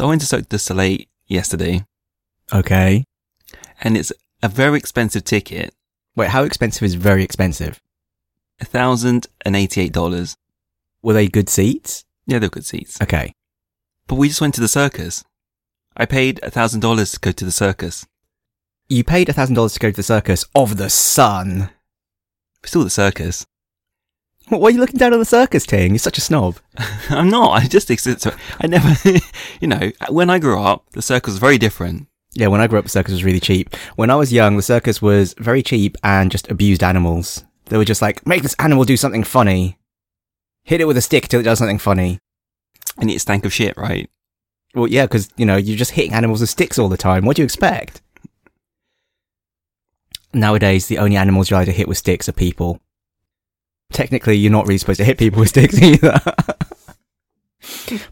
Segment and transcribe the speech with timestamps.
[0.00, 1.84] So I went to Cirque du Soleil yesterday,
[2.54, 3.04] Okay.
[3.82, 4.10] and it's
[4.42, 5.74] a very expensive ticket,
[6.16, 7.78] Wait, how expensive is very expensive?
[8.62, 10.38] thousand and eighty-eight dollars.
[11.02, 12.06] Were they good seats?
[12.24, 12.98] Yeah, they're good seats.
[13.02, 13.34] Okay.
[14.06, 15.22] But we just went to the circus.
[15.94, 18.06] I paid a thousand dollars to go to the circus.
[18.88, 21.68] You paid a thousand dollars to go to the circus of the sun.
[22.62, 23.44] We still the circus.
[24.50, 25.92] What, why are you looking down on the circus, Ting?
[25.92, 26.58] You're such a snob.
[27.10, 27.52] I'm not.
[27.52, 28.26] I just exist.
[28.60, 28.94] I never,
[29.60, 32.08] you know, when I grew up, the circus was very different.
[32.32, 33.74] Yeah, when I grew up, the circus was really cheap.
[33.96, 37.44] When I was young, the circus was very cheap and just abused animals.
[37.66, 39.78] They were just like, make this animal do something funny.
[40.64, 42.18] Hit it with a stick till it does something funny.
[42.98, 44.10] And it stank of shit, right?
[44.74, 47.24] Well, yeah, because, you know, you're just hitting animals with sticks all the time.
[47.24, 48.02] What do you expect?
[50.32, 52.80] Nowadays, the only animals you're allowed to hit with sticks are people.
[53.92, 56.20] Technically, you're not really supposed to hit people with sticks either.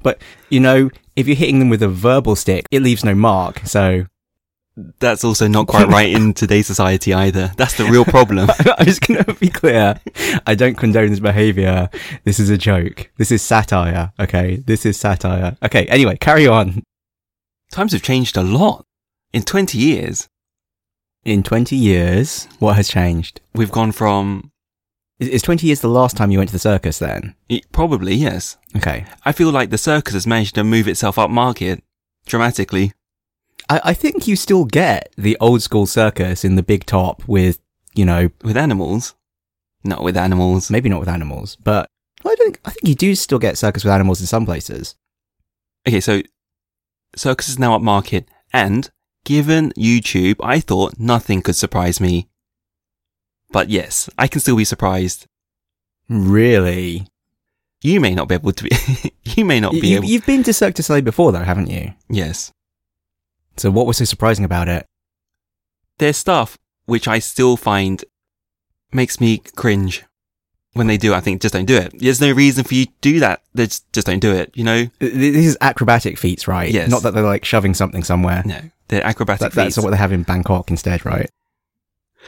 [0.02, 0.20] but,
[0.51, 3.60] you know, if you're hitting them with a verbal stick, it leaves no mark.
[3.60, 4.06] So,
[5.01, 7.52] That's also not quite right in today's society either.
[7.56, 8.49] That's the real problem.
[8.79, 10.01] I'm just going to be clear.
[10.46, 11.88] I don't condone this behavior.
[12.24, 13.10] This is a joke.
[13.16, 14.12] This is satire.
[14.21, 14.56] Okay.
[14.56, 15.56] This is satire.
[15.65, 15.87] Okay.
[15.87, 16.82] Anyway, carry on.
[17.73, 18.84] Times have changed a lot.
[19.32, 20.29] In 20 years,
[21.24, 23.40] In 20 years, what has changed?
[23.54, 24.51] we've gone from,
[25.19, 27.35] Is, is 20 years the last time you went to the circus then?
[27.49, 28.57] e- probably, yes.
[28.77, 29.07] Okay.
[29.24, 31.83] I feel like the circus has managed to move itself up market
[32.27, 32.93] dramatically.
[33.69, 37.59] I, I think you still get the old school circus in the big top with,
[37.95, 39.15] you know, With animals.
[39.85, 40.71] Not with animals.
[40.71, 41.89] maybe not with animals, but
[42.24, 44.96] I think, I think you do still get circus with animals in some places.
[45.87, 46.21] Okay, so
[47.16, 48.91] circus is now up market and
[49.24, 52.29] given YouTube, I thought nothing could surprise me.
[53.51, 55.27] But yes, I can still be surprised.
[56.09, 57.07] Really?
[57.82, 58.71] You may not be able to be,
[59.24, 61.68] you may not be you, able, you've been to Cirque du Soleil before though, haven't
[61.71, 61.93] you?
[62.09, 62.52] yes.
[63.57, 64.87] So what was so surprising about it?
[65.99, 66.56] There's stuff
[66.87, 68.05] which I still find
[68.93, 70.05] makes me cringe.
[70.75, 71.93] When they do, I think just don't do it.
[71.99, 73.43] There's no reason for you to do that.
[73.55, 74.87] They just, just don't do it, you know?
[75.01, 76.71] Th- This is acrobatic feats, right?
[76.71, 76.89] Yes.
[76.89, 78.45] Not that they're like shoving something somewhere.
[78.47, 78.61] No.
[78.89, 79.84] They're acrobatic That, that's feats.
[79.84, 81.28] what they have in Bangkok instead, right?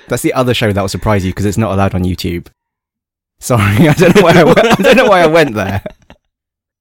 [0.09, 2.49] That's the other show that will surprise you because it's not allowed on YouTube.
[3.39, 5.83] Sorry, I don't know why I, went, I don't know why I went there.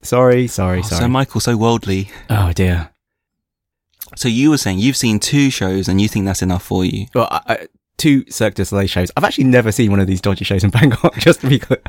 [0.02, 1.00] Sorry, sorry, Oh, sorry.
[1.02, 2.10] so Michael, so worldly.
[2.28, 2.90] oh dear.
[4.16, 7.06] So you were saying you've seen two shows and you think that's enough for you.
[7.14, 7.66] Well, I, I,
[7.96, 9.10] two Cirque du Soleil shows.
[9.16, 11.14] I've actually never seen one of these dodgy shows in Bangkok.
[11.18, 11.80] Just to be clear,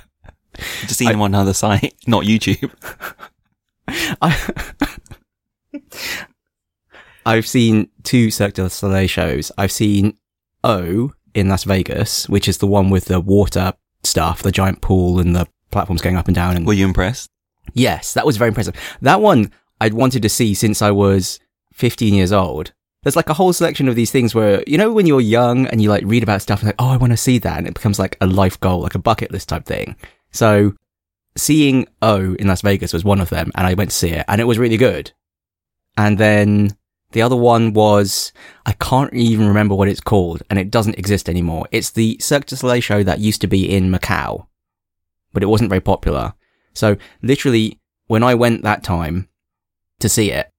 [0.81, 2.71] just seen I- them on another site, not YouTube.
[4.21, 4.53] I,
[7.25, 9.51] I've seen two Cirque du Soleil shows.
[9.57, 10.17] I've seen
[10.63, 13.73] O in Las Vegas, which is the one with the water
[14.03, 16.55] stuff, the giant pool and the platforms going up and down.
[16.57, 17.29] And Were you impressed?
[17.73, 18.75] yes, that was very impressive.
[19.01, 21.39] That one I'd wanted to see since I was
[21.73, 22.73] 15 years old.
[23.03, 25.81] There's like a whole selection of these things where, you know, when you're young and
[25.81, 27.57] you like read about stuff and like, oh, I want to see that.
[27.57, 29.95] And it becomes like a life goal, like a bucket list type thing.
[30.31, 30.73] So
[31.35, 34.25] seeing O in Las Vegas was one of them and I went to see it
[34.27, 35.11] and it was really good.
[35.97, 36.77] And then
[37.11, 38.31] the other one was,
[38.65, 41.67] I can't even remember what it's called and it doesn't exist anymore.
[41.71, 44.47] It's the Cirque du Soleil show that used to be in Macau,
[45.33, 46.33] but it wasn't very popular.
[46.73, 49.27] So literally when I went that time
[49.99, 50.49] to see it,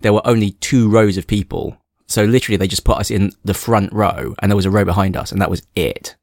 [0.00, 1.76] there were only two rows of people.
[2.06, 4.84] So literally they just put us in the front row and there was a row
[4.84, 6.16] behind us and that was it.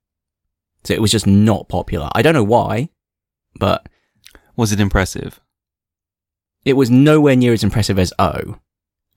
[0.83, 2.09] So it was just not popular.
[2.13, 2.89] I don't know why,
[3.55, 3.87] but
[4.55, 5.39] Was it impressive?
[6.65, 8.59] it was nowhere near as impressive as O.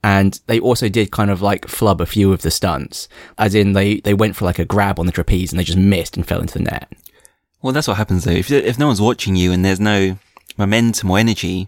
[0.03, 3.71] And they also did kind of like flub a few of the stunts, as in
[3.71, 6.27] they, they went for like a grab on the trapeze and they just missed and
[6.27, 6.91] fell into the net.
[7.61, 8.31] Well, that's what happens though.
[8.31, 10.17] If if no one's watching you and there's no
[10.57, 11.67] momentum or energy,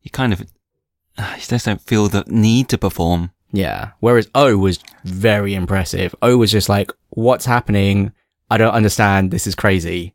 [0.00, 0.40] you kind of
[1.18, 3.32] you just don't feel the need to perform.
[3.52, 3.90] Yeah.
[4.00, 6.14] Whereas O was very impressive.
[6.22, 8.12] O was just like, what's happening?
[8.48, 9.30] I don't understand.
[9.30, 10.14] This is crazy.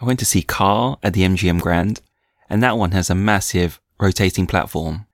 [0.00, 2.02] I went to see Kà at the MGM Grand,
[2.50, 5.06] and that one has a massive rotating platform.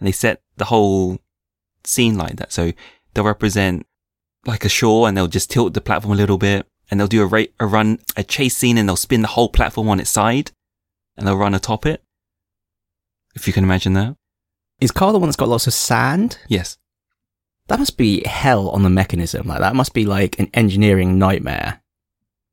[0.00, 1.18] And they set the whole
[1.84, 2.52] scene like that.
[2.52, 2.72] So
[3.14, 3.86] they'll represent
[4.46, 7.22] like a shore and they'll just tilt the platform a little bit and they'll do
[7.22, 10.10] a, ra- a run, a chase scene and they'll spin the whole platform on its
[10.10, 10.52] side
[11.16, 12.02] and they'll run atop it.
[13.34, 14.16] If you can imagine that.
[14.80, 16.38] Is Kà the one that's got lots of sand?
[16.48, 16.78] Yes.
[17.68, 19.46] That must be hell on the mechanism.
[19.46, 21.82] Like that must be like an engineering nightmare.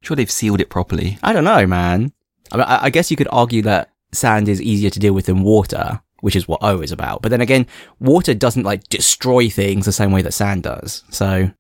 [0.04, 1.18] Sure they've sealed it properly.
[1.24, 2.12] I don't know, man.
[2.52, 5.26] I, mean, I, I guess you could argue that sand is easier to deal with
[5.26, 7.22] than water, which is what O is about.
[7.22, 7.68] But then again,
[8.00, 11.04] water doesn't like destroy things the same way that sand does.
[11.10, 11.54] So And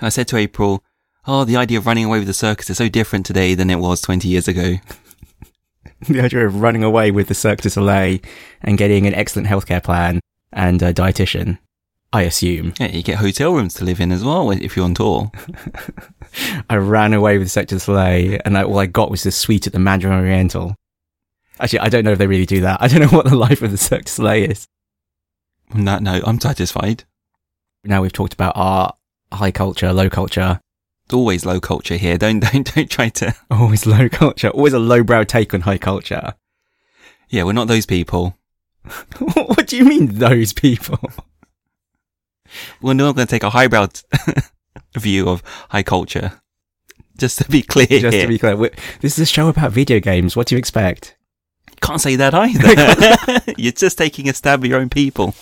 [0.00, 0.82] I said to April,
[1.26, 3.78] Oh, the idea of running away with the circus is so different today than it
[3.78, 4.74] was 20 years ago.
[6.08, 8.18] the idea of running away with the Cirque du Soleil
[8.62, 10.20] and getting an excellent healthcare plan
[10.52, 11.58] and a dietitian,
[12.12, 12.74] I assume.
[12.78, 15.32] Yeah, you get hotel rooms to live in as well if you're on tour.
[16.70, 19.36] I ran away with the Cirque du Soleil and I, all I got was this
[19.36, 20.76] suite at the Mandarin Oriental.
[21.60, 22.82] Actually, I don't know if they really do that.
[22.82, 24.66] I don't know what the life of the Cirque du Soleil is.
[25.72, 27.04] On that note, I'm satisfied.
[27.84, 28.96] Now we've talked about art,
[29.32, 30.60] high culture, low culture.
[31.04, 32.16] It's always low culture here.
[32.16, 33.34] Don't don't don't try to.
[33.50, 34.48] Always low culture.
[34.48, 36.34] Always a lowbrow take on high culture.
[37.28, 38.38] Yeah, we're not those people.
[39.18, 40.98] what do you mean, those people?
[42.80, 44.02] We're not going to take a highbrow t-
[44.96, 46.40] view of high culture.
[47.16, 48.56] Just to be clear, Just to be clear,
[49.00, 50.36] this is a show about video games.
[50.36, 51.16] What do you expect?
[51.84, 53.54] Can't say that either.
[53.58, 55.34] You're just taking a stab at your own people.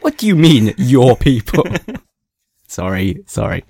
[0.00, 1.64] What do you mean, your people?
[2.66, 3.62] sorry, sorry.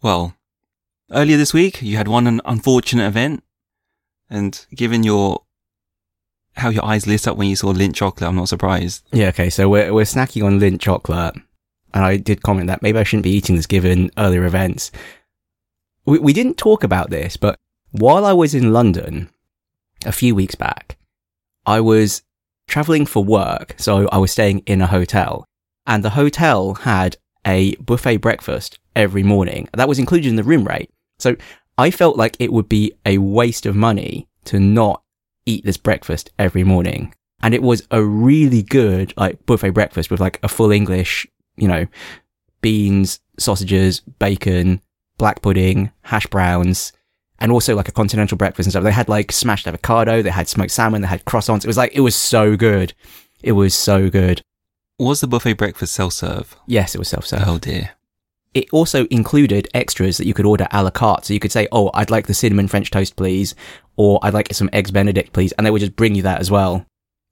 [0.00, 0.34] Well,
[1.10, 3.44] earlier this week you had one un- unfortunate event,
[4.30, 5.42] and given your
[6.56, 9.06] how your eyes lit up when you saw Lindt chocolate, I'm not surprised.
[9.12, 11.34] Yeah, okay, so we're, we're snacking on Lindt chocolate.
[11.94, 14.90] And I did comment that maybe I shouldn't be eating this given earlier events.
[16.04, 17.58] We, we didn't talk about this, but
[17.92, 19.30] while I was in London
[20.04, 20.98] a few weeks back,
[21.66, 22.22] I was
[22.66, 23.74] traveling for work.
[23.78, 25.44] So I was staying in a hotel
[25.86, 29.68] and the hotel had a buffet breakfast every morning.
[29.72, 30.90] That was included in the room rate.
[31.18, 31.36] So
[31.78, 35.02] I felt like it would be a waste of money to not
[35.46, 37.14] eat this breakfast every morning.
[37.42, 41.26] And it was a really good, like, buffet breakfast with like a full English,
[41.56, 41.86] you know,
[42.60, 44.82] beans, sausages, bacon,
[45.16, 46.92] black pudding, hash browns,
[47.40, 48.84] and also like a continental breakfast and stuff.
[48.84, 51.64] They had like smashed avocado, they had smoked salmon, they had croissants.
[51.64, 52.94] It was like, it was so good.
[53.42, 54.42] It was so good.
[54.98, 56.56] Was the buffet breakfast self serve?
[56.66, 57.44] Yes, it was self-serve.
[57.46, 57.90] Oh dear.
[58.54, 61.26] It also included extras that you could order a la carte.
[61.26, 63.54] So you could say, Oh, I'd like the cinnamon French toast, please.
[63.96, 65.52] Or I'd like some eggs Benedict, please.
[65.52, 66.84] And they would just bring you that as well.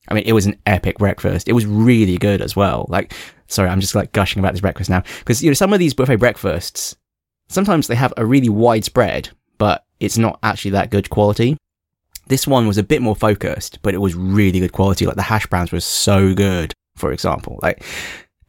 [0.08, 1.49] I mean, it was an epic breakfast.
[1.49, 2.87] It was really good as well.
[2.88, 3.12] Like,
[3.49, 5.03] sorry, I'm just like gushing about this breakfast now.
[5.25, 6.94] Cause, you know, some of these buffet breakfasts,
[7.49, 11.56] sometimes they have a really wide spread, but it's not actually that good quality.
[12.28, 15.06] This one was a bit more focused, but it was really good quality.
[15.06, 17.58] Like the hash browns were so good, for example.
[17.62, 17.84] Like,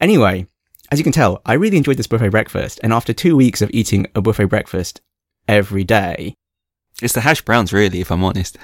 [0.02, 0.48] anyway,
[0.92, 2.80] as you can tell, I really enjoyed this buffet breakfast.
[2.82, 5.02] And after two weeks of eating a buffet breakfast
[5.48, 6.34] every day,
[7.00, 8.58] It's the hash browns, really, if I'm honest.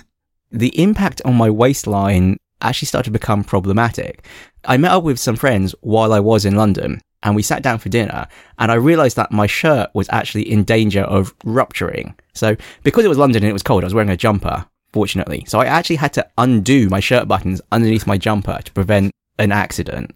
[0.50, 4.24] the impact on my waistline actually started to become problematic.
[4.64, 7.78] I met up with some friends while I was in London and we sat down
[7.78, 8.26] for dinner
[8.58, 12.14] and I realized that my shirt was actually in danger of rupturing.
[12.34, 15.44] So because it was London and it was cold, I was wearing a jumper, fortunately.
[15.46, 19.52] So I actually had to undo my shirt buttons underneath my jumper to prevent an
[19.52, 20.14] accident.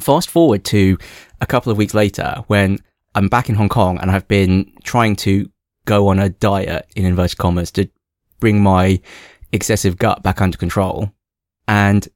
[0.00, 0.98] Fast forward to
[1.40, 2.78] a couple of weeks later when
[3.14, 5.50] I'm back in Hong Kong and I've been trying to
[5.86, 7.88] go on a diet in inverted commas to
[8.40, 9.00] bring my
[9.52, 11.10] excessive gut back under control.
[11.66, 12.06] And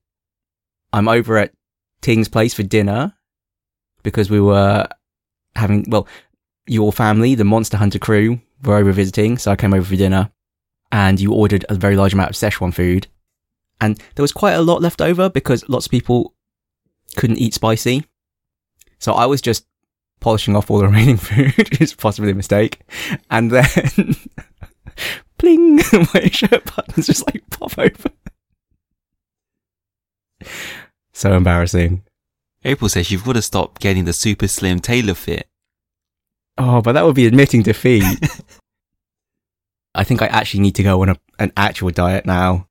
[0.93, 1.53] I'm over at
[2.03, 3.15] Ting's place for dinner
[4.03, 4.87] because we were
[5.57, 6.07] having, well,
[6.67, 9.39] your family, the Monster Hunter crew, were over visiting.
[9.39, 10.31] So I came over for dinner
[10.91, 13.09] and you ordered a very large amount of Szechuan food.
[13.81, 16.35] And there was quite a lot left over because lots of people
[17.17, 18.05] couldn't eat spicy.
[18.99, 19.67] So I was just
[20.21, 22.81] polishing off all the remaining food, is possibly a mistake.
[23.31, 24.17] And then,
[25.39, 25.77] bling,
[26.15, 28.13] my shirt buttons just like pop open.
[31.13, 32.03] So embarrassing.
[32.65, 35.49] April says you've got to stop getting the super slim tailor fit.
[36.59, 38.05] Oh, but that would be admitting defeat.
[39.95, 42.69] I think I actually need to go on a, an actual diet now.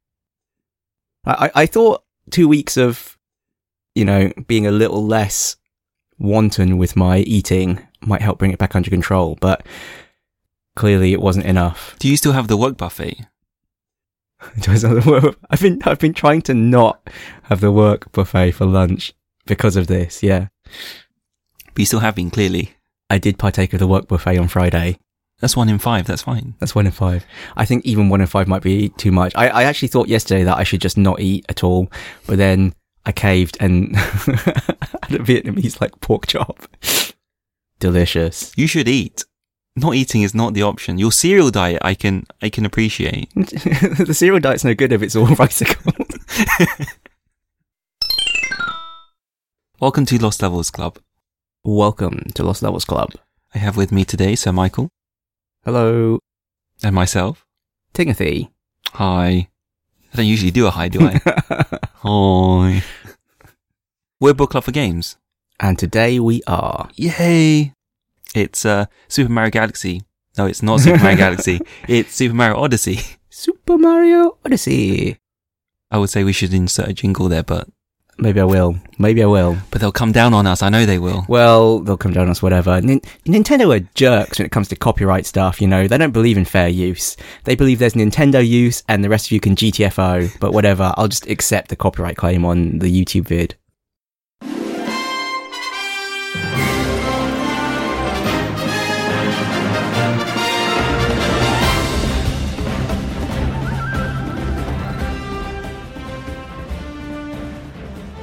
[1.26, 3.18] I, I, I thought two weeks of,
[3.96, 5.56] you know, being a little less
[6.18, 9.66] wanton with my eating might help bring it back under control, but
[10.76, 11.96] clearly it wasn't enough.
[12.00, 13.28] Do you still have the work buffet?
[14.68, 17.08] I've been I've been trying to not
[17.44, 19.14] have the work buffet for lunch
[19.46, 20.24] because of this.
[20.24, 20.48] Yeah,
[21.74, 22.74] But you still have been, clearly.
[23.12, 24.98] I did partake of the work buffet on Friday.
[25.42, 26.08] That's one in five.
[26.08, 26.54] That's fine.
[26.60, 27.26] That's one in five.
[27.58, 29.34] I think even one in five might be too much.
[29.36, 31.92] I, I actually thought yesterday that I should just not eat at all,
[32.26, 32.74] but then
[33.06, 36.66] I caved and had a Vietnamese like pork chop.
[37.80, 38.54] Delicious.
[38.56, 39.26] You should eat.
[39.76, 40.98] Not eating is not the option.
[40.98, 43.30] Your cereal diet, I can, I can appreciate.
[43.36, 46.14] the cereal diet's no good if it's all rice-cold.
[49.82, 50.98] Welcome to Lost Levels Club.
[51.64, 53.12] Welcome to Lost Levels Club.
[53.54, 54.90] I have with me today Sir Michael
[55.64, 56.20] Hello,
[56.84, 57.46] and myself.
[57.94, 58.50] Timothy.
[58.94, 59.50] Hi.
[60.12, 61.22] I don't usually do a hi, do I?
[61.98, 62.84] Hi.
[64.20, 65.18] We're book club for games.
[65.60, 66.90] and today we are.
[66.96, 67.74] Yay!
[68.34, 70.02] It's uh, Super Mario Galaxy
[70.38, 71.60] No, it's not Super Mario Galaxy.
[71.88, 73.00] It's Super Mario Odyssey.
[73.30, 75.18] Super Mario Odyssey.
[75.92, 77.68] I would say we should insert a jingle there, but
[78.22, 78.76] Maybe I will.
[79.00, 79.58] Maybe I will.
[79.72, 80.62] but they'll come down on us.
[80.62, 81.26] I know they will.
[81.28, 82.80] Well, they'll come down on us, whatever.
[82.80, 85.88] Nin- Nintendo are jerks when it comes to copyright stuff, you know.
[85.88, 87.18] They don't believe in fair use.
[87.46, 90.94] They believe there's Nintendo use and the rest of you can GTFO, but whatever.
[90.98, 93.56] I'll just accept the copyright claim on the YouTube vid.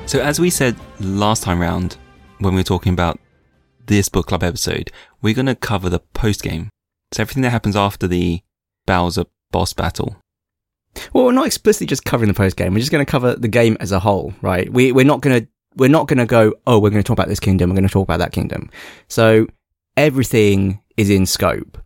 [0.08, 1.98] So as we said last time round,
[2.38, 3.20] when we were talking about
[3.84, 6.70] this book club episode, we're going to cover the post game.
[7.12, 8.40] So everything that happens after the
[8.86, 10.16] Bowser boss battle.
[11.12, 12.72] Well, we're not explicitly just covering the post game.
[12.72, 14.72] We're just going to cover the game as a whole, right?
[14.72, 17.18] We, we're not going to, we're not going to go, oh, we're going to talk
[17.18, 17.68] about this kingdom.
[17.68, 18.70] We're going to talk about that kingdom.
[19.08, 19.46] So
[19.94, 21.76] everything is in scope.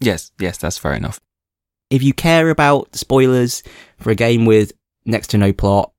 [0.00, 1.20] Yes, yes, that's fair enough.
[1.90, 3.62] if you care about spoilers
[3.98, 4.72] for a game with
[5.04, 5.92] next to no plot,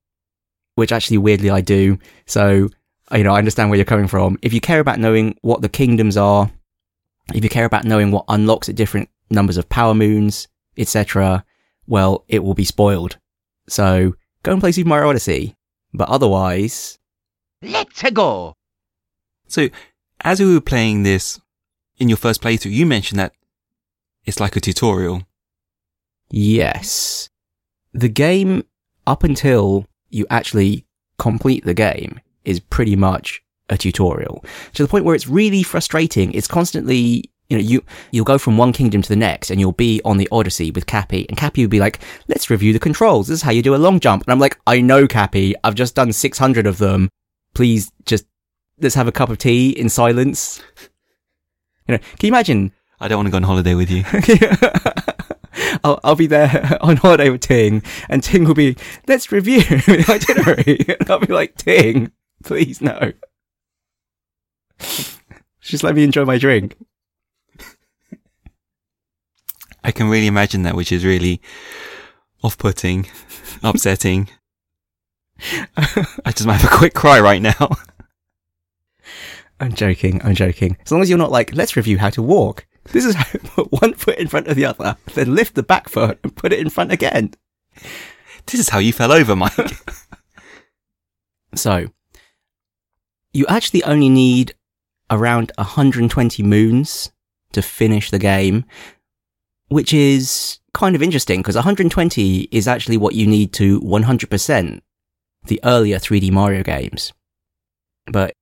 [0.78, 2.68] which actually weirdly I do, so
[3.12, 4.38] you know I understand where you're coming from.
[4.42, 6.48] If you care about knowing what the kingdoms are,
[7.34, 11.44] if you care about knowing what unlocks at different numbers of power moons, etc.,
[11.88, 13.18] well, it will be spoiled.
[13.68, 15.56] So go and play Super Mario Odyssey.
[15.92, 16.98] But otherwise,
[17.60, 18.54] Let's go.
[19.48, 19.68] So
[20.20, 21.40] as we were playing this
[21.96, 23.32] in your first playthrough, you mentioned that
[24.24, 25.26] it's like a tutorial.
[26.30, 27.30] Yes.
[27.92, 28.62] The game,
[29.08, 30.86] up until you actually
[31.18, 34.44] complete the game, is pretty much a tutorial.
[34.74, 36.32] To the point where it's really frustrating.
[36.32, 39.72] It's constantly, you know, you, you'll go from one kingdom to the next and you'll
[39.72, 43.28] be on the Odyssey with Cappy and Cappy will be like, let's review the controls.
[43.28, 44.24] This is how you do a long jump.
[44.24, 45.54] And I'm like, I know Cappy.
[45.64, 47.10] I've just done 600 of them.
[47.54, 48.24] Please just,
[48.80, 50.62] let's have a cup of tea in silence.
[51.86, 54.04] You know, can you imagine I don't want to go on holiday with you.
[55.84, 60.04] I'll, I'll be there on holiday with Ting, and Ting will be, let's review the
[60.08, 60.96] itinerary.
[61.00, 62.12] and I'll be like, Ting,
[62.44, 63.12] please no.
[65.60, 66.76] Just let me enjoy my drink.
[69.84, 71.40] I can really imagine that, which is really
[72.42, 73.06] off-putting,
[73.62, 74.28] upsetting.
[75.76, 77.76] I just might have a quick cry right now.
[79.60, 80.76] I'm joking, I'm joking.
[80.84, 82.66] As long as you're not like, let's review how to walk.
[82.92, 85.62] This is how you put one foot in front of the other, then lift the
[85.62, 87.34] back foot and put it in front again.
[88.46, 89.54] This is how you fell over, Mike.
[91.54, 91.88] So,
[93.32, 94.54] you actually only need
[95.10, 97.10] around 120 moons
[97.52, 98.64] to finish the game,
[99.68, 104.80] which is kind of interesting because 120 is actually what you need to 100%
[105.46, 107.12] the earlier 3D Mario games.
[108.06, 108.34] But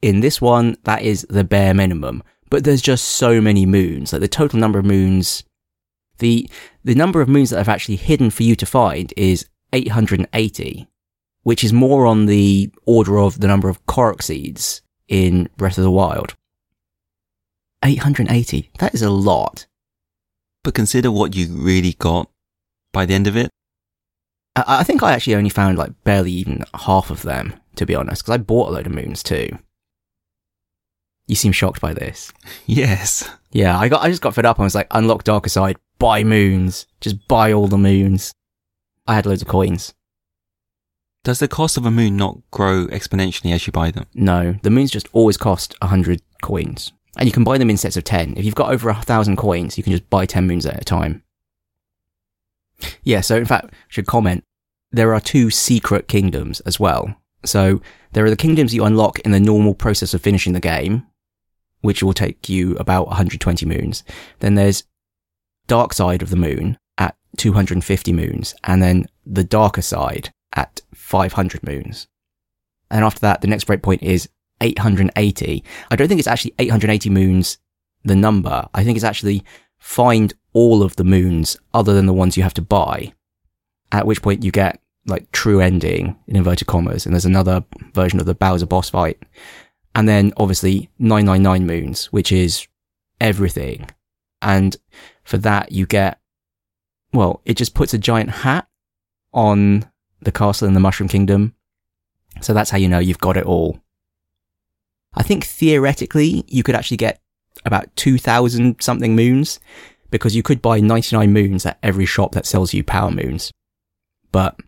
[0.00, 2.22] in this one, that is the bare minimum.
[2.50, 4.12] But there's just so many moons.
[4.12, 5.44] Like the total number of moons,
[6.18, 6.48] the,
[6.82, 10.88] the number of moons that I've actually hidden for you to find is 880
[11.48, 15.84] which is more on the order of the number of Korok seeds in Breath of
[15.84, 16.34] the Wild.
[17.82, 18.70] 880.
[18.80, 19.66] That is a lot.
[20.62, 22.30] but consider what you really got
[22.92, 23.48] by the end of it.
[24.56, 27.94] I, I think I actually only found like barely even half of them, to be
[27.94, 29.58] honest, because I bought a load of moons too.
[31.28, 32.32] You seem shocked by this.
[32.66, 33.30] Yes.
[33.52, 34.58] Yeah, I got, I just got fed up.
[34.58, 38.32] I was like, unlock Darker Side, buy moons, just buy all the moons.
[39.06, 39.94] I had loads of coins.
[41.24, 44.06] Does the cost of a moon not grow exponentially as you buy them?
[44.14, 46.92] No, the moons just always cost 100 coins.
[47.18, 48.34] And you can buy them in sets of 10.
[48.36, 50.84] If you've got over a thousand coins, you can just buy 10 moons at a
[50.84, 51.22] time.
[53.02, 54.44] Yeah, so in fact, I should comment,
[54.92, 57.14] there are two secret kingdoms as well.
[57.44, 57.82] So
[58.12, 61.06] there are the kingdoms you unlock in the normal process of finishing the game,
[61.80, 64.04] which will take you about 120 moons.
[64.40, 64.84] Then there's
[65.66, 71.62] Dark Side of the Moon at 250 moons, and then the Darker Side at 500
[71.62, 72.08] moons.
[72.90, 74.28] And after that, the next breakpoint is
[74.60, 75.64] 880.
[75.90, 77.58] I don't think it's actually 880 moons,
[78.04, 78.68] the number.
[78.74, 79.44] I think it's actually
[79.78, 83.12] find all of the moons other than the ones you have to buy.
[83.92, 87.06] At which point you get like true ending in inverted commas.
[87.06, 89.22] And there's another version of the Bowser boss fight.
[89.98, 92.68] And then obviously 999 moons, which is
[93.20, 93.90] everything.
[94.40, 94.76] And
[95.24, 96.20] for that you get,
[97.12, 98.68] well, it just puts a giant hat
[99.32, 99.90] on
[100.22, 101.52] the castle in the Mushroom Kingdom.
[102.40, 103.80] So that's how you know you've got it all.
[105.14, 107.20] I think theoretically you could actually get
[107.64, 109.58] about 2000 something moons
[110.12, 113.50] because you could buy 99 moons at every shop that sells you power moons.
[114.30, 114.60] But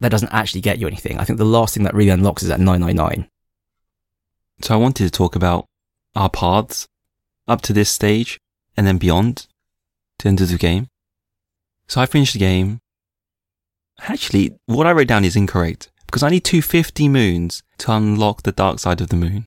[0.00, 1.18] that doesn't actually get you anything.
[1.18, 3.30] I think the last thing that really unlocks is at 999.
[4.60, 5.66] So I wanted to talk about
[6.14, 6.86] our paths
[7.46, 8.38] up to this stage
[8.76, 9.46] and then beyond
[10.18, 10.88] to enter the game.
[11.86, 12.80] So I finished the game.
[14.00, 18.52] Actually, what I wrote down is incorrect because I need 250 moons to unlock the
[18.52, 19.46] dark side of the moon.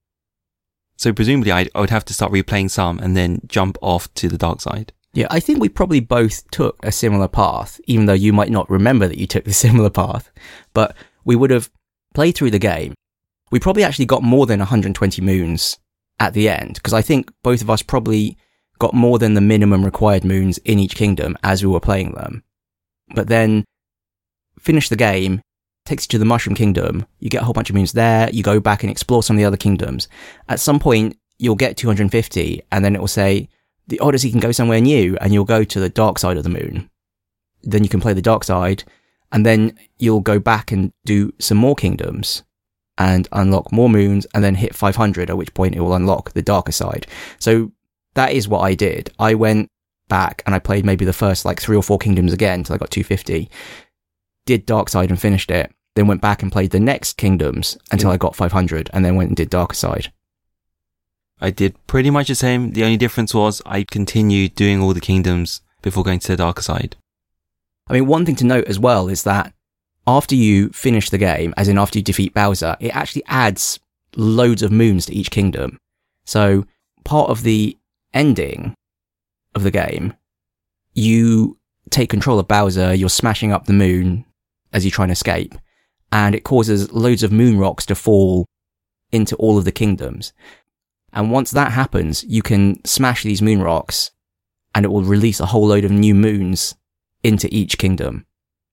[0.98, 4.28] So presumably I'd, I would have to start replaying some and then jump off to
[4.28, 4.94] the dark side.
[5.14, 8.70] Yeah, I think we probably both took a similar path, even though you might not
[8.70, 10.32] remember that you took the similar path.
[10.74, 11.70] But we would have
[12.14, 12.94] played through the game.
[13.52, 15.78] We probably actually got more than 120 moons
[16.20, 18.38] at the end, because I think both of us probably
[18.80, 22.44] got more than the minimum required moons in each kingdom as we were playing them.
[23.14, 23.66] But then
[24.58, 25.42] finish the game,
[25.86, 28.42] takes you to the Mushroom Kingdom, you get a whole bunch of moons there, you
[28.42, 30.08] go back and explore some of the other kingdoms.
[30.48, 33.50] At some point, you'll get 250, and then it will say,
[33.88, 36.50] the Odyssey can go somewhere new, and you'll go to the dark side of the
[36.50, 36.90] moon.
[37.64, 38.84] Then you can play the dark side,
[39.32, 42.44] and then you'll go back and do some more kingdoms
[42.98, 46.42] and unlock more moons and then hit 500 at which point it will unlock the
[46.42, 47.08] darker side
[47.40, 47.72] so
[48.16, 49.70] that is what i did i went
[50.08, 52.78] back and i played maybe the first like three or four kingdoms again until i
[52.78, 53.50] got 250
[54.46, 58.10] did dark side and finished it then went back and played the next kingdoms until
[58.10, 58.16] Yeah.
[58.16, 60.12] i got 500 and then went and did darker side
[61.44, 62.74] I did pretty much the same.
[62.74, 66.62] The only difference was I continued doing all the kingdoms before going to the darker
[66.62, 66.98] side.
[67.88, 69.52] I mean, one thing to note as well is that
[70.08, 73.80] after you finish the game, as in after you defeat Bowser, it actually adds
[74.16, 75.78] loads of moons to each kingdom.
[76.26, 76.66] So
[77.04, 77.78] part of the
[78.14, 78.74] ending
[79.56, 80.14] of the game,
[80.94, 81.58] you
[81.90, 84.26] take control of Bowser, you're smashing up the moon
[84.74, 85.56] as you try and escape,
[86.12, 88.46] and it causes loads of moon rocks to fall
[89.12, 90.34] into all of the kingdoms.
[91.14, 94.12] And once that happens, you can smash these moon rocks
[94.74, 96.76] and it will release a whole load of new moons
[97.24, 98.26] into each kingdom.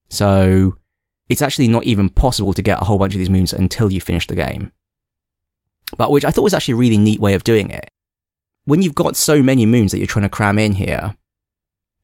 [0.08, 0.77] So
[1.28, 4.00] it's actually not even possible to get a whole bunch of these moons until you
[4.00, 4.72] finish the game.
[5.96, 7.90] But which I thought was actually a really neat way of doing it.
[8.64, 11.16] When you've got so many moons that you're trying to cram in here,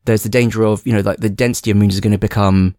[0.05, 2.77] there's the danger of, you know, like the density of moons is going to become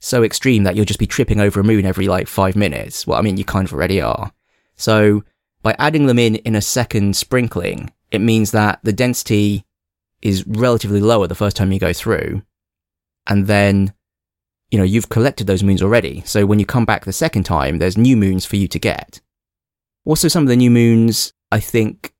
[0.00, 3.06] so extreme that you'll just be tripping over a moon every like five minutes.
[3.06, 4.32] Well, I mean, you kind of already are.
[4.76, 5.24] So
[5.62, 9.64] by adding them in in a second sprinkling, it means that the density
[10.22, 12.42] is relatively lower the first time you go through.
[13.26, 13.92] And then,
[14.70, 16.22] you know, you've collected those moons already.
[16.26, 19.20] So when you come back the second time, there's new moons for you to get.
[20.04, 22.12] Also, some of the new moons, I think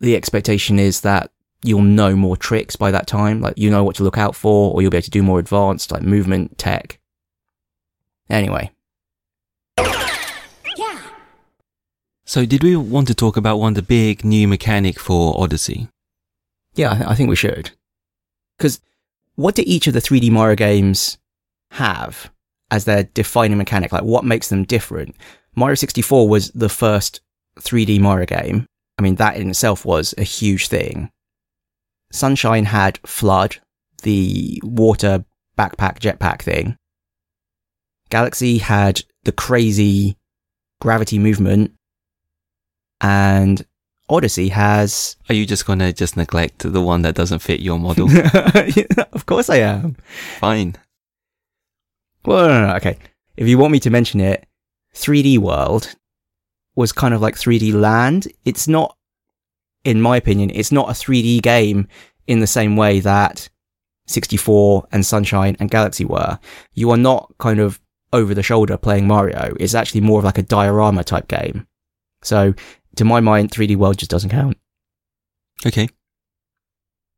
[0.00, 1.30] the expectation is that
[1.62, 3.40] you'll know more tricks by that time.
[3.40, 5.38] Like, you know what to look out for, or you'll be able to do more
[5.38, 6.98] advanced, like movement, tech.
[8.28, 8.70] Anyway,
[10.76, 11.00] Yeah.
[12.24, 15.88] So did we want to talk about one of the big new mechanic for Odyssey?
[16.74, 17.70] Yeah, I- I think we should.
[18.58, 18.80] Because
[19.36, 21.18] what do each of the 3D Mario games
[21.76, 22.30] have
[22.70, 23.92] as their defining mechanic?
[23.92, 25.16] Like, what makes them different?
[25.54, 27.20] Mario 64 was the first
[27.60, 28.66] 3D Mario game.
[28.98, 31.10] I mean, that in itself was a huge thing.
[32.12, 33.58] Sunshine had FLUDD,
[34.02, 35.24] the water
[35.58, 36.76] backpack jetpack thing.
[38.10, 40.16] Galaxy had the crazy
[40.80, 41.72] gravity movement.
[43.00, 43.64] And
[44.08, 47.78] Odyssey has Are you just going to just neglect the one that doesn't fit your
[47.78, 48.08] model?
[49.12, 49.96] of course I am.
[50.38, 50.76] Fine.
[52.26, 52.98] Well, no, no, no, okay.
[53.36, 54.46] If you want me to mention it,
[54.94, 55.94] 3D World
[56.74, 58.28] was kind of like 3D Land.
[58.44, 58.96] It's not,
[59.84, 61.88] in my opinion, it's not a 3D game
[62.26, 63.48] in the same way that
[64.06, 66.38] 64 and Sunshine and Galaxy were.
[66.74, 67.80] You are not kind of
[68.12, 69.54] over the shoulder playing Mario.
[69.60, 71.66] It's actually more of like a diorama type game.
[72.22, 72.54] So,
[72.96, 74.56] to my mind, 3D World just doesn't count.
[75.64, 75.88] Okay.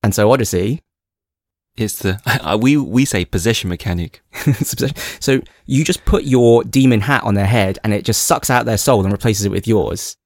[0.03, 0.83] And so Odyssey
[1.81, 4.23] It's the, we, we say possession mechanic.
[5.21, 8.67] so you just put your demon hat on their head and it just sucks out
[8.67, 10.17] their soul and replaces it with yours.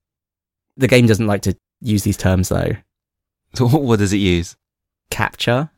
[0.76, 2.72] The game doesn't like to use these terms though.
[3.54, 4.56] So what, what does it use?
[5.10, 5.68] Capture.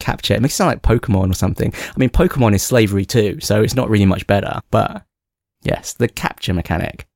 [0.00, 0.34] Capture.
[0.34, 1.72] It makes it sound like Pokemon or something.
[1.72, 4.60] I mean, Pokemon is slavery too, so it's not really much better.
[4.72, 5.04] But
[5.62, 7.06] yes, the capture mechanic.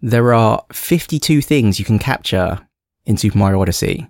[0.00, 2.60] There are 52 things you can capture
[3.06, 4.08] in Super Mario Odyssey.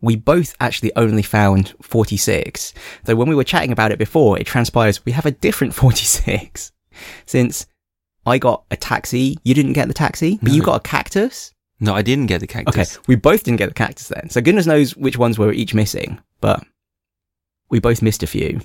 [0.00, 2.72] We both actually only found 46,
[3.04, 6.72] though when we were chatting about it before, it transpires we have a different 46.
[7.26, 7.66] Since
[8.26, 11.52] I got a taxi, you didn't get the taxi, but you got a cactus.
[11.80, 12.96] No, I didn't get the cactus.
[12.96, 14.30] Okay, we both didn't get the cactus then.
[14.30, 16.62] So goodness knows which ones we were each missing, but
[17.70, 18.60] we both missed a few.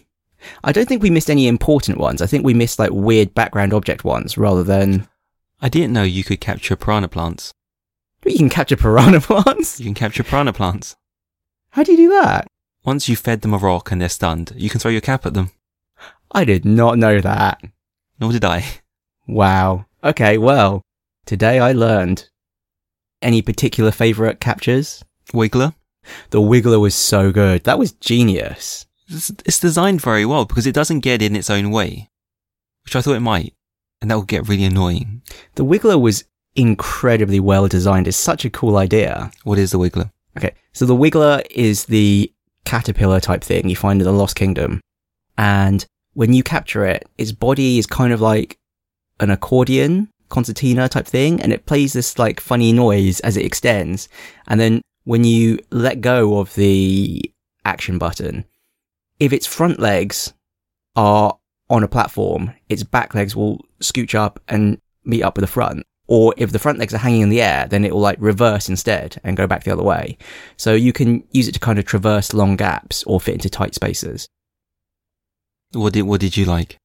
[0.64, 2.22] I don't think we missed any important ones.
[2.22, 5.08] I think we missed like weird background object ones rather than
[5.62, 7.54] I didn't know you could capture piranha plants.
[8.26, 9.80] you can capture piranha plants.
[9.80, 10.96] You can capture piranha plants.
[11.74, 12.46] How do you do that?
[12.86, 15.34] Once you've fed them a rock and they're stunned, you can throw your cap at
[15.34, 15.50] them.
[16.32, 17.64] I did not know that.
[18.20, 18.64] Nor did I.
[19.28, 19.88] Wow.
[20.04, 20.84] Okay, well,
[21.26, 22.30] today I learned.
[23.24, 25.74] Any particular favorite captures Wiggler.
[26.30, 27.64] The Wiggler was so good.
[27.64, 28.86] That was genius.
[29.08, 32.08] It's, it's designed very well because it doesn't get in its own way,
[32.84, 33.56] which I thought it might,
[34.00, 35.24] and that would get really annoying.
[35.56, 38.08] The Wiggler was incredibly well designed.
[38.08, 39.32] It's such a cool idea.
[39.44, 40.12] What is the Wiggler?
[40.38, 42.32] Okay, so the Wiggler is the
[42.66, 44.82] caterpillar type thing you find in the Lost Kingdom.
[45.38, 48.58] And when you capture it, its body is kind of like
[49.20, 54.10] an accordion, concertina type thing, and it plays this like funny noise as it extends.
[54.48, 57.32] And then when you let go of the
[57.66, 58.46] action button,
[59.20, 60.34] if its front legs
[60.96, 61.38] are
[61.70, 65.84] on a platform, its back legs will scooch up and meet up with the front.
[66.08, 68.68] Or if the front legs are hanging in the air, then it will like reverse
[68.68, 70.18] instead and go back the other way.
[70.58, 73.74] So you can use it to kind of traverse long gaps or fit into tight
[73.74, 74.28] spaces.
[75.72, 76.78] What did What did you like?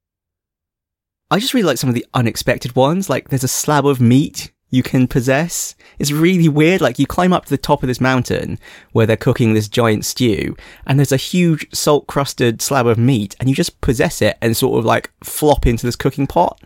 [1.31, 3.11] I just really like some of the unexpected ones.
[3.11, 5.75] Like there's a slab of meat you can possess.
[5.99, 6.81] It's really weird.
[6.81, 8.59] Like you climb up to the top of this mountain
[8.93, 13.35] where they're cooking this giant stew and there's a huge salt crusted slab of meat
[13.41, 16.61] and you just possess it and sort of like flop into this cooking pot.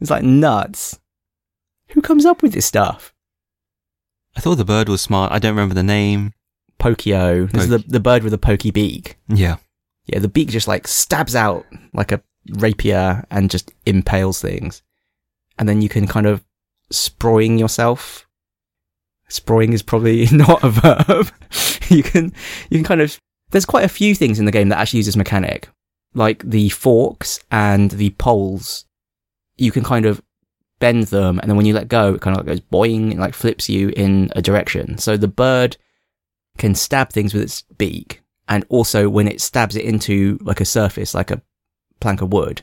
[0.00, 0.98] It's like nuts.
[1.90, 3.14] Who comes up with this stuff?
[4.36, 5.32] I thought the bird was smart.
[5.32, 6.32] I don't remember the name.
[6.78, 7.46] Pokio.
[7.46, 9.18] This is the, the bird with the pokey beak.
[9.28, 9.56] Yeah.
[10.06, 14.82] Yeah, the beak just like stabs out like a rapier and just impales things.
[15.58, 16.44] And then you can kind of
[16.92, 18.26] sproing yourself.
[19.28, 21.30] Sproing is probably not a verb.
[21.88, 22.32] you can,
[22.70, 23.18] you can kind of,
[23.50, 25.68] there's quite a few things in the game that actually use this mechanic.
[26.14, 28.86] Like the forks and the poles.
[29.56, 30.22] You can kind of
[30.78, 33.20] bend them and then when you let go, it kind of like goes boing and
[33.20, 34.98] like flips you in a direction.
[34.98, 35.76] So the bird
[36.56, 38.22] can stab things with its beak.
[38.48, 41.42] And also when it stabs it into like a surface, like a
[42.00, 42.62] plank of wood,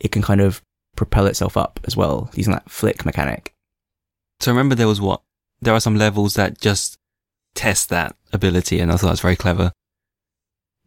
[0.00, 0.62] it can kind of
[0.96, 3.54] propel itself up as well using that flick mechanic.
[4.40, 5.22] So remember there was what?
[5.60, 6.98] There are some levels that just
[7.54, 9.72] test that ability and I thought was very clever.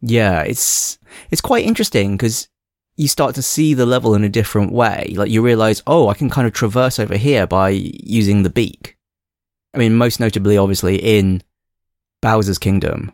[0.00, 0.98] Yeah, it's
[1.30, 2.48] it's quite interesting because
[2.96, 5.14] you start to see the level in a different way.
[5.16, 8.96] Like you realize, oh, I can kind of traverse over here by using the beak.
[9.74, 11.42] I mean, most notably, obviously, in
[12.20, 13.12] Bowser's Kingdom,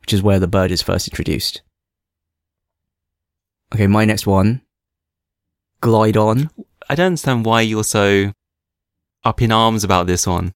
[0.00, 1.62] which is where the bird is first introduced.
[3.72, 4.62] Okay, my next one.
[5.80, 6.50] Glydon.
[6.88, 8.32] I don't understand why you're so
[9.24, 10.52] up in arms about this one.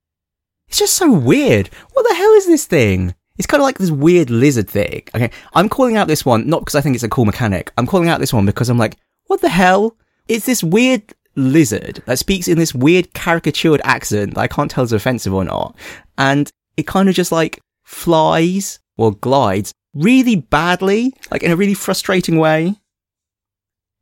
[0.69, 1.69] It's just so weird.
[1.93, 3.15] What the hell is this thing?
[3.39, 5.03] It's kind of like this weird lizard thing.
[5.15, 7.73] Okay, I'm calling out this one not because I think it's a cool mechanic.
[7.77, 8.97] I'm calling out this one because I'm like,
[9.27, 9.97] what the hell?
[10.29, 14.85] It's this weird lizard that speaks in this weird caricatured accent that I can't tell
[14.85, 15.77] is offensive or not.
[16.19, 21.75] And it kind of just like flies or glides really badly, like in a really
[21.75, 22.75] frustrating way.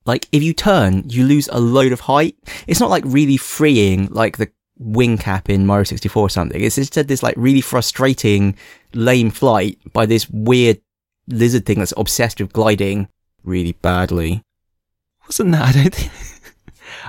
[0.07, 2.37] Like if you turn, you lose a load of height.
[2.67, 6.63] It's not like really freeing like the wing cap in Mario 64 or something.
[6.63, 8.57] It's instead this like really frustrating,
[8.93, 10.81] lame flight by this weird
[11.29, 13.09] lizard thing that's obsessed with gliding
[13.45, 14.43] really badly.
[15.27, 15.63] Wasn't that?
[15.77, 16.13] I don't think,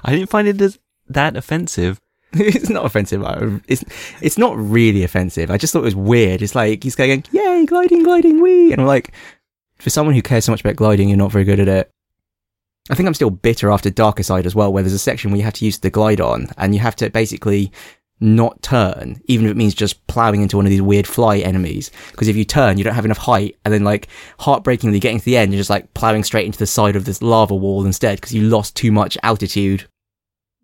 [0.03, 1.99] I didn't find it as that offensive.
[2.33, 3.23] it's not offensive.
[3.67, 3.85] It's
[4.21, 5.49] it's not really offensive.
[5.49, 6.41] I just thought it was weird.
[6.41, 9.13] It's like he's going, "Yay, gliding, gliding, wee!" And I'm like,
[9.77, 11.91] for someone who cares so much about gliding, you're not very good at it.
[12.89, 15.37] I think I'm still bitter after Darker Side as well, where there's a section where
[15.37, 17.71] you have to use the Glydon, and you have to basically
[18.19, 21.91] not turn, even if it means just plowing into one of these weird fly enemies.
[22.11, 24.07] Because if you turn, you don't have enough height, and then like
[24.39, 27.21] heartbreakingly getting to the end, you're just like plowing straight into the side of this
[27.21, 29.87] lava wall instead because you lost too much altitude.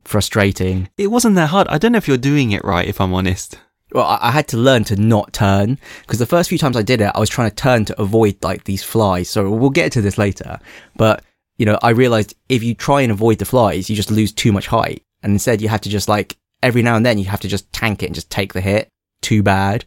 [0.03, 0.89] Frustrating.
[0.97, 1.67] It wasn't that hard.
[1.67, 3.59] I don't know if you're doing it right, if I'm honest.
[3.91, 6.81] well, I, I had to learn to not turn because the first few times I
[6.81, 9.29] did it, I was trying to turn to avoid like these flies.
[9.29, 10.59] So we'll get to this later.
[10.95, 11.23] But,
[11.61, 14.51] you know, I realized if you try and avoid the flies, you just lose too
[14.51, 15.03] much height.
[15.21, 17.71] And instead you have to just like, every now and then you have to just
[17.71, 18.89] tank it and just take the hit.
[19.21, 19.85] Too bad.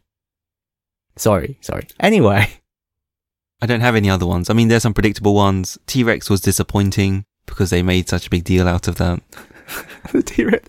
[1.17, 1.89] Sorry, sorry.
[1.99, 2.47] Anyway,
[3.61, 4.49] I don't have any other ones.
[4.51, 5.77] I mean, there's some predictable ones.
[5.89, 9.21] T-Rex was disappointing because they made such a big deal out of that.
[10.13, 10.69] the T-Rex.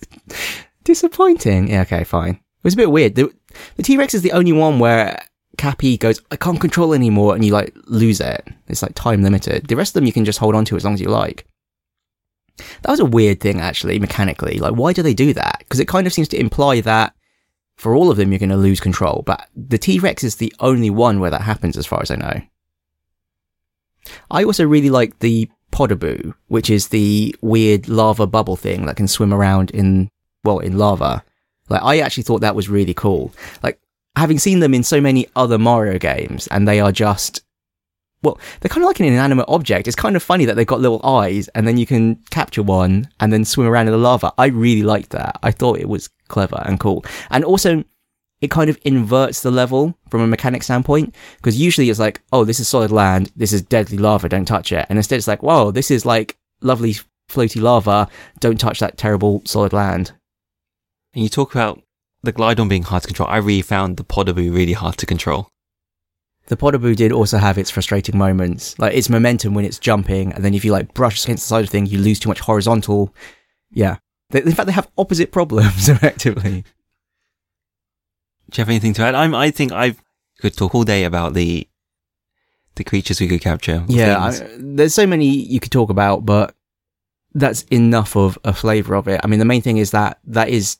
[0.85, 1.67] Disappointing.
[1.67, 2.33] Yeah, okay, fine.
[2.33, 3.13] It was a bit weird.
[3.13, 3.31] The,
[3.75, 5.23] the T-Rex is the only one where
[5.57, 8.47] Cappy goes, I can't control anymore, and you like lose it.
[8.67, 9.67] It's like time limited.
[9.67, 11.45] The rest of them you can just hold on to as long as you like.
[12.81, 14.59] That was a weird thing, actually, mechanically.
[14.59, 15.59] Like, why do they do that?
[15.59, 17.13] Because it kind of seems to imply that
[17.75, 20.89] for all of them you're going to lose control, but the T-Rex is the only
[20.89, 22.41] one where that happens, as far as I know.
[24.31, 29.09] I also really like the Podoboo, which is the weird lava bubble thing that can
[29.09, 30.09] swim around in,
[30.43, 31.23] well, in lava.
[31.67, 33.33] Like, I actually thought that was really cool.
[33.61, 33.79] Like,
[34.15, 37.43] having seen them in so many other Mario games, and they are just,
[38.23, 39.87] well, they're kind of like an inanimate object.
[39.87, 43.09] It's kind of funny that they've got little eyes, and then you can capture one
[43.19, 44.33] and then swim around in the lava.
[44.37, 45.39] I really liked that.
[45.43, 47.05] I thought it was clever and cool.
[47.29, 47.83] And also,
[48.41, 51.15] it kind of inverts the level from a mechanic standpoint.
[51.37, 54.71] Because usually it's like, oh, this is solid land, this is deadly lava, don't touch
[54.71, 54.85] it.
[54.89, 56.95] And instead it's like, whoa, this is like lovely
[57.29, 58.07] floaty lava,
[58.39, 60.11] don't touch that terrible solid land.
[61.13, 61.81] And you talk about
[62.25, 63.29] the Glydon being hard to control.
[63.29, 65.49] I really found the Podoboo really hard to control.
[66.47, 70.43] The Podoboo did also have its frustrating moments, like its momentum when it's jumping, and
[70.43, 73.13] then if you like brush against the side of thing, you lose too much horizontal.
[73.71, 73.97] Yeah.
[74.29, 76.63] They, in fact, they have opposite problems, effectively.
[78.49, 79.15] Do you have anything to add?
[79.15, 79.95] I'm, I think I
[80.39, 81.67] could talk all day about the
[82.75, 83.85] the creatures we could capture.
[83.87, 86.53] Yeah, I, there's so many you could talk about, but
[87.33, 89.21] that's enough of a flavor of it.
[89.23, 90.77] I mean, the main thing is that that is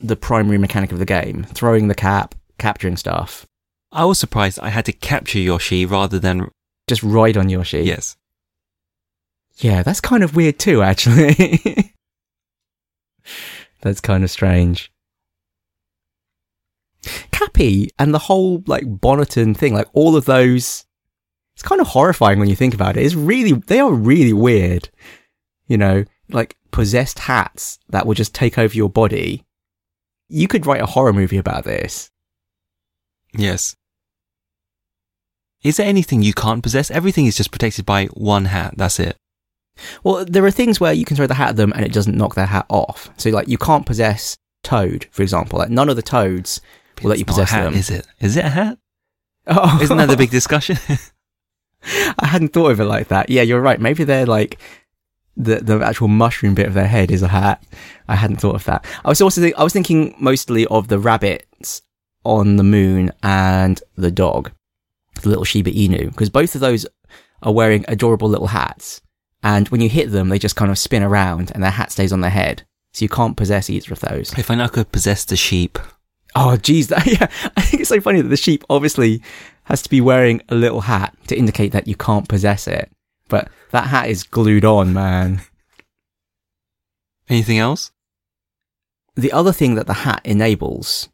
[0.00, 3.46] the primary mechanic of the game: throwing the cap, capturing stuff.
[3.92, 6.50] I was surprised I had to capture Yoshi rather than
[6.88, 7.82] Just ride on Yoshi.
[7.82, 8.16] yes.
[9.58, 11.94] Yeah, that's kind of weird too, actually.
[13.82, 14.90] that's kind of strange.
[17.30, 20.84] Cappy and the whole like Bonneton thing, like all of those,
[21.54, 23.04] it's kind of horrifying when you think about it.
[23.04, 24.88] It's really, they are really weird.
[25.68, 29.43] You know, like possessed hats that will just take over your body.
[30.28, 32.10] You could write a horror movie about this.
[33.32, 33.74] Yes.
[35.62, 36.90] Is there anything you can't possess?
[36.90, 38.74] Everything is just protected by one hat.
[38.76, 39.16] That's it.
[40.02, 42.16] Well, there are things where you can throw the hat at them and it doesn't
[42.16, 43.10] knock their hat off.
[43.16, 45.58] So, like, you can't possess Toad, for example.
[45.58, 46.60] Like, none of the Toads
[47.02, 47.74] will let you It's not a possess hat, them.
[47.74, 48.06] Is it?
[48.20, 48.78] Is it a hat?
[49.46, 49.80] Oh.
[49.82, 50.76] Isn't that the big discussion?
[52.18, 53.28] I hadn't thought of it like that.
[53.28, 53.80] Yeah, you're right.
[53.80, 54.58] Maybe they're like
[55.36, 57.62] the the actual mushroom bit of their head is a hat.
[58.08, 58.84] I hadn't thought of that.
[59.04, 61.82] I was also think, I was thinking mostly of the rabbits
[62.24, 64.50] on the moon and the dog,
[65.22, 66.86] the little Shiba Inu, because both of those
[67.42, 69.00] are wearing adorable little hats.
[69.42, 72.12] And when you hit them, they just kind of spin around and their hat stays
[72.12, 72.62] on their head.
[72.94, 74.32] So you can't possess either of those.
[74.38, 75.78] if I now could possess the sheep.
[76.34, 76.88] Oh, geez.
[76.88, 77.26] That, yeah.
[77.56, 79.22] I think it's so funny that the sheep obviously
[79.64, 82.90] has to be wearing a little hat to indicate that you can't possess it.
[83.28, 85.42] But that hat is glued on, man.
[87.28, 87.90] Anything else?
[89.14, 91.08] The other thing that the hat enables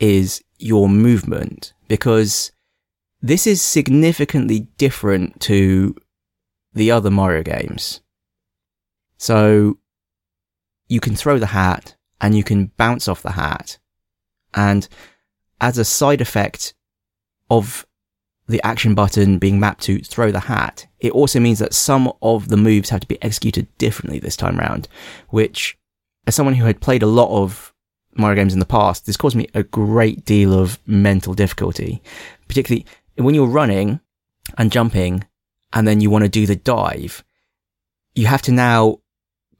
[0.00, 2.52] is your movement because
[3.20, 5.94] this is significantly different to
[6.72, 8.00] the other Mario games.
[9.16, 9.78] So
[10.88, 13.78] you can throw the hat and you can bounce off the hat.
[14.54, 14.88] And
[15.60, 16.74] as a side effect
[17.50, 17.86] of
[18.46, 22.48] the action button being mapped to throw the hat, it also means that some of
[22.48, 24.88] the moves have to be executed differently this time round,
[25.28, 25.78] which
[26.26, 27.72] as someone who had played a lot of
[28.16, 32.02] Mario games in the past, this caused me a great deal of mental difficulty,
[32.48, 34.00] particularly when you're running
[34.58, 35.24] and jumping
[35.72, 37.24] and then you want to do the dive.
[38.14, 38.98] You have to now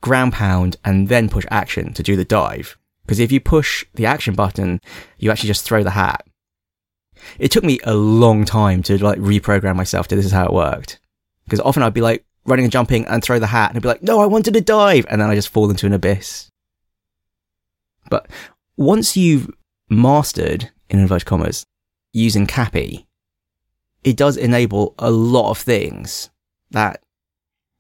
[0.00, 2.78] ground pound and then push action to do the dive.
[3.04, 4.80] Because if you push the action button,
[5.18, 6.26] you actually just throw the hat.
[7.38, 10.52] It took me a long time to like reprogram myself to this is how it
[10.52, 11.00] worked.
[11.44, 13.88] Because often I'd be like running and jumping and throw the hat and I'd be
[13.88, 15.06] like, no, I wanted to dive.
[15.08, 16.50] And then I just fall into an abyss.
[18.10, 18.28] But
[18.76, 19.50] once you've
[19.88, 21.64] mastered, in inverted commas,
[22.12, 23.06] using Cappy,
[24.02, 26.30] it does enable a lot of things
[26.70, 27.02] that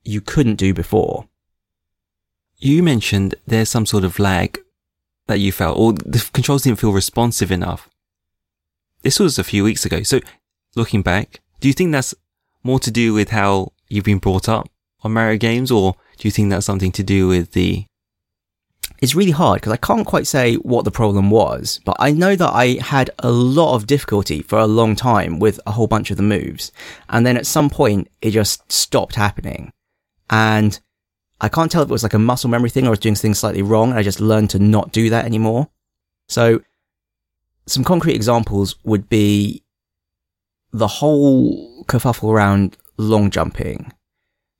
[0.02, 1.28] you couldn't do before.
[2.56, 4.58] You mentioned there's some sort of lag
[5.26, 7.88] that you felt, or the controls didn't feel responsive enough.
[9.04, 10.02] This was a few weeks ago.
[10.02, 10.20] So,
[10.74, 12.14] looking back, do you think that's
[12.62, 14.68] more to do with how you've been brought up
[15.02, 17.84] on Mario games, or do you think that's something to do with the
[19.02, 22.34] It's really hard because I can't quite say what the problem was, but I know
[22.34, 26.10] that I had a lot of difficulty for a long time with a whole bunch
[26.10, 26.72] of the moves.
[27.10, 29.70] And then at some point, it just stopped happening.
[30.30, 30.80] And
[31.42, 33.16] I can't tell if it was like a muscle memory thing or I was doing
[33.16, 33.90] things slightly wrong.
[33.90, 35.68] And I just learned to not do that anymore.
[36.28, 36.62] So
[37.66, 39.62] some concrete examples would be
[40.72, 43.92] the whole kerfuffle around long jumping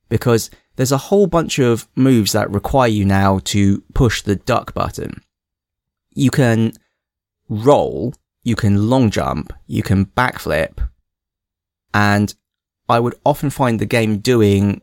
[0.09, 4.73] because there's a whole bunch of moves that require you now to push the duck
[4.73, 5.21] button.
[6.11, 6.73] You can
[7.49, 8.13] roll,
[8.43, 10.89] you can long jump, you can backflip,
[11.93, 12.33] and
[12.87, 14.81] I would often find the game doing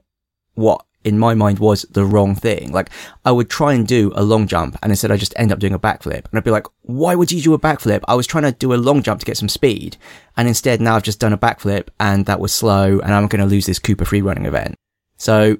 [0.54, 2.72] what in my mind was the wrong thing.
[2.72, 2.90] Like
[3.24, 5.74] I would try and do a long jump and instead I just end up doing
[5.74, 6.26] a backflip.
[6.30, 8.02] And I'd be like, why would you do a backflip?
[8.08, 9.96] I was trying to do a long jump to get some speed.
[10.36, 13.40] And instead now I've just done a backflip and that was slow and I'm going
[13.40, 14.76] to lose this Koopa free running event.
[15.16, 15.58] So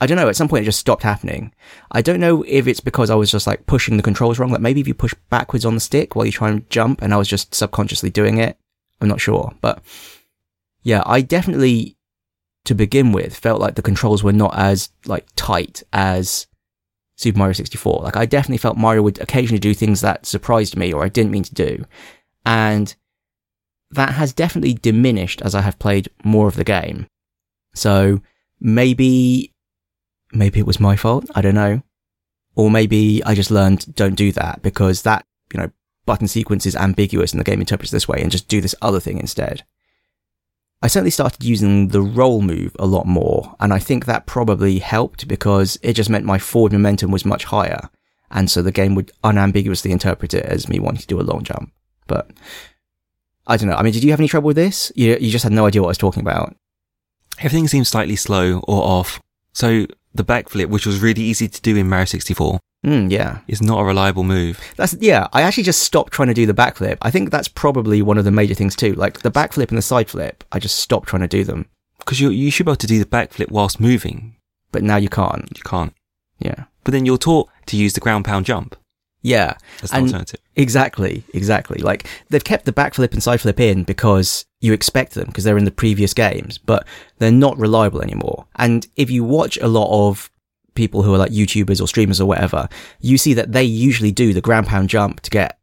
[0.00, 0.28] I don't know.
[0.28, 1.52] At some point, it just stopped happening.
[1.92, 4.50] I don't know if it's because I was just like pushing the controls wrong.
[4.50, 7.12] Like maybe if you push backwards on the stick while you try and jump, and
[7.12, 8.56] I was just subconsciously doing it.
[9.02, 9.82] I'm not sure, but
[10.82, 11.96] yeah, I definitely,
[12.70, 16.46] to begin with, felt like the controls were not as like tight as
[17.16, 18.02] Super Mario 64.
[18.04, 21.32] Like I definitely felt Mario would occasionally do things that surprised me or I didn't
[21.32, 21.84] mean to do.
[22.46, 22.94] And
[23.90, 27.08] that has definitely diminished as I have played more of the game.
[27.74, 28.22] So
[28.60, 29.52] maybe,
[30.32, 31.28] maybe it was my fault.
[31.34, 31.82] I don't know.
[32.54, 35.72] Or maybe I just learned don't do that because that, you know,
[36.06, 39.00] button sequence is ambiguous and the game interprets this way and just do this other
[39.00, 39.64] thing instead.
[40.82, 44.78] I certainly started using the roll move a lot more, and I think that probably
[44.78, 47.90] helped because it just meant my forward momentum was much higher,
[48.30, 51.42] and so the game would unambiguously interpret it as me wanting to do a long
[51.44, 51.72] jump.
[52.06, 52.30] But
[53.46, 53.76] I don't know.
[53.76, 54.90] I mean, did you have any trouble with this?
[54.94, 56.56] You, you just had no idea what I was talking about.
[57.38, 59.20] Everything seemed slightly slow or off.
[59.52, 63.40] So the backflip, which was really easy to do in Mario 64, Mm, yeah.
[63.46, 64.58] is not a reliable move.
[64.76, 66.96] That's, yeah, I actually just stopped trying to do the backflip.
[67.02, 68.94] I think that's probably one of the major things too.
[68.94, 71.66] Like the backflip and the side flip, I just stopped trying to do them.
[71.98, 74.36] Because you, you should be able to do the backflip whilst moving.
[74.72, 75.46] But now you can't.
[75.54, 75.92] You can't.
[76.38, 76.64] Yeah.
[76.84, 78.74] But then you're taught to use the ground pound jump
[79.22, 79.54] Yeah.
[79.80, 80.40] That's an And- alternative.
[80.56, 81.78] Exactly, exactly.
[81.78, 85.56] Like they've kept the backflip and side flip in because you expect them because they're
[85.58, 86.86] in the previous games, but
[87.18, 88.46] they're not reliable anymore.
[88.56, 90.30] And if you watch a lot of
[90.74, 92.68] people who are like YouTubers or streamers or whatever,
[93.00, 95.58] you see that they usually do the ground pound jump to get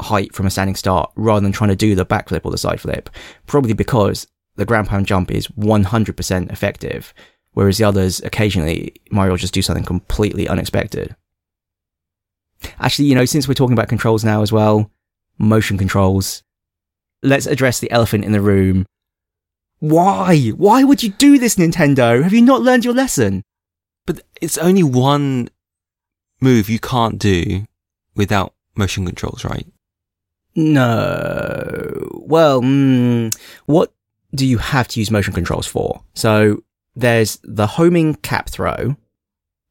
[0.00, 2.80] height from a standing start rather than trying to do the backflip or the side
[2.80, 3.10] flip.
[3.46, 7.14] Probably because the ground pound jump is 100% effective,
[7.52, 11.16] whereas the others occasionally Mario will just do something completely unexpected.
[12.78, 14.90] Actually, you know, since we're talking about controls now as well,
[15.38, 16.42] motion controls,
[17.22, 18.86] let's address the elephant in the room.
[19.78, 20.50] Why?
[20.50, 22.22] Why would you do this, Nintendo?
[22.22, 23.42] Have you not learned your lesson?
[24.06, 25.48] But it's only one
[26.40, 27.66] move you can't do
[28.14, 29.66] without motion controls, right?
[30.54, 32.10] No.
[32.26, 33.34] Well, mm,
[33.66, 33.92] what
[34.34, 36.02] do you have to use motion controls for?
[36.14, 36.62] So
[36.94, 38.96] there's the homing cap throw,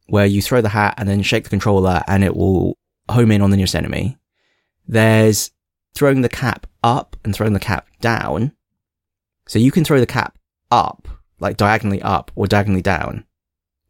[0.08, 2.78] where you throw the hat and then shake the controller and it will
[3.10, 4.18] home in on the nearest enemy.
[4.88, 5.52] There's
[5.94, 8.54] throwing the cap up and throwing the cap down.
[9.48, 10.38] So you can throw the cap
[10.72, 11.08] up,
[11.40, 13.26] like diagonally up or diagonally down,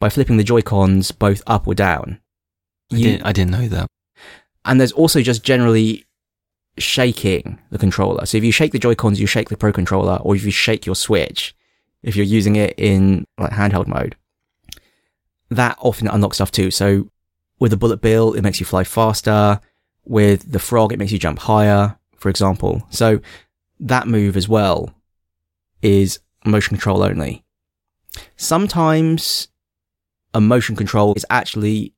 [0.01, 2.19] by flipping the Joy-Cons both up or down.
[2.91, 3.87] I, You- didn't, I didn't know that.
[4.65, 6.03] and there's also just generally
[6.77, 8.25] shaking the controller.
[8.25, 10.85] So if you shake the Joy-Cons, you shake the Pro controller, or if you shake
[10.85, 11.55] your Switch,
[12.03, 14.15] if you're using it in like handheld mode,
[15.49, 16.71] that often unlocks stuff too.
[16.71, 17.09] So
[17.59, 19.59] with the Bullet Bill, it makes you fly faster.
[20.05, 22.87] With the Frog, it makes you jump higher, for example.
[22.89, 23.19] So
[23.79, 24.93] that move as well
[25.83, 27.43] is motion control only.
[28.35, 29.47] Sometimes
[30.33, 31.93] a motion control is actually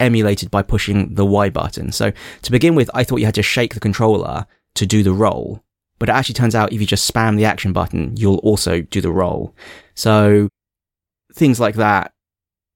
[0.00, 1.92] emulated by pushing the Y button.
[1.92, 5.12] So to begin with, I thought you had to shake the controller to do the
[5.12, 5.64] roll,
[5.98, 9.00] but it actually turns out if you just spam the action button, you'll also do
[9.00, 9.54] the roll.
[9.94, 10.48] So
[11.34, 12.12] things like that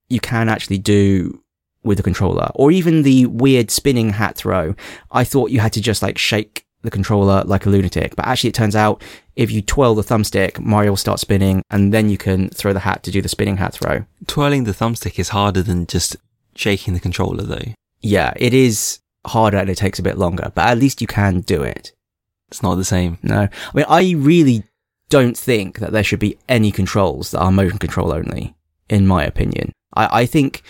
[0.09, 1.43] you can actually do
[1.85, 4.75] with the controller or even the weird spinning hat throw.
[5.11, 8.49] I thought you had to just like shake the controller like a lunatic, but actually
[8.49, 9.03] it turns out
[9.37, 12.81] if you twirl the thumbstick, Mario will start spinning and then you can throw the
[12.81, 14.05] hat to do the spinning hat throw.
[14.27, 16.17] Twirling the thumbstick is harder than just
[16.55, 17.73] shaking the controller, though.
[18.01, 21.41] yeah, it is harder and it takes a bit longer, but at least you can
[21.41, 21.93] do it.
[22.49, 23.19] It's not the same.
[23.23, 24.65] No, I mean, I really
[25.09, 28.55] don't think that there should be any controls that are motion control only,
[28.89, 29.73] in my opinion.
[29.95, 30.63] I, I think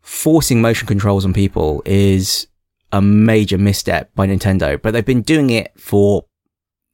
[0.00, 2.46] forcing motion controls on people is
[2.96, 6.24] a major misstep by Nintendo, but they've been doing it for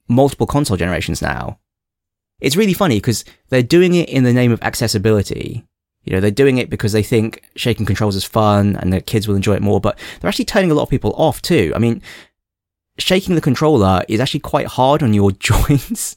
[0.08, 1.60] multiple console generations now.
[2.40, 5.64] It's really funny because they're doing it in the name of accessibility.
[6.02, 9.28] You know, they're doing it because they think shaking controls is fun and the kids
[9.28, 11.72] will enjoy it more, but they're actually turning a lot of people off too.
[11.76, 12.02] I mean,
[12.98, 16.16] shaking the controller is actually quite hard on your joints.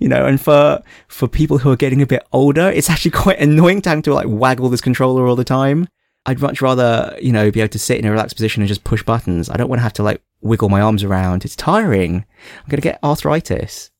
[0.00, 3.38] You know, and for for people who are getting a bit older, it's actually quite
[3.38, 5.86] annoying to have to like waggle this controller all the time.
[6.26, 8.84] I'd much rather, you know, be able to sit in a relaxed position and just
[8.84, 9.48] push buttons.
[9.48, 11.44] I don't want to have to like wiggle my arms around.
[11.44, 12.16] It's tiring.
[12.16, 13.90] I'm going to get arthritis.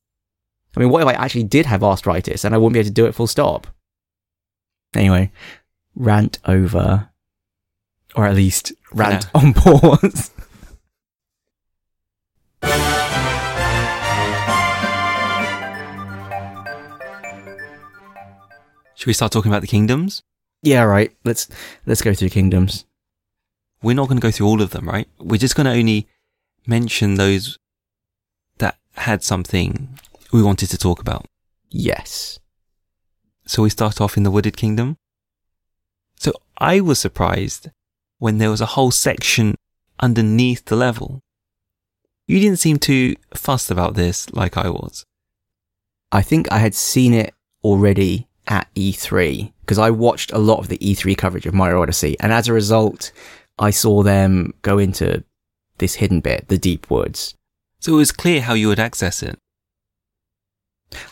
[0.77, 2.95] I mean, what if I actually did have arthritis and I wouldn't be able to
[2.95, 3.67] do it full stop?
[4.95, 5.33] Anyway,
[5.95, 7.09] rant over.
[8.15, 10.31] Or at least rant on pause.
[18.95, 20.23] Should we start talking about the kingdoms?
[20.63, 21.13] Yeah, right.
[21.25, 21.49] Let's
[21.87, 22.85] let's go through kingdoms.
[23.83, 25.09] We're not going to go through all of them, right?
[25.19, 26.07] We're just going to only
[26.67, 27.59] mention those
[28.59, 29.89] that had something
[30.33, 31.25] we wanted to talk about.
[31.71, 32.39] Yes.
[33.47, 34.99] So we start off in the Wooded Kingdom.
[36.17, 37.71] So I was surprised
[38.19, 39.55] when there was a whole section
[39.99, 41.23] underneath the level.
[42.27, 45.07] You didn't seem too fussed about this like I was.
[46.13, 47.35] I think I had seen it
[47.65, 52.17] already at E3 because I watched a lot of the E3 coverage of Mario Odyssey,
[52.19, 53.13] and as a result,
[53.57, 55.23] I saw them go into
[55.79, 57.37] this hidden bit, the deep woods.
[57.79, 59.39] So it was clear how you would access it.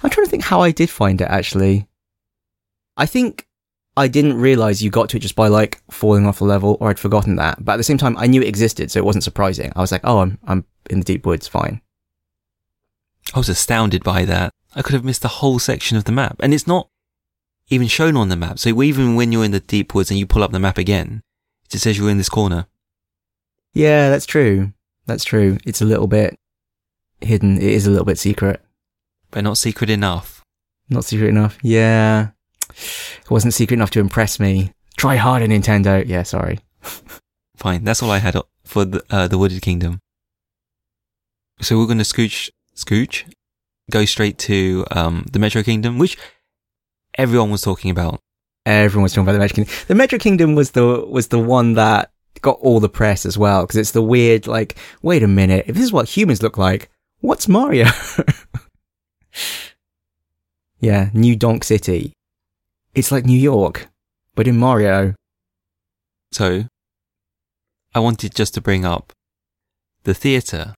[0.02, 1.86] I'm trying to think how I did find it actually.
[2.96, 3.46] I think
[3.96, 6.90] I didn't realize you got to it just by like falling off a level, or
[6.90, 7.64] I'd forgotten that.
[7.64, 9.72] But at the same time, I knew it existed, so it wasn't surprising.
[9.76, 11.80] I was like, oh, I'm I'm in the deep woods, fine.
[13.32, 14.52] I was astounded by that.
[14.74, 16.38] I could have missed the whole section of the map.
[16.40, 16.88] And it's not
[17.70, 18.58] even shown on the map.
[18.58, 21.22] So even when you're in the deep woods and you pull up the map again,
[21.64, 22.66] it just says you're in this corner.
[23.74, 24.72] Yeah, that's true.
[25.06, 25.58] That's true.
[25.64, 26.38] It's a little bit
[27.20, 27.56] hidden.
[27.58, 28.60] It is a little bit secret.
[29.30, 30.42] But not secret enough.
[30.88, 31.58] Not secret enough.
[31.62, 32.28] Yeah.
[32.70, 34.72] It wasn't secret enough to impress me.
[34.96, 36.06] Try harder, Nintendo.
[36.06, 36.60] Yeah, sorry.
[37.56, 37.84] Fine.
[37.84, 40.00] That's all I had for the, uh, the Wooded Kingdom.
[41.60, 43.30] So we're going to scooch, scooch,
[43.90, 46.16] go straight to, um, the Metro Kingdom, which
[47.18, 48.20] everyone was talking about.
[48.64, 49.74] Everyone was talking about the Metro Kingdom.
[49.88, 52.10] The Metro Kingdom was the, was the one that
[52.40, 55.74] got all the press as well, because it's the weird, like, wait a minute, if
[55.74, 56.88] this is what humans look like,
[57.20, 57.86] what's Mario?
[60.80, 62.12] yeah, New Donk City.
[62.94, 63.88] It's like New York,
[64.34, 65.14] but in Mario.
[66.32, 66.64] So
[67.94, 69.12] I wanted just to bring up
[70.04, 70.74] the theater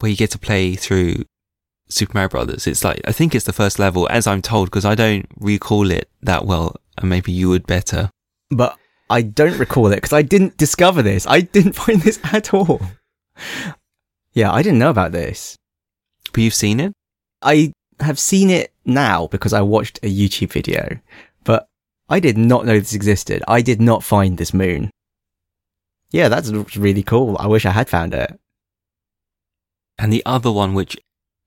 [0.00, 1.24] where you get to play through
[1.92, 2.66] Super Mario Brothers.
[2.66, 5.90] It's like, I think it's the first level, as I'm told, because I don't recall
[5.90, 8.10] it that well, and maybe you would better.
[8.50, 8.76] But
[9.10, 11.26] I don't recall it because I didn't discover this.
[11.26, 12.80] I didn't find this at all.
[14.32, 15.56] Yeah, I didn't know about this.
[16.32, 16.92] But you've seen it?
[17.42, 20.98] I have seen it now because I watched a YouTube video,
[21.44, 21.66] but
[22.08, 23.42] I did not know this existed.
[23.46, 24.90] I did not find this moon.
[26.10, 27.36] Yeah, that's really cool.
[27.38, 28.38] I wish I had found it.
[29.98, 30.98] And the other one, which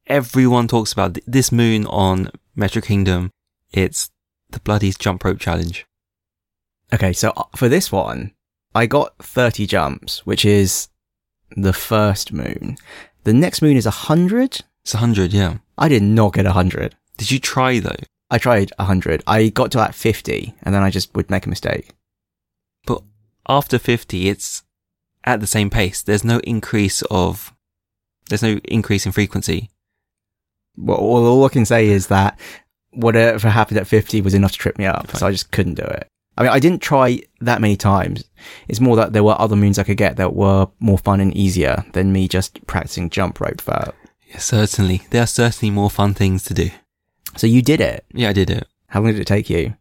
[0.07, 3.31] everyone talks about, this moon on Metro Kingdom,
[3.71, 4.09] it's
[4.49, 5.85] the bloody jump rope challenge.
[6.93, 8.31] Okay, so uh, for this one,
[8.73, 10.89] I got 30 jumps, which is
[11.55, 12.77] the first moon.
[13.23, 14.61] The next moon is 100.
[14.83, 15.57] It's 100, yeah.
[15.77, 16.95] I did not get 100.
[17.17, 17.95] Did you try though?
[18.29, 19.23] I tried 100.
[19.27, 21.93] I got to like 50 and then I just would make a mistake.
[22.85, 23.01] But
[23.47, 24.63] after 50, it's
[25.23, 26.01] at the same pace.
[26.01, 27.53] There's no increase of,
[28.29, 29.69] there's no increase in frequency.
[30.77, 32.39] Well, all, I can say is that
[32.91, 35.15] whatever happened at 50 was enough to trip me up.
[35.15, 36.07] So I just couldn't do it.
[36.37, 38.25] I mean, I didn't try that many times.
[38.67, 41.33] It's more that there were other moons I could get that were more fun and
[41.35, 43.93] easier than me just practicing jump rope for.
[44.27, 45.03] Yeah, certainly.
[45.11, 46.71] There are certainly more fun things to do.
[47.37, 48.05] So you did it.
[48.13, 48.67] Yeah, I did it.
[48.87, 49.75] How long did it take you?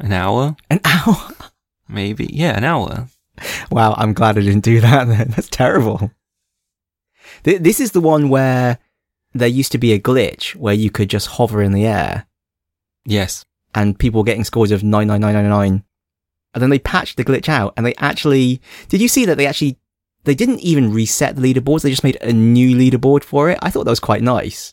[0.00, 0.56] An hour?
[0.70, 1.28] An hour.
[1.88, 2.26] Maybe.
[2.32, 3.06] Yeah, an hour.
[3.70, 5.28] Wow, I'm glad I didn't do that then.
[5.36, 6.10] That's terrible.
[7.44, 8.78] Th- This is the one where
[9.34, 12.26] there used to be a glitch where you could just hover in the air
[13.04, 13.44] Yes.
[13.74, 15.84] and people were getting scores of 99999.
[16.54, 19.46] And then they patched the glitch out and they actually, did you see that they
[19.46, 19.76] actually,
[20.22, 21.82] they didn't even reset the leaderboards.
[21.82, 23.58] They just made a new leaderboard for it.
[23.60, 24.72] I thought that was quite nice.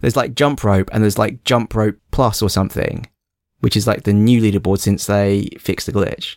[0.00, 3.06] There's like jump rope and there's like jump rope plus or something,
[3.60, 6.36] which is like the new leaderboard since they fixed the glitch.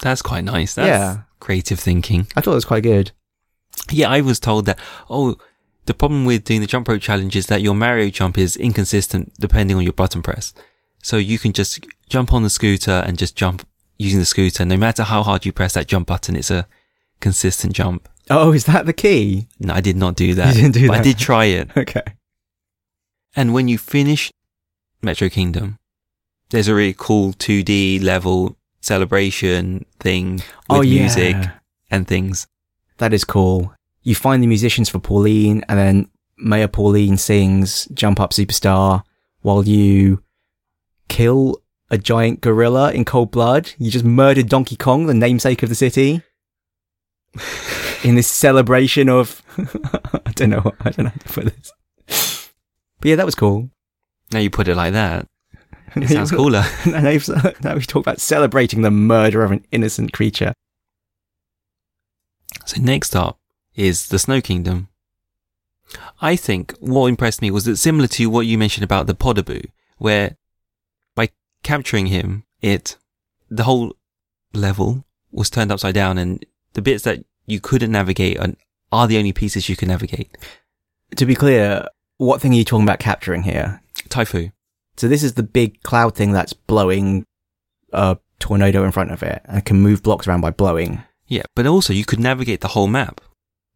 [0.00, 0.74] That's quite nice.
[0.74, 1.18] That's Yeah.
[1.40, 2.26] creative thinking.
[2.36, 3.12] I thought it was quite good.
[3.90, 4.78] Yeah, I was told that,
[5.08, 5.36] oh,
[5.86, 9.32] the problem with doing the jump rope challenge is that your Mario jump is inconsistent
[9.38, 10.52] depending on your button press.
[11.02, 13.66] So you can just jump on the scooter and just jump
[13.96, 14.64] using the scooter.
[14.64, 16.66] No matter how hard you press that jump button, it's a
[17.20, 18.08] consistent jump.
[18.28, 19.46] Oh, is that the key?
[19.60, 20.56] No, I did not do that.
[20.56, 21.70] You didn't do but I did try it.
[21.76, 22.02] Okay.
[23.38, 24.32] And when you finish
[25.02, 25.78] Metro Kingdom,
[26.50, 31.00] there's a really cool 2D level celebration thing with oh, yeah.
[31.00, 31.36] music
[31.90, 32.46] and things.
[32.96, 33.75] That is cool.
[34.06, 39.02] You find the musicians for Pauline, and then Mayor Pauline sings Jump Up Superstar
[39.40, 40.22] while you
[41.08, 43.72] kill a giant gorilla in cold blood.
[43.78, 46.22] You just murdered Donkey Kong, the namesake of the city.
[48.04, 49.42] in this celebration of,
[50.24, 52.52] I don't know, I don't know how to put this.
[53.00, 53.70] But yeah, that was cool.
[54.30, 55.26] Now you put it like that.
[55.96, 56.62] It sounds cooler.
[56.86, 57.00] now,
[57.64, 60.52] now we talk about celebrating the murder of an innocent creature.
[62.66, 63.40] So next up
[63.76, 64.88] is the Snow Kingdom.
[66.20, 69.62] I think what impressed me was that similar to what you mentioned about the Podoboo,
[69.98, 70.36] where
[71.14, 71.30] by
[71.62, 72.96] capturing him, it,
[73.48, 73.94] the whole
[74.52, 78.54] level was turned upside down and the bits that you couldn't navigate are,
[78.90, 80.36] are the only pieces you can navigate.
[81.16, 83.82] To be clear, what thing are you talking about capturing here?
[84.08, 84.52] Typhoon.
[84.96, 87.24] So this is the big cloud thing that's blowing
[87.92, 91.02] a tornado in front of it and can move blocks around by blowing.
[91.28, 93.20] Yeah, but also you could navigate the whole map.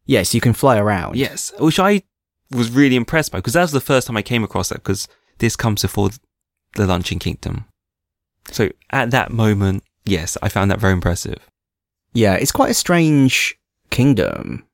[0.05, 1.15] Yes, you can fly around.
[1.15, 2.03] Yes, which I
[2.49, 5.07] was really impressed by because that was the first time I came across that because
[5.37, 6.09] this comes before
[6.75, 7.65] the Luncheon Kingdom.
[8.51, 11.39] So at that moment, yes, I found that very impressive.
[12.13, 13.55] Yeah, it's quite a strange
[13.89, 14.65] kingdom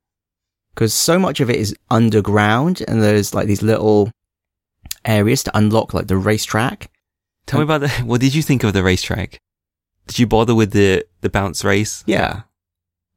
[0.74, 4.12] because so much of it is underground and there's like these little
[5.06, 6.90] areas to unlock like the racetrack.
[7.46, 9.40] Tell me about the, what did you think of the racetrack?
[10.08, 12.04] Did you bother with the, the bounce race?
[12.08, 12.42] Yeah.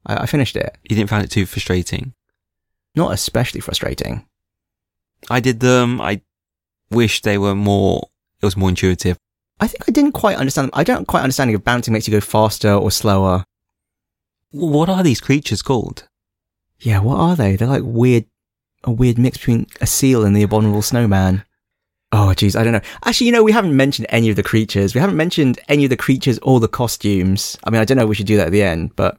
[0.06, 0.76] I, I finished it.
[0.88, 2.14] You didn't find it too frustrating?
[2.94, 4.26] Not especially frustrating.
[5.28, 6.00] I did them.
[6.00, 6.22] I
[6.90, 8.08] wish they were more,
[8.40, 9.16] it was more intuitive.
[9.60, 10.78] I think I didn't quite understand them.
[10.78, 13.44] I don't quite understand if bouncing makes you go faster or slower.
[14.50, 16.08] What are these creatures called?
[16.80, 17.56] Yeah, what are they?
[17.56, 18.24] They're like weird,
[18.84, 21.44] a weird mix between a seal and the abominable snowman.
[22.12, 22.80] Oh, jeez, I don't know.
[23.04, 24.94] Actually, you know, we haven't mentioned any of the creatures.
[24.94, 27.56] We haven't mentioned any of the creatures or the costumes.
[27.62, 29.18] I mean, I don't know if we should do that at the end, but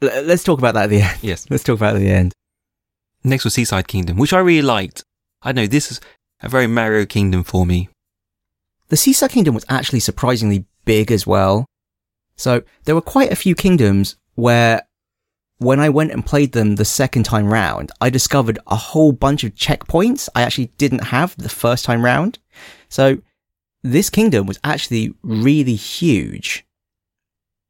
[0.00, 1.18] let's talk about that at the end.
[1.22, 1.46] Yes.
[1.50, 2.32] Let's talk about it at the end.
[3.24, 5.04] Next was Seaside Kingdom, which I really liked.
[5.42, 6.00] I know this is
[6.40, 7.88] a very Mario Kingdom for me.
[8.88, 11.66] The Seaside Kingdom was actually surprisingly big as well.
[12.36, 14.86] So there were quite a few kingdoms where
[15.58, 19.42] when I went and played them the second time round, I discovered a whole bunch
[19.42, 22.38] of checkpoints I actually didn't have the first time round.
[22.88, 23.18] So
[23.82, 26.66] this kingdom was actually really huge.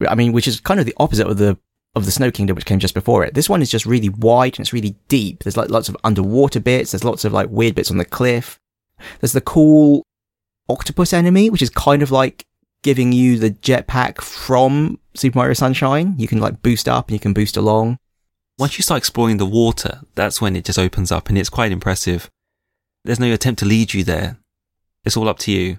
[0.07, 1.57] I mean, which is kind of the opposite of the
[1.97, 3.33] of the Snow Kingdom, which came just before it.
[3.33, 5.43] This one is just really wide and it's really deep.
[5.43, 6.93] There's like lots of underwater bits.
[6.93, 8.61] There's lots of like weird bits on the cliff.
[9.21, 10.03] There's the cool
[10.69, 12.45] octopus enemy, which is kind of like
[12.83, 16.15] giving you the jetpack from Super Mario Sunshine.
[16.19, 17.97] You can like boost up and you can boost along.
[18.59, 21.73] Once you start exploring the water, that's when it just opens up and it's quite
[21.73, 22.31] impressive.
[23.05, 24.37] There's no attempt to lead you there.
[25.05, 25.79] It's all up to you.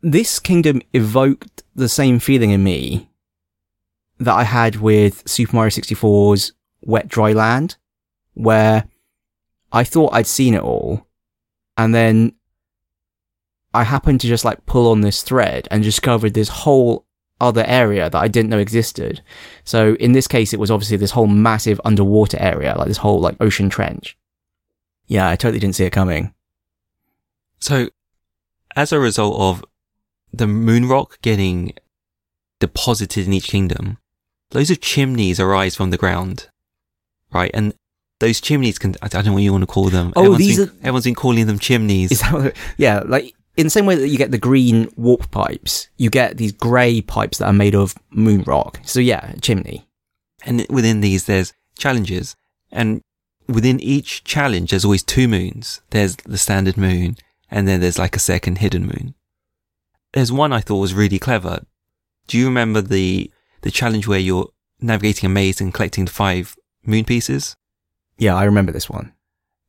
[0.00, 3.08] This kingdom evoked the same feeling in me
[4.18, 6.52] that I had with Super Mario 64's
[6.82, 7.76] Wet Dry Land,
[8.34, 8.84] where
[9.72, 11.06] I thought I'd seen it all,
[11.76, 12.34] and then
[13.72, 17.06] I happened to just like pull on this thread and discovered this whole
[17.40, 19.20] other area that I didn't know existed.
[19.64, 23.20] So in this case, it was obviously this whole massive underwater area, like this whole
[23.20, 24.16] like ocean trench.
[25.06, 26.32] Yeah, I totally didn't see it coming.
[27.58, 27.88] So,
[28.76, 29.64] as a result of
[30.32, 31.72] the moon rock getting
[32.60, 33.98] deposited in each kingdom,
[34.54, 36.48] loads of chimneys arise from the ground,
[37.32, 37.50] right?
[37.52, 37.74] And
[38.20, 40.12] those chimneys can, I don't know what you want to call them.
[40.16, 42.12] Oh, everyone's these been, are- everyone's been calling them chimneys.
[42.12, 45.30] Is that what, yeah, like in the same way that you get the green warp
[45.30, 48.80] pipes, you get these grey pipes that are made of moon rock.
[48.84, 49.86] So yeah, chimney.
[50.44, 52.36] And within these, there's challenges.
[52.70, 53.00] And
[53.48, 55.80] within each challenge, there's always two moons.
[55.90, 57.16] There's the standard moon,
[57.50, 59.14] and then there's like a second hidden moon.
[60.12, 61.64] There's one I thought was really clever.
[62.26, 63.30] Do you remember the,
[63.64, 64.48] the challenge where you're
[64.80, 66.54] navigating a maze and collecting five
[66.84, 67.56] moon pieces?
[68.18, 69.12] Yeah, I remember this one.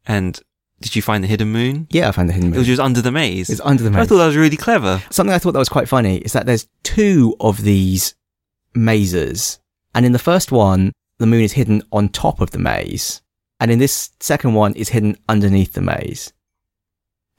[0.05, 0.39] And
[0.81, 1.87] did you find the hidden moon?
[1.89, 2.55] Yeah, I found the hidden moon.
[2.55, 3.49] It was just under the maze.
[3.49, 4.01] It's under the maze.
[4.01, 5.01] I thought that was really clever.
[5.09, 8.15] Something I thought that was quite funny is that there's two of these
[8.75, 9.59] mazes.
[9.95, 13.21] And in the first one, the moon is hidden on top of the maze.
[13.61, 16.33] And in this second one, it's hidden underneath the maze.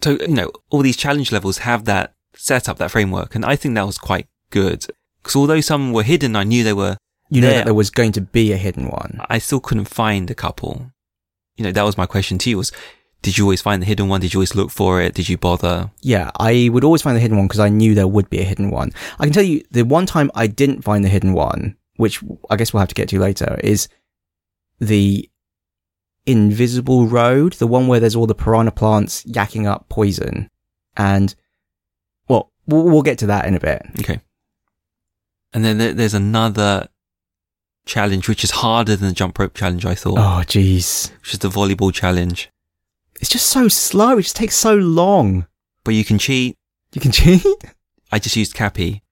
[0.01, 3.35] So, you know, all these challenge levels have that setup, that framework.
[3.35, 4.87] And I think that was quite good.
[5.27, 6.97] Because although some were hidden, I knew they were
[7.31, 7.57] You know There.
[7.59, 9.21] that there was going to be a hidden one.
[9.29, 10.93] I still couldn't find a couple.
[11.57, 12.71] You know, that was my question to you was,
[13.23, 14.21] did you always find the hidden one?
[14.21, 15.15] Did you always look for it?
[15.15, 15.91] Did you bother?
[16.01, 18.45] Yeah, I would always find the hidden one because I knew there would be a
[18.45, 18.93] hidden one.
[19.19, 22.55] I can tell you the one time I didn't find the hidden one, which I
[22.55, 23.89] guess we'll have to get to later, is
[24.79, 25.29] the
[26.27, 30.49] invisible road, the one where there's all the piranha plants yakking up poison.
[30.97, 31.35] And,
[32.29, 33.83] well, we'll, we'll get to that in a bit.
[34.01, 34.21] Okay.
[35.57, 36.89] And then there's another
[37.87, 41.11] challenge, which is harder than the jump rope challenge, I thought, Oh, jeez.
[41.23, 42.51] which is the volleyball challenge.
[43.21, 44.19] It's just so slow.
[44.19, 45.47] It just takes so long.
[45.83, 46.57] But you can cheat.
[46.93, 47.43] You can cheat?
[48.13, 49.03] I just used Cappy.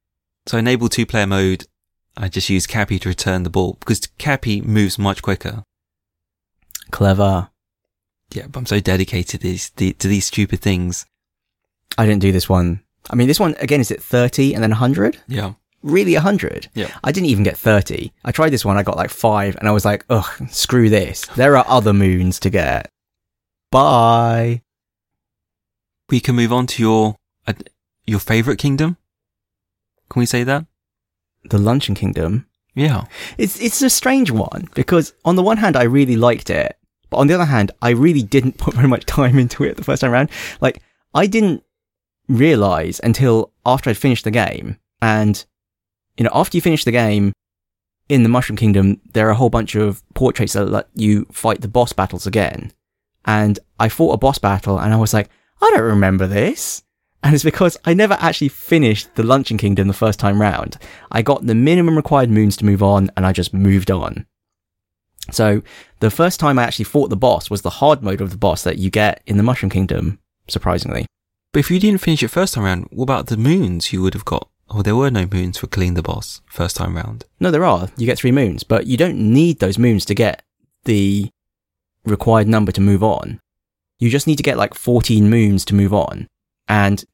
[0.45, 1.65] So enable two player mode.
[2.15, 5.63] I just used Cappy to return the ball because Cappy moves much quicker.
[6.91, 7.49] Clever.
[8.33, 11.07] Yeah, but I'm so dedicated to these, to these stupid things.
[11.97, 12.83] I didn't do this one.
[13.09, 15.19] I mean, this one, again, is it 30 and then 100?
[15.27, 15.55] Yeah.
[15.85, 16.71] Really 100.
[16.75, 16.91] Yeah.
[17.05, 18.13] I didn't even get 30.
[18.25, 21.27] I tried this one, I got like 5, and I was like, ugh, screw this.
[21.37, 22.91] There are other moons to get.
[23.71, 24.63] Bye.
[26.09, 27.17] We can move on to your,
[27.47, 27.53] uh,
[28.07, 28.97] your favorite kingdom.
[30.11, 30.67] Can we say that?
[31.45, 32.47] The Luncheon Kingdom.
[32.75, 33.05] Yeah.
[33.39, 36.77] It's, it's a strange one, because on the one hand, I really liked it,
[37.11, 39.85] but on the other hand, I really didn't put very much time into it the
[39.85, 40.31] first time around.
[40.61, 40.83] Like,
[41.13, 41.63] I didn't
[42.29, 45.45] realize until after I'd finished the game, and,
[46.17, 47.33] you know, after you finish the game,
[48.09, 51.61] in the Mushroom Kingdom, there are a whole bunch of portraits that let you fight
[51.61, 52.73] the boss battles again.
[53.25, 55.31] And I fought a boss battle and I was like,
[55.63, 56.83] I don't remember this.
[57.23, 60.77] And it's because I never actually finished the Luncheon Kingdom the first time round.
[61.11, 64.27] I got the minimum required moons to move on, and I just moved on.
[65.31, 65.63] So
[66.01, 68.63] the first time I actually fought the boss was the hard mode of the boss
[68.65, 71.07] that you get in the Mushroom Kingdom, surprisingly.
[71.53, 74.13] But if you didn't finish it first time round, what about the moons you would
[74.13, 74.51] have got?
[74.69, 77.25] Or there were no moons for killing the boss first time round.
[77.39, 77.89] No, there are.
[77.97, 80.43] You get three moons, but you don't need those moons to get
[80.85, 81.31] the
[82.05, 83.41] required number to move on.
[83.99, 86.29] You just need to get like 14 moons to move on.
[86.69, 87.05] And,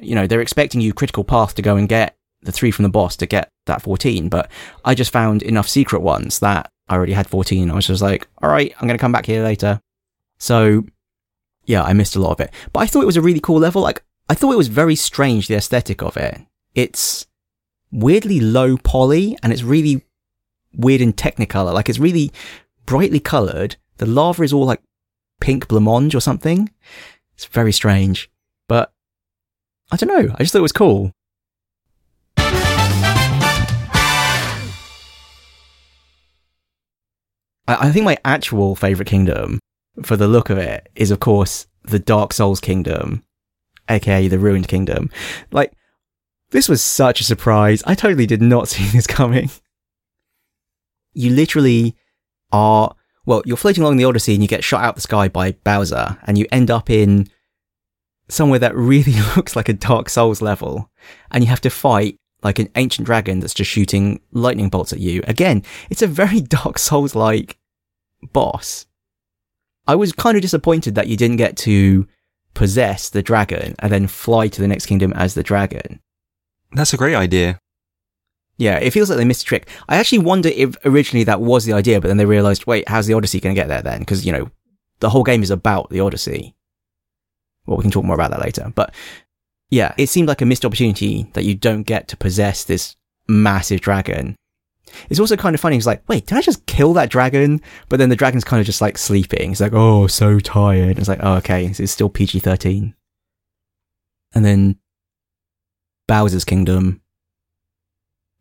[0.00, 2.88] you know, they're expecting you critical path to go and get the three from the
[2.88, 4.28] boss to get that 14.
[4.28, 4.50] But
[4.84, 7.70] I just found enough secret ones that I already had 14.
[7.70, 9.80] I was just like, all right, I'm going to come back here later.
[10.38, 10.84] So
[11.66, 13.58] yeah, I missed a lot of it, but I thought it was a really cool
[13.58, 13.82] level.
[13.82, 16.40] Like, I thought it was very strange, the aesthetic of it.
[16.74, 17.26] It's
[17.92, 20.04] weirdly low poly and it's really
[20.74, 21.72] weird in technicolor.
[21.72, 22.32] Like, it's really
[22.86, 23.76] brightly colored.
[23.98, 24.82] The lava is all like
[25.40, 26.70] pink blancmange or something.
[27.34, 28.30] It's very strange,
[28.68, 28.92] but
[29.92, 30.34] I don't know.
[30.34, 31.12] I just thought it was cool.
[37.66, 39.58] I, think my actual favorite kingdom
[40.02, 43.24] for the look of it is, of course, the Dark Souls kingdom,
[43.88, 45.10] aka the Ruined Kingdom.
[45.50, 45.72] Like,
[46.54, 47.82] this was such a surprise.
[47.84, 49.50] I totally did not see this coming.
[51.12, 51.96] You literally
[52.52, 52.94] are,
[53.26, 56.16] well, you're floating along the Odyssey and you get shot out the sky by Bowser
[56.22, 57.28] and you end up in
[58.28, 60.90] somewhere that really looks like a Dark Souls level
[61.32, 65.00] and you have to fight like an ancient dragon that's just shooting lightning bolts at
[65.00, 65.24] you.
[65.26, 67.58] Again, it's a very Dark Souls like
[68.32, 68.86] boss.
[69.88, 72.06] I was kind of disappointed that you didn't get to
[72.54, 75.98] possess the dragon and then fly to the next kingdom as the dragon.
[76.74, 77.58] That's a great idea.
[78.56, 79.68] Yeah, it feels like they missed a trick.
[79.88, 83.06] I actually wonder if originally that was the idea, but then they realized, wait, how's
[83.06, 84.00] the Odyssey going to get there then?
[84.00, 84.50] Because, you know,
[85.00, 86.54] the whole game is about the Odyssey.
[87.66, 88.72] Well, we can talk more about that later.
[88.74, 88.94] But
[89.70, 92.94] yeah, it seemed like a missed opportunity that you don't get to possess this
[93.26, 94.36] massive dragon.
[95.10, 95.76] It's also kind of funny.
[95.76, 97.60] It's like, wait, did I just kill that dragon?
[97.88, 99.50] But then the dragon's kind of just like sleeping.
[99.50, 100.98] It's like, oh, so tired.
[100.98, 102.94] It's like, oh, okay, it's still PG 13.
[104.34, 104.78] And then
[106.06, 107.00] Bowser's Kingdom.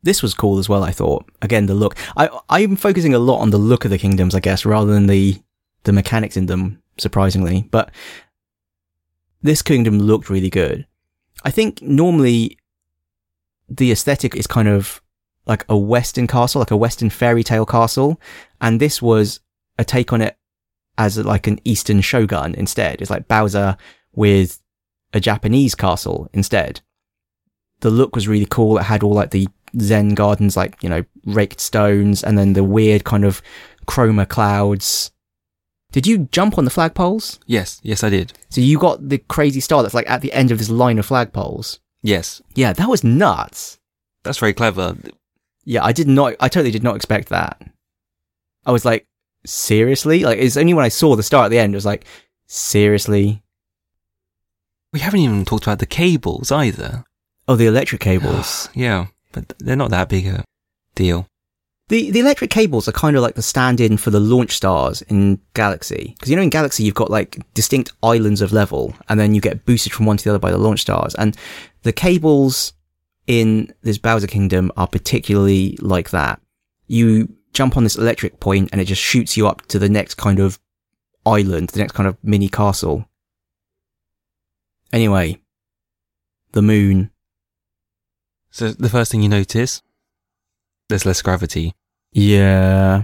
[0.02, 1.26] This was cool as well, I thought.
[1.42, 1.96] Again, the look.
[2.18, 5.08] I, I'm focusing a lot on the look of the kingdoms, I guess, rather than
[5.08, 5.42] the,
[5.84, 7.70] the mechanics in them, surprisingly.
[7.72, 7.92] But
[9.42, 10.86] this kingdom looked really good.
[11.46, 12.58] I think normally
[13.70, 15.02] the aesthetic is kind of
[15.46, 18.20] like a Western castle, like a Western fairy tale castle.
[18.60, 19.40] And this was
[19.78, 20.38] a take on it
[20.98, 23.02] as like an Eastern shogun instead.
[23.02, 23.78] It's like Bowser
[24.14, 24.62] with
[25.14, 26.82] a Japanese castle instead.
[27.84, 28.78] The look was really cool.
[28.78, 29.46] It had all like the
[29.80, 33.42] Zen gardens, like, you know, raked stones and then the weird kind of
[33.88, 35.12] chroma clouds.
[35.92, 37.40] Did you jump on the flagpoles?
[37.46, 38.32] Yes, yes, I did.
[38.50, 41.06] So you got the crazy star that's like at the end of this line of
[41.08, 41.80] flagpoles.
[42.02, 43.80] Yes, Yeah, that was nuts.
[44.24, 44.96] that's very clever.
[45.66, 47.62] Yeah, I did not, I totally did not expect that.
[48.66, 49.06] I was like,
[49.46, 50.24] seriously?
[50.24, 52.06] Like, it's only when I saw the star at the end, it was like,
[52.48, 53.44] seriously?
[54.94, 57.04] We haven't even talked about the cables either.
[57.48, 58.70] Oh, the electric cables.
[58.76, 60.44] Yeah, but they're not that big a
[60.96, 61.28] deal.
[61.90, 65.40] the, the electric cables are kind of like the stand-in for the launch stars in
[65.54, 66.14] Galaxy.
[66.16, 69.42] Because you know, in Galaxy, you've got like distinct islands of level, and then you
[69.42, 71.16] get boosted from one to the other by the launch stars.
[71.16, 71.36] And
[71.84, 72.74] the cables
[73.28, 76.42] in this Bowser Kingdom are particularly like that.
[76.88, 80.16] You jump on this electric point and it just shoots you up to the next
[80.16, 80.60] kind of
[81.26, 83.06] island, the next kind of mini castle.
[84.92, 85.42] Anyway,
[86.52, 87.12] the moon.
[88.54, 89.82] So the first thing you notice,
[90.88, 91.74] there's less gravity.
[92.14, 93.04] Yeah.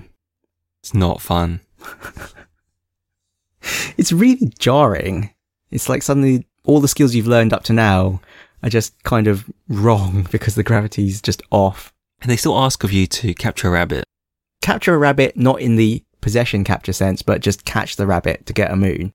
[0.81, 1.59] It's not fun.
[3.97, 5.33] It's really jarring.
[5.71, 8.21] It's like suddenly all the skills you've learned up to now
[8.63, 11.93] are just kind of wrong because the gravity's just off.
[12.21, 14.05] And they still ask of you to capture a rabbit.
[14.61, 18.53] Capture a rabbit, not in the possession capture sense, but just catch the rabbit to
[18.53, 19.11] get a moon.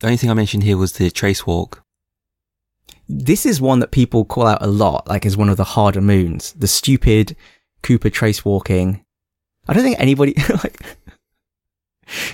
[0.00, 1.82] The only thing I mentioned here was the trace walk.
[3.12, 6.00] This is one that people call out a lot, like as one of the harder
[6.00, 6.52] moons.
[6.52, 7.36] The stupid
[7.82, 9.04] Koopa trace walking.
[9.66, 10.80] I don't think anybody, like,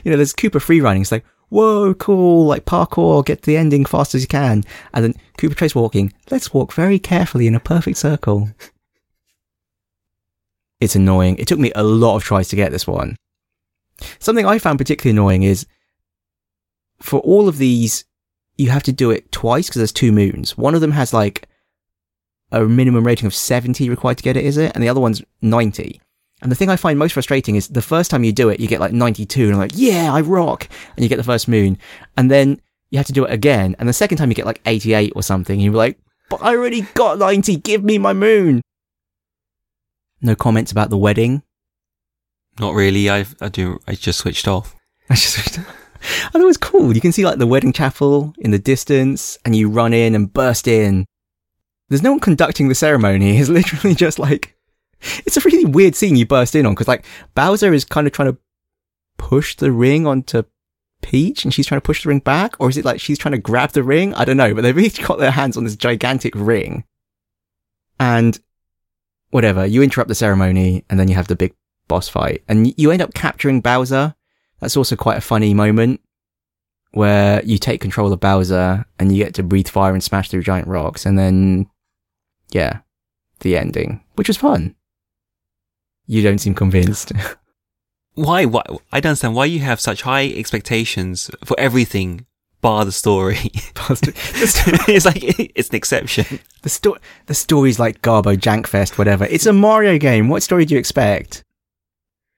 [0.05, 1.01] you know, there's Koopa free running.
[1.01, 4.64] It's like, whoa, cool, like parkour, get to the ending fast as you can.
[4.93, 8.51] And then Koopa trace walking, let's walk very carefully in a perfect circle.
[10.79, 11.37] It's annoying.
[11.39, 13.16] It took me a lot of tries to get this one.
[14.18, 15.66] Something I found particularly annoying is
[17.01, 18.05] for all of these,
[18.57, 20.57] you have to do it twice because there's two moons.
[20.57, 21.49] One of them has like
[22.53, 24.73] a minimum rating of 70 required to get it, is it?
[24.75, 26.01] And the other one's 90.
[26.43, 28.69] And the thing I find most frustrating is the first time you do it, you
[28.69, 30.69] get like 92 and I'm like, yeah, I rock.
[30.97, 31.79] And you get the first moon.
[32.17, 33.75] And then you have to do it again.
[33.79, 35.55] And the second time you get like 88 or something.
[35.55, 35.99] And you're like,
[36.29, 37.57] but I already got 90.
[37.57, 38.61] Give me my moon.
[40.21, 41.43] No comments about the wedding.
[42.59, 43.11] Not really.
[43.11, 43.79] I I do.
[43.87, 44.75] I just switched off.
[45.11, 45.63] I just, I
[46.31, 46.95] thought it was cool.
[46.95, 50.33] You can see like the wedding chapel in the distance and you run in and
[50.33, 51.07] burst in.
[51.89, 53.37] There's no one conducting the ceremony.
[53.39, 54.57] It's literally just like,
[55.01, 57.05] it's a really weird scene you burst in on because like
[57.35, 58.39] Bowser is kind of trying to
[59.19, 60.43] push the ring onto
[61.03, 62.57] Peach and she's trying to push the ring back?
[62.59, 64.13] Or is it like she's trying to grab the ring?
[64.15, 66.85] I don't know, but they've each got their hands on this gigantic ring.
[68.01, 68.39] And
[69.31, 71.55] whatever, you interrupt the ceremony and then you have the big
[71.89, 74.16] boss fight and you end up capturing Bowser.
[74.61, 76.01] That's also quite a funny moment
[76.93, 80.43] where you take control of Bowser and you get to breathe fire and smash through
[80.43, 81.69] giant rocks and then,
[82.51, 82.81] yeah,
[83.41, 84.75] the ending, which was fun.
[86.07, 87.13] You don't seem convinced.
[88.15, 88.47] Why?
[88.47, 88.63] Why?
[88.93, 92.25] I don't understand why you have such high expectations for everything
[92.63, 93.37] bar the story.
[93.91, 96.41] it's like it's an exception.
[96.63, 99.27] The story, the story's like Garbo Jankfest, whatever.
[99.27, 100.31] It's a Mario game.
[100.31, 101.45] What story do you expect?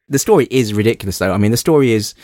[0.08, 1.32] The story is ridiculous, though.
[1.32, 2.14] I mean, the story is.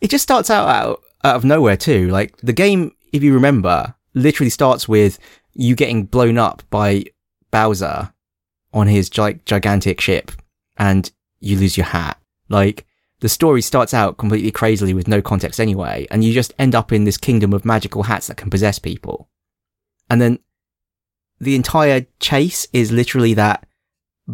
[0.00, 2.08] It just starts out out, out of nowhere too.
[2.08, 5.18] Like the game, if you remember, literally starts with
[5.52, 7.04] you getting blown up by
[7.50, 8.12] Bowser
[8.72, 10.32] on his gi- gigantic ship,
[10.76, 11.10] and
[11.40, 12.18] you lose your hat.
[12.48, 12.86] Like,
[13.20, 16.92] the story starts out completely crazily with no context anyway, and you just end up
[16.92, 19.28] in this kingdom of magical hats that can possess people.
[20.08, 20.38] And then
[21.38, 23.66] the entire chase is literally that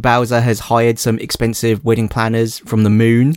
[0.01, 3.37] Bowser has hired some expensive wedding planners from the moon,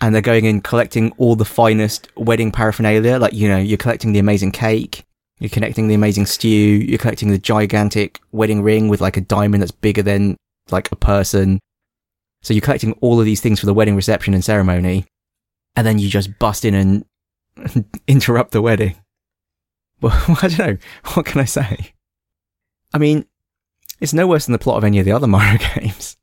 [0.00, 3.18] and they're going and collecting all the finest wedding paraphernalia.
[3.18, 5.04] Like, you know, you're collecting the amazing cake,
[5.38, 9.62] you're collecting the amazing stew, you're collecting the gigantic wedding ring with like a diamond
[9.62, 10.36] that's bigger than
[10.70, 11.60] like a person.
[12.42, 15.06] So you're collecting all of these things for the wedding reception and ceremony,
[15.76, 17.04] and then you just bust in and
[18.06, 18.96] interrupt the wedding.
[20.00, 20.12] Well,
[20.42, 20.78] I don't know.
[21.14, 21.92] What can I say?
[22.92, 23.24] I mean,
[24.02, 26.16] it's no worse than the plot of any of the other Mario games.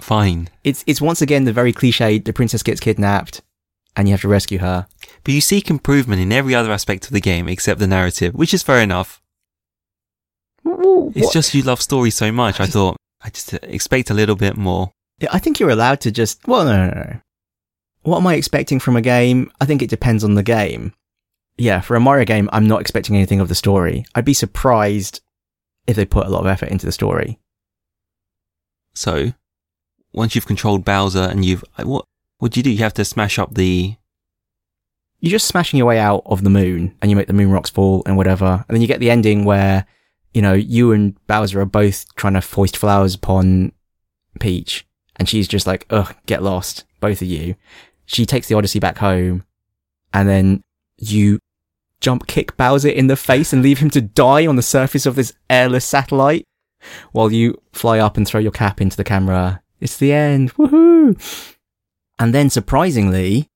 [0.00, 0.48] Fine.
[0.64, 3.42] It's it's once again the very cliched: the princess gets kidnapped,
[3.96, 4.86] and you have to rescue her.
[5.22, 8.52] But you seek improvement in every other aspect of the game except the narrative, which
[8.52, 9.22] is fair enough.
[11.14, 12.60] It's just you love story so much.
[12.60, 14.90] I thought I just uh, expect a little bit more.
[15.30, 16.46] I think you're allowed to just.
[16.48, 17.20] Well, no, no, no.
[18.02, 19.52] What am I expecting from a game?
[19.60, 20.94] I think it depends on the game.
[21.58, 24.06] Yeah, for a Mario game, I'm not expecting anything of the story.
[24.14, 25.20] I'd be surprised
[25.86, 27.38] if they put a lot of effort into the story.
[28.94, 29.32] So,
[30.12, 32.04] once you've controlled Bowser and you've what
[32.38, 32.70] what do you do?
[32.70, 33.96] You have to smash up the
[35.20, 37.70] You're just smashing your way out of the moon, and you make the moon rocks
[37.70, 39.86] fall and whatever, and then you get the ending where,
[40.32, 43.72] you know, you and Bowser are both trying to foist flowers upon
[44.38, 47.54] Peach, and she's just like, ugh, get lost, both of you.
[48.06, 49.44] She takes the Odyssey back home,
[50.12, 50.62] and then
[50.96, 51.38] you
[52.00, 55.16] jump kick Bowser in the face and leave him to die on the surface of
[55.16, 56.46] this airless satellite
[57.12, 59.62] while you fly up and throw your cap into the camera.
[59.80, 60.54] It's the end.
[60.54, 61.56] Woohoo!
[62.18, 63.48] And then surprisingly,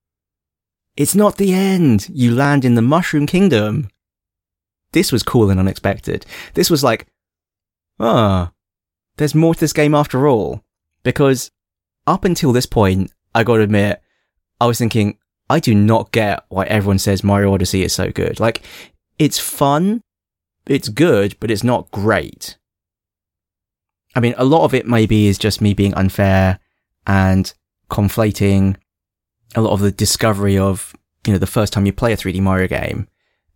[0.97, 2.09] it's not the end.
[2.11, 3.89] You land in the Mushroom Kingdom.
[4.93, 6.25] This was cool and unexpected.
[6.55, 7.07] This was like,
[7.99, 8.53] ah,
[9.17, 10.63] there's more to this game after all.
[11.03, 11.51] Because
[12.07, 14.01] up until this point, I gotta admit,
[14.61, 15.19] I was thinking,
[15.55, 18.41] I do not get why everyone says Mario Odyssey is so good.
[18.41, 18.63] Like,
[19.21, 20.01] it's fun,
[20.67, 22.59] it's good, but it's not great.
[24.17, 26.59] I mean, a lot of it maybe is just me being unfair
[27.07, 27.55] and
[27.89, 28.75] conflating
[29.55, 30.93] a lot of the discovery of,
[31.25, 33.07] you know, the first time you play a 3D Mario game.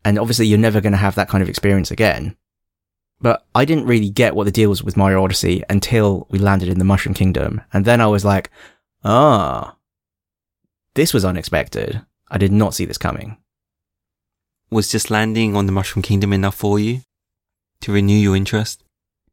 [0.05, 2.36] And obviously you're never going to have that kind of experience again.
[3.20, 6.68] But I didn't really get what the deal was with Mario Odyssey until we landed
[6.68, 7.61] in the Mushroom Kingdom.
[7.72, 8.51] And then I was like,
[9.03, 9.74] ah,
[10.95, 12.03] this was unexpected.
[12.30, 13.36] I did not see this coming.
[14.70, 17.01] was just landing on the Mushroom Kingdom enough for you
[17.80, 18.82] to renew your interest?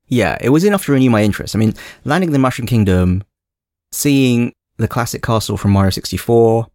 [0.07, 1.55] Yeah, it was enough to renew my interest.
[1.55, 3.23] I mean, landing in the Mushroom Kingdom,
[3.91, 6.67] seeing the classic castle from Mario 64.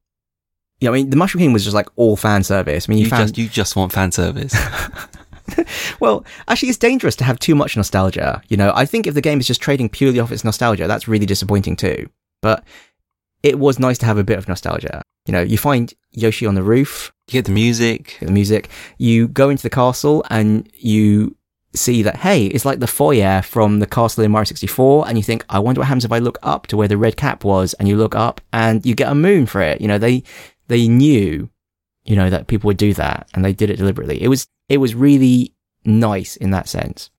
[0.81, 2.89] Yeah, I mean, the Mushroom Kingdom was just like all fan service.
[2.89, 4.55] I mean, you, You found just you just want fan service.
[5.99, 8.41] Well, actually, it's dangerous to have too much nostalgia.
[8.49, 11.09] You know, I think if the game is just trading purely off its nostalgia, that's
[11.09, 12.09] really disappointing too.
[12.41, 12.63] But
[13.43, 15.03] it was nice to have a bit of nostalgia.
[15.27, 18.17] You know, you find Yoshi on the roof, you get the music.
[18.21, 18.69] the music,
[18.99, 21.37] you go into the castle and you
[21.75, 25.09] see that, hey, it's like the foyer from the castle in Mario 64.
[25.09, 27.17] And you think, I wonder what happens if I look up to where the red
[27.17, 27.75] cap was.
[27.75, 29.81] And you look up and you get a moon for it.
[29.81, 30.23] You know, they,
[30.69, 31.49] they knew,
[32.05, 34.21] you know, that people would do that and they did it deliberately.
[34.23, 37.11] It was, it was really nice in that sense.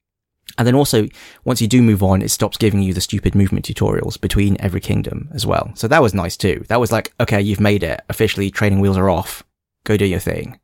[0.58, 1.08] And then also,
[1.46, 4.82] once you do move on, it stops giving you the stupid movement tutorials between every
[4.82, 5.72] kingdom as well.
[5.76, 6.64] So that was nice too.
[6.68, 8.02] That was like, okay, you've made it.
[8.10, 9.44] Officially, training wheels are off.
[9.84, 10.60] Go do your thing.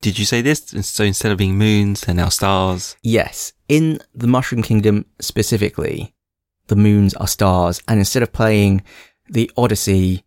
[0.00, 0.74] did you say this?
[0.82, 2.96] So instead of being moons, they're now stars.
[3.02, 6.14] Yes, in the Mushroom Kingdom specifically,
[6.66, 8.82] the moons are stars, and instead of playing
[9.28, 10.24] the Odyssey,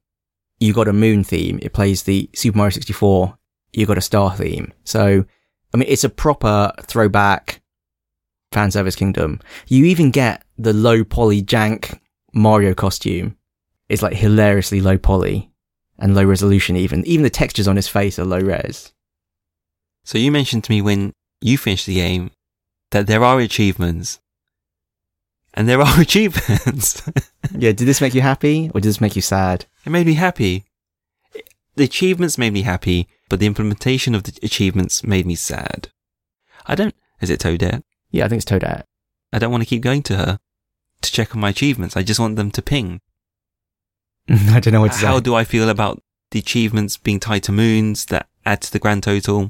[0.59, 1.59] you got a moon theme.
[1.61, 3.37] It plays the Super Mario 64,
[3.73, 4.73] you got a star theme.
[4.85, 5.25] So,
[5.73, 7.61] I mean, it's a proper throwback
[8.56, 9.41] fan service kingdom.
[9.68, 11.99] You even get the low poly jank
[12.34, 13.36] Mario costume.
[13.89, 15.51] It's like hilariously low poly
[15.99, 17.06] and low resolution even.
[17.06, 18.93] Even the textures on his face are low res.
[20.06, 22.32] So you mentioned to me when you finished the game
[22.91, 24.20] that there are achievements.
[25.53, 27.03] And there are achievements.
[27.51, 29.66] yeah, did this make you happy or did this make you sad?
[29.86, 30.64] it made me happy.
[31.76, 35.89] The achievements made me happy, but the implementation of the achievements made me sad.
[36.66, 37.84] I don't, is it Toadette?
[38.16, 38.84] Yeah, I think it's Toadette.
[39.34, 40.39] I don't want to keep going to her
[41.01, 41.97] to check on my achievements.
[41.97, 43.01] I just want them to ping.
[44.30, 45.22] I don't know what to How say.
[45.24, 46.01] do I feel about
[46.32, 49.49] the achievements being tied to moons that add to the grand total?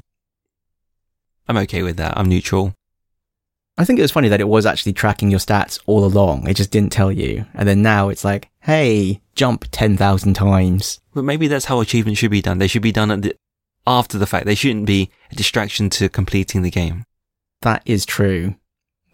[1.46, 2.18] I'm okay with that.
[2.18, 2.74] I'm neutral.
[3.78, 6.48] I think it was funny that it was actually tracking your stats all along.
[6.48, 7.46] It just didn't tell you.
[7.54, 10.98] And then now it's like, hey, jump 10,000 times.
[11.14, 12.58] But maybe that's how achievements should be done.
[12.58, 13.36] They should be done at the,
[13.86, 14.44] after the fact.
[14.44, 17.04] They shouldn't be a distraction to completing the game.
[17.62, 18.56] That is true.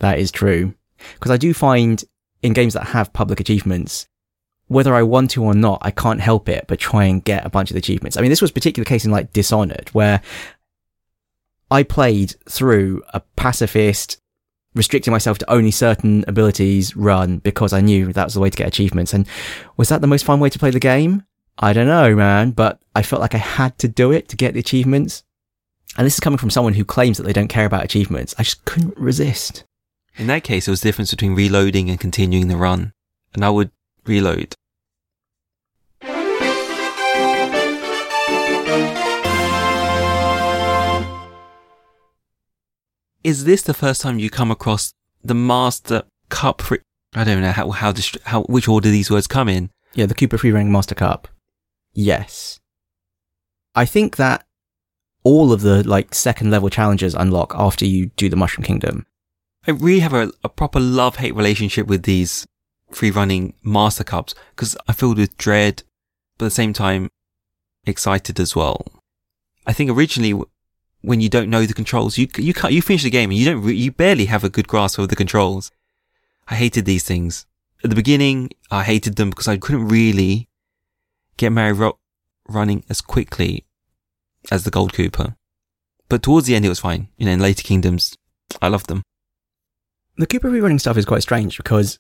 [0.01, 0.74] That is true.
[1.14, 2.03] Because I do find
[2.43, 4.09] in games that have public achievements,
[4.66, 7.51] whether I want to or not, I can't help it but try and get a
[7.51, 8.16] bunch of achievements.
[8.16, 10.22] I mean, this was a particular case in like Dishonored, where
[11.70, 14.18] I played through a pacifist,
[14.74, 18.57] restricting myself to only certain abilities run because I knew that was the way to
[18.57, 19.12] get achievements.
[19.14, 19.26] And
[19.76, 21.24] was that the most fun way to play the game?
[21.59, 24.55] I don't know, man, but I felt like I had to do it to get
[24.55, 25.22] the achievements.
[25.97, 28.34] And this is coming from someone who claims that they don't care about achievements.
[28.38, 29.64] I just couldn't resist.
[30.16, 32.93] In that case, there was a difference between reloading and continuing the run.
[33.34, 33.70] And I would
[34.07, 34.55] reload.
[43.24, 46.61] Is this the first time you come across the Master Cup?
[46.61, 46.80] Free-
[47.14, 49.70] I don't know how, how, dist- how, which order these words come in.
[49.95, 51.28] Yeah, the Koopa Free Running Master Cup.
[51.93, 52.59] Yes.
[53.74, 54.45] I think that
[55.24, 59.06] all of the like second level challenges unlock after you do the Mushroom Kingdom.
[59.66, 62.46] I really have a, a proper love hate relationship with these
[62.90, 65.82] free running master cups because I'm filled with dread,
[66.38, 67.08] but at the same time,
[67.86, 68.84] excited as well.
[69.66, 70.40] I think originally,
[71.02, 73.44] when you don't know the controls, you you can't, you finish the game and you
[73.44, 75.70] don't re- you barely have a good grasp of the controls.
[76.48, 77.46] I hated these things
[77.84, 78.50] at the beginning.
[78.70, 80.48] I hated them because I couldn't really
[81.36, 81.98] get Mario
[82.48, 83.64] running as quickly
[84.51, 85.36] as the Gold Koopa.
[86.09, 87.09] But towards the end, it was fine.
[87.16, 88.16] You know, in later kingdoms,
[88.61, 89.03] I loved them.
[90.16, 91.99] The Koopa rerunning stuff is quite strange because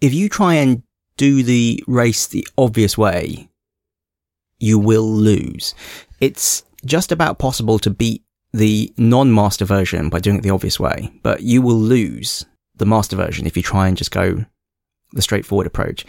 [0.00, 0.82] if you try and
[1.16, 3.48] do the race the obvious way,
[4.58, 5.74] you will lose.
[6.20, 11.12] It's just about possible to beat the non-master version by doing it the obvious way,
[11.22, 12.44] but you will lose
[12.76, 14.44] the master version if you try and just go
[15.12, 16.04] the straightforward approach.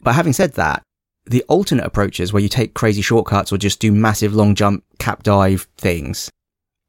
[0.00, 0.82] But having said that,
[1.30, 5.22] the alternate approaches where you take crazy shortcuts or just do massive long jump cap
[5.22, 6.30] dive things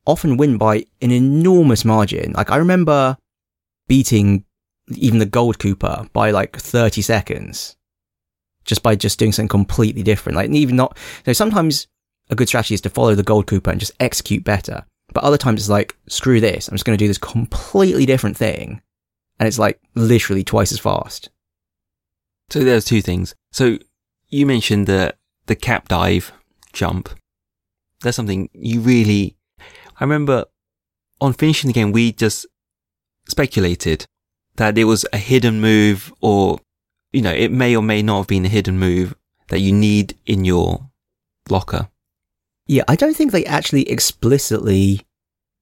[0.09, 2.33] often win by an enormous margin.
[2.33, 3.17] Like I remember
[3.87, 4.43] beating
[4.95, 7.75] even the gold Koopa by like 30 seconds
[8.65, 10.35] just by just doing something completely different.
[10.35, 11.87] Like even not, you know, sometimes
[12.29, 14.85] a good strategy is to follow the gold Koopa and just execute better.
[15.13, 16.67] But other times it's like, screw this.
[16.67, 18.81] I'm just going to do this completely different thing.
[19.39, 21.29] And it's like literally twice as fast.
[22.51, 23.33] So there's two things.
[23.51, 23.77] So
[24.30, 25.15] you mentioned the
[25.47, 26.32] the cap dive
[26.73, 27.09] jump.
[28.01, 29.36] That's something you really.
[29.99, 30.45] I remember
[31.19, 32.45] on finishing the game, we just
[33.27, 34.05] speculated
[34.55, 36.59] that it was a hidden move, or
[37.11, 39.15] you know, it may or may not have been a hidden move
[39.49, 40.89] that you need in your
[41.49, 41.89] locker.
[42.67, 45.01] Yeah, I don't think they actually explicitly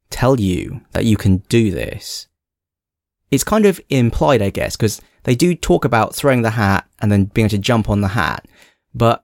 [0.10, 2.28] tell you that you can do this.
[3.32, 7.12] It's kind of implied, I guess, because they do talk about throwing the hat and
[7.12, 8.46] then being able to jump on the hat.
[8.98, 9.24] But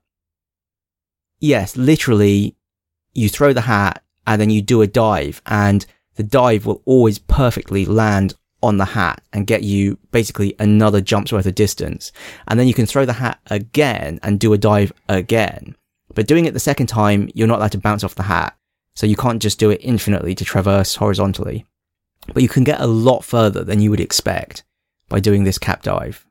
[1.40, 2.56] yes, literally,
[3.12, 7.18] you throw the hat and then you do a dive and the dive will always
[7.18, 12.12] perfectly land on the hat and get you basically another jump's worth of distance.
[12.46, 15.76] And then you can throw the hat again and do a dive again.
[16.14, 18.56] But doing it the second time, you're not allowed to bounce off the hat.
[18.94, 21.66] So you can't just do it infinitely to traverse horizontally.
[22.32, 24.62] But you can get a lot further than you would expect
[25.08, 26.24] by doing this cap dive.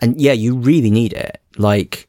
[0.00, 1.40] And yeah, you really need it.
[1.56, 2.08] Like,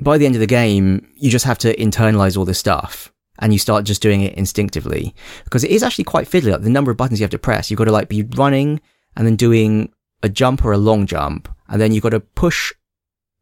[0.00, 3.52] by the end of the game, you just have to internalize all this stuff and
[3.52, 5.14] you start just doing it instinctively
[5.44, 6.52] because it is actually quite fiddly.
[6.52, 8.80] Like the number of buttons you have to press, you've got to like be running
[9.16, 11.48] and then doing a jump or a long jump.
[11.68, 12.72] And then you've got to push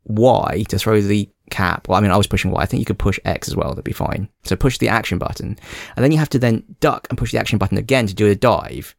[0.05, 1.89] Y to throw the cap.
[1.89, 2.63] Well, I mean, I was pushing Y.
[2.63, 3.71] I think you could push X as well.
[3.71, 4.29] That'd be fine.
[4.45, 5.59] So push the action button.
[5.97, 8.29] And then you have to then duck and push the action button again to do
[8.29, 8.95] a dive.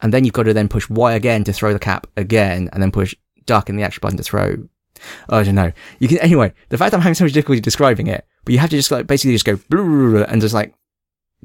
[0.00, 2.82] And then you've got to then push Y again to throw the cap again and
[2.82, 3.14] then push
[3.46, 4.68] duck and the action button to throw.
[5.28, 5.72] Oh, I don't know.
[5.98, 8.70] You can, anyway, the fact I'm having so much difficulty describing it, but you have
[8.70, 9.58] to just like basically just go
[10.28, 10.74] and just like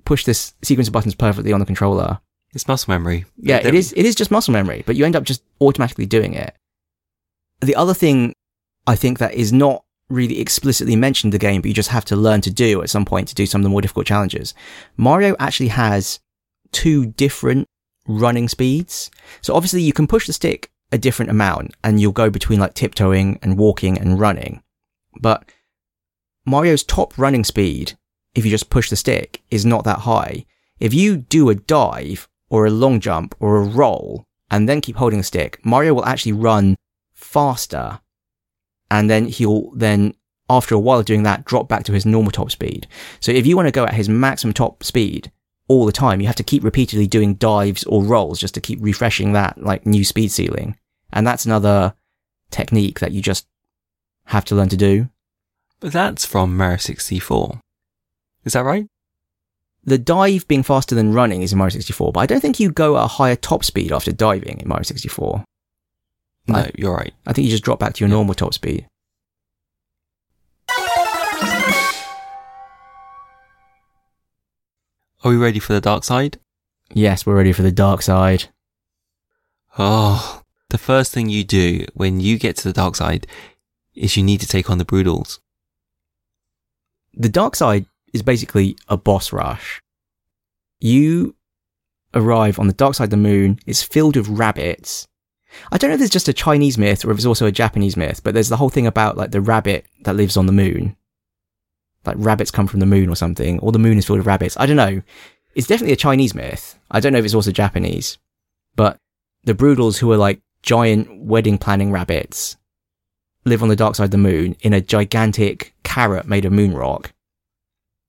[0.05, 2.20] push this sequence of buttons perfectly on the controller.
[2.53, 3.26] It's muscle memory.
[3.38, 3.93] Yeah, They're- it is.
[3.93, 6.55] It is just muscle memory, but you end up just automatically doing it.
[7.62, 8.34] The other thing
[8.86, 12.05] I think that is not really explicitly mentioned in the game, but you just have
[12.05, 14.53] to learn to do at some point to do some of the more difficult challenges.
[14.95, 16.20] Mario actually has
[16.72, 17.68] two different
[18.08, 19.12] running speeds.
[19.41, 22.73] So obviously you can push the stick a different amount and you'll go between like
[22.73, 24.61] tiptoeing and walking and running.
[25.19, 25.49] But
[26.45, 27.97] Mario's top running speed,
[28.33, 30.45] if you just push the stick, is not that high.
[30.79, 34.95] If you do a dive or a long jump or a roll and then keep
[34.95, 36.77] holding the stick, Mario will actually run
[37.13, 37.99] faster.
[38.89, 40.13] And then he'll then,
[40.49, 42.88] after a while of doing that, drop back to his normal top speed.
[43.19, 45.31] So if you want to go at his maximum top speed
[45.68, 48.80] all the time, you have to keep repeatedly doing dives or rolls just to keep
[48.82, 50.78] refreshing that like new speed ceiling.
[51.11, 51.93] And that's another
[52.51, 53.47] technique that you just
[54.26, 55.09] have to learn to do.
[55.80, 57.59] But that's from Mario 64.
[58.45, 58.88] Is that right?
[59.84, 62.72] The dive being faster than running is in Mario 64, but I don't think you
[62.72, 65.43] go at a higher top speed after diving in Mario 64.
[66.47, 67.13] No, I- you're right.
[67.26, 68.15] I think you just drop back to your Yeah.
[68.15, 68.88] normal top speed.
[75.28, 76.39] Are we ready for the dark side?
[76.93, 78.45] Yes, we're ready for the dark side.
[79.78, 83.28] Oh, the first thing you do when you get to the dark side
[83.93, 85.39] is you need to take on the Broodals.
[87.13, 89.82] The dark side is basically a boss rush.
[90.80, 91.36] You
[92.13, 93.59] arrive on the dark side of the moon.
[93.65, 95.09] It's filled with rabbits.
[95.73, 97.97] I don't know if there's just a Chinese myth or if it's also a Japanese
[97.97, 100.95] myth, but there's the whole thing about like the rabbit that lives on the moon.
[102.08, 104.55] Like rabbits come from the moon or something, or the moon is filled with rabbits.
[104.58, 105.01] I don't know.
[105.55, 106.80] It's definitely a Chinese myth.
[106.89, 108.18] I don't know if it's also Japanese,
[108.78, 108.97] but
[109.43, 112.55] the Broodals who are like giant wedding planning rabbits
[113.43, 116.74] live on the dark side of the moon in a gigantic carrot made of moon
[116.74, 117.14] rock,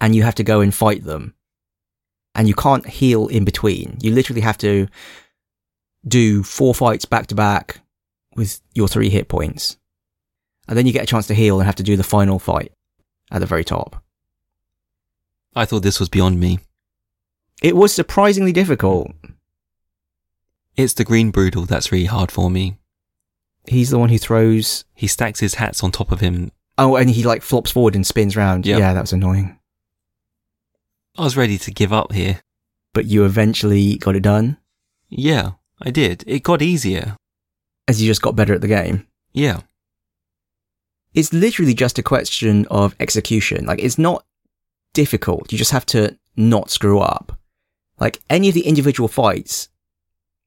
[0.00, 1.34] and you have to go and fight them.
[2.36, 3.96] And you can't heal in between.
[4.00, 4.86] You literally have to
[6.06, 7.80] do four fights back to back
[8.36, 9.76] with your three hit points.
[10.68, 12.70] And then you get a chance to heal and have to do the final fight
[13.30, 14.02] at the very top.
[15.54, 16.60] I thought this was beyond me.
[17.62, 19.10] It was surprisingly difficult.
[20.76, 22.78] It's the green Broodal that's really hard for me.
[23.66, 24.84] He's the one who throws.
[24.94, 26.52] He stacks his hats on top of him.
[26.78, 28.64] Oh, and he like flops forward and spins round.
[28.64, 28.78] Yep.
[28.78, 29.58] Yeah, that was annoying.
[31.16, 32.40] I was ready to give up here.
[32.94, 34.56] But you eventually got it done
[35.08, 35.52] Yeah,
[35.82, 36.24] I did.
[36.26, 37.16] It got easier.
[37.86, 39.06] as you just got better at the game.
[39.32, 39.60] Yeah.
[41.18, 43.66] It's literally just a question of execution.
[43.66, 44.24] Like it's not
[44.94, 45.50] difficult.
[45.50, 47.36] You just have to not screw up.
[47.98, 49.68] Like any of the individual fights,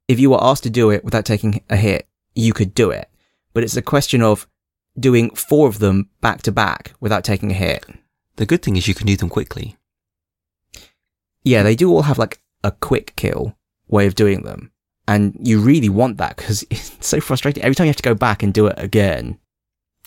[0.07, 3.09] if you were asked to do it without taking a hit, you could do it.
[3.53, 4.47] But it's a question of
[4.97, 7.85] doing four of them back to back without taking a hit.
[8.37, 9.75] The good thing is you can do them quickly.
[11.43, 13.57] Yeah, they do all have like a quick kill
[13.89, 14.71] way of doing them.
[15.05, 17.61] And you really want that because it's so frustrating.
[17.61, 19.37] Every time you have to go back and do it again,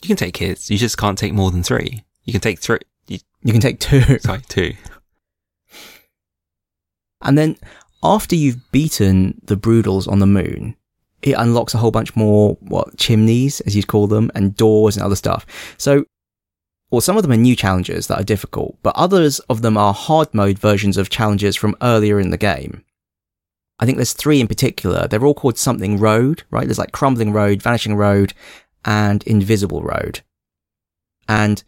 [0.04, 0.68] You can take kids.
[0.68, 2.04] You just can't take more than three.
[2.24, 2.80] You can take three.
[3.06, 4.18] You, you can take two.
[4.18, 4.74] sorry, two.
[7.22, 7.56] And then
[8.02, 10.76] after you've beaten the Broodals on the moon,
[11.22, 15.02] it unlocks a whole bunch more, what, chimneys, as you'd call them, and doors and
[15.06, 15.46] other stuff.
[15.78, 16.04] So,
[16.90, 19.94] well, some of them are new challenges that are difficult, but others of them are
[19.94, 22.84] hard mode versions of challenges from earlier in the game.
[23.78, 25.08] I think there's three in particular.
[25.08, 26.66] They're all called something road, right?
[26.66, 28.34] There's like crumbling road, vanishing road,
[28.84, 30.20] and invisible road.
[31.28, 31.62] And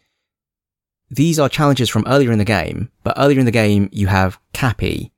[1.09, 4.39] these are challenges from earlier in the game, but earlier in the game you have
[4.53, 5.11] Cappy,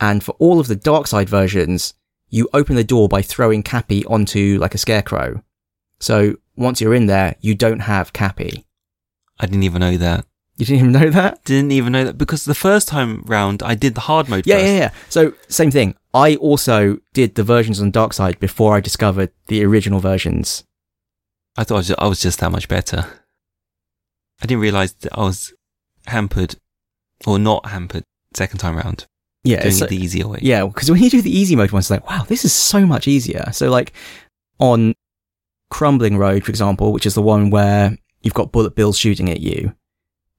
[0.00, 1.94] and for all of the dark side versions,
[2.28, 5.42] you open the door by throwing Cappy onto like a scarecrow.
[6.00, 8.66] So once you're in there, you don't have Cappy.
[9.38, 10.26] I didn't even know that.
[10.56, 11.42] You didn't even know that?
[11.44, 14.56] Didn't even know that because the first time round I did the hard mode Yeah,
[14.56, 14.66] first.
[14.66, 14.90] yeah, yeah.
[15.08, 15.94] So same thing.
[16.12, 20.64] I also did the versions on dark side before I discovered the original versions.
[21.56, 23.04] I thought I was, I was just that much better.
[24.42, 25.52] I didn't realize that I was
[26.06, 26.56] hampered
[27.26, 29.06] or not hampered second time round
[29.44, 30.38] Yeah, doing so- it the easier way.
[30.42, 32.86] Yeah, because when you do the easy mode ones, it's like, wow, this is so
[32.86, 33.50] much easier.
[33.52, 33.92] So like
[34.58, 34.94] on
[35.70, 39.40] Crumbling Road, for example, which is the one where you've got bullet bills shooting at
[39.40, 39.74] you,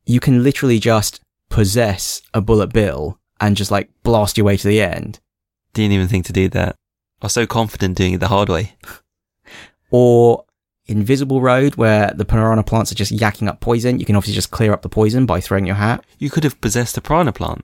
[0.05, 4.68] you can literally just possess a bullet bill and just like blast your way to
[4.68, 5.20] the end.
[5.74, 6.76] Didn't even think to do that.
[7.22, 8.76] I was so confident doing it the hard way.
[9.93, 10.45] Or
[10.91, 13.99] invisible road where the piranha plants are just yacking up poison.
[13.99, 16.05] You can obviously just clear up the poison by throwing your hat.
[16.19, 17.63] You could have possessed a piranha plant.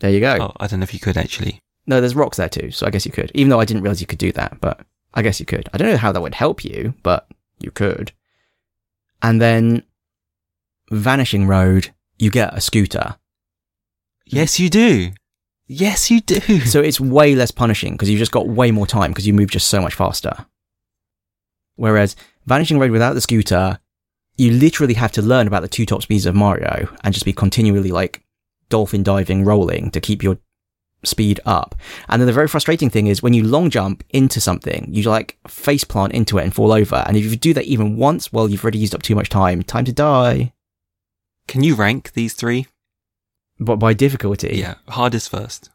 [0.00, 0.36] There you go.
[0.40, 1.60] Oh, I don't know if you could actually.
[1.86, 3.30] No, there's rocks there too, so I guess you could.
[3.34, 4.80] Even though I didn't realize you could do that, but
[5.12, 5.68] I guess you could.
[5.72, 7.28] I don't know how that would help you, but
[7.60, 8.12] you could.
[9.22, 9.82] And then
[10.90, 13.16] Vanishing Road, you get a scooter.
[14.26, 15.12] Yes, you do.
[15.66, 16.60] Yes, you do.
[16.66, 19.50] So it's way less punishing because you've just got way more time because you move
[19.50, 20.46] just so much faster.
[21.76, 22.16] Whereas
[22.46, 23.78] Vanishing Road without the scooter,
[24.36, 27.32] you literally have to learn about the two top speeds of Mario and just be
[27.32, 28.22] continually like
[28.68, 30.38] dolphin diving, rolling to keep your
[31.04, 31.74] speed up.
[32.08, 35.38] And then the very frustrating thing is when you long jump into something, you like
[35.46, 37.04] face plant into it and fall over.
[37.06, 39.62] And if you do that even once, well, you've already used up too much time.
[39.62, 40.52] Time to die.
[41.46, 42.66] Can you rank these three?
[43.60, 45.70] But by difficulty, Yeah, hardest first.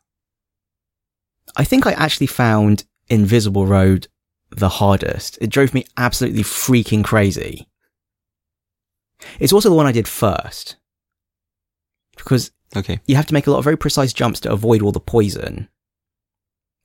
[1.56, 4.08] I think I actually found Invisible Road
[4.52, 5.38] the hardest.
[5.42, 7.68] It drove me absolutely freaking crazy.
[9.40, 10.78] It's also the one I did first.
[12.18, 13.00] Because Okay.
[13.08, 15.68] you have to make a lot of very precise jumps to avoid all the poison.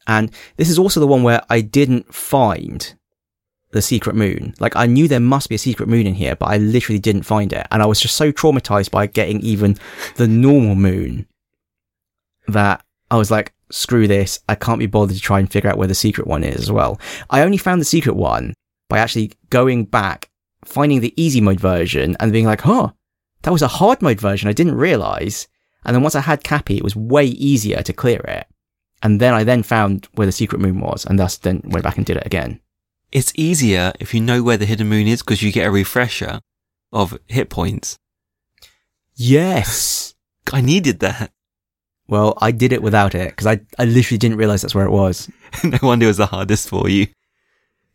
[0.06, 2.94] And this is also the one where I didn't find
[3.70, 4.54] the secret moon.
[4.60, 7.24] Like I knew there must be a secret moon in here, but I literally didn't
[7.24, 7.66] find it.
[7.70, 9.76] And I was just so traumatized by getting even
[10.16, 11.26] the normal moon
[12.46, 14.40] that I was like, screw this.
[14.48, 16.72] I can't be bothered to try and figure out where the secret one is as
[16.72, 17.00] well.
[17.30, 18.54] I only found the secret one
[18.88, 20.30] by actually going back,
[20.64, 22.90] finding the easy mode version and being like, huh,
[23.42, 24.48] that was a hard mode version.
[24.48, 25.48] I didn't realize.
[25.84, 28.46] And then once I had Cappy, it was way easier to clear it.
[29.02, 31.98] And then I then found where the secret moon was and thus then went back
[31.98, 32.60] and did it again.
[33.12, 36.40] It's easier if you know where the hidden moon is because you get a refresher
[36.90, 37.98] of hit points.
[39.14, 40.14] Yes.
[40.52, 41.33] I needed that.
[42.06, 44.90] Well, I did it without it because I, I literally didn't realize that's where it
[44.90, 45.30] was.
[45.64, 47.06] no wonder it was the hardest for you.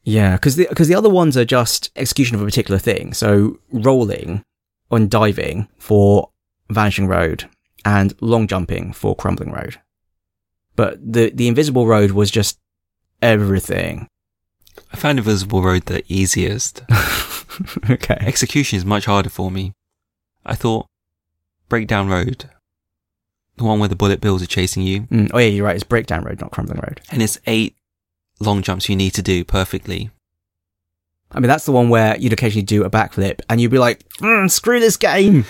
[0.04, 3.14] Yeah, because the, cause the other ones are just execution of a particular thing.
[3.14, 4.44] So rolling
[4.90, 6.32] and diving for
[6.70, 7.48] Vanishing Road
[7.86, 9.80] and long jumping for Crumbling Road.
[10.76, 12.58] But the, the Invisible Road was just
[13.22, 14.08] everything.
[14.92, 16.82] I found Invisible Road the easiest.
[17.90, 18.18] okay.
[18.22, 19.74] Execution is much harder for me.
[20.46, 20.88] I thought
[21.68, 22.50] Breakdown Road,
[23.60, 25.76] the one where the bullet bills are chasing you, Mm, oh yeah, you're right.
[25.76, 27.02] It's Breakdown Road, not Crumbling Road.
[27.12, 27.76] and it's eight
[28.40, 30.10] long jumps you need to do perfectly.
[31.32, 34.08] I mean, that's the one where you'd occasionally do a backflip and you'd be like,
[34.16, 35.46] mm, screw this game.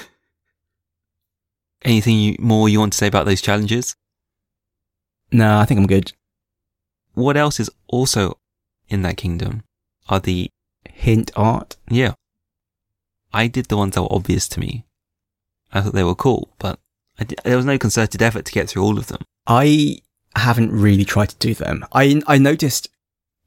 [1.83, 3.95] Anything you, more you want to say about those challenges?
[5.31, 6.11] No, I think I'm good.
[7.13, 8.37] What else is also
[8.89, 9.63] in that kingdom
[10.09, 10.49] are the,
[10.89, 11.77] Hint art.
[11.89, 12.13] yeah.
[13.31, 14.85] I did the ones that were obvious to me.
[15.71, 16.79] I thought they were cool, but
[17.19, 19.21] I there was no concerted effort to get through all of them.
[19.47, 19.99] I
[20.35, 21.85] haven't really tried to do them.
[21.91, 22.89] I I noticed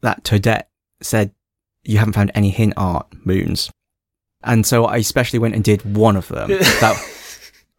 [0.00, 0.64] that Toadette
[1.00, 1.32] said
[1.84, 3.70] you haven't found any hint art moons,
[4.42, 6.48] and so I especially went and did one of them
[6.80, 6.96] that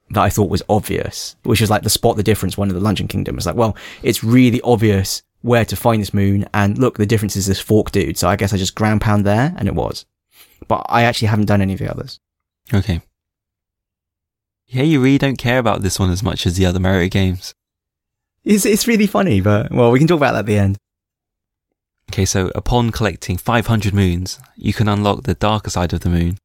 [0.10, 2.82] that I thought was obvious, which is like the spot the difference one of the
[2.82, 3.38] Luncheon Kingdom.
[3.38, 7.36] It's like, well, it's really obvious where to find this moon, and look, the difference
[7.36, 8.18] is this fork dude.
[8.18, 10.06] So I guess I just ground pound there, and it was.
[10.68, 12.20] But I actually haven't done any of the others.
[12.74, 13.02] Okay.
[14.74, 17.54] Yeah, you really don't care about this one as much as the other Mario games.
[18.44, 20.78] It's it's really funny, but well, we can talk about that at the end.
[22.12, 26.40] Okay, so upon collecting 500 moons, you can unlock the darker side of the moon.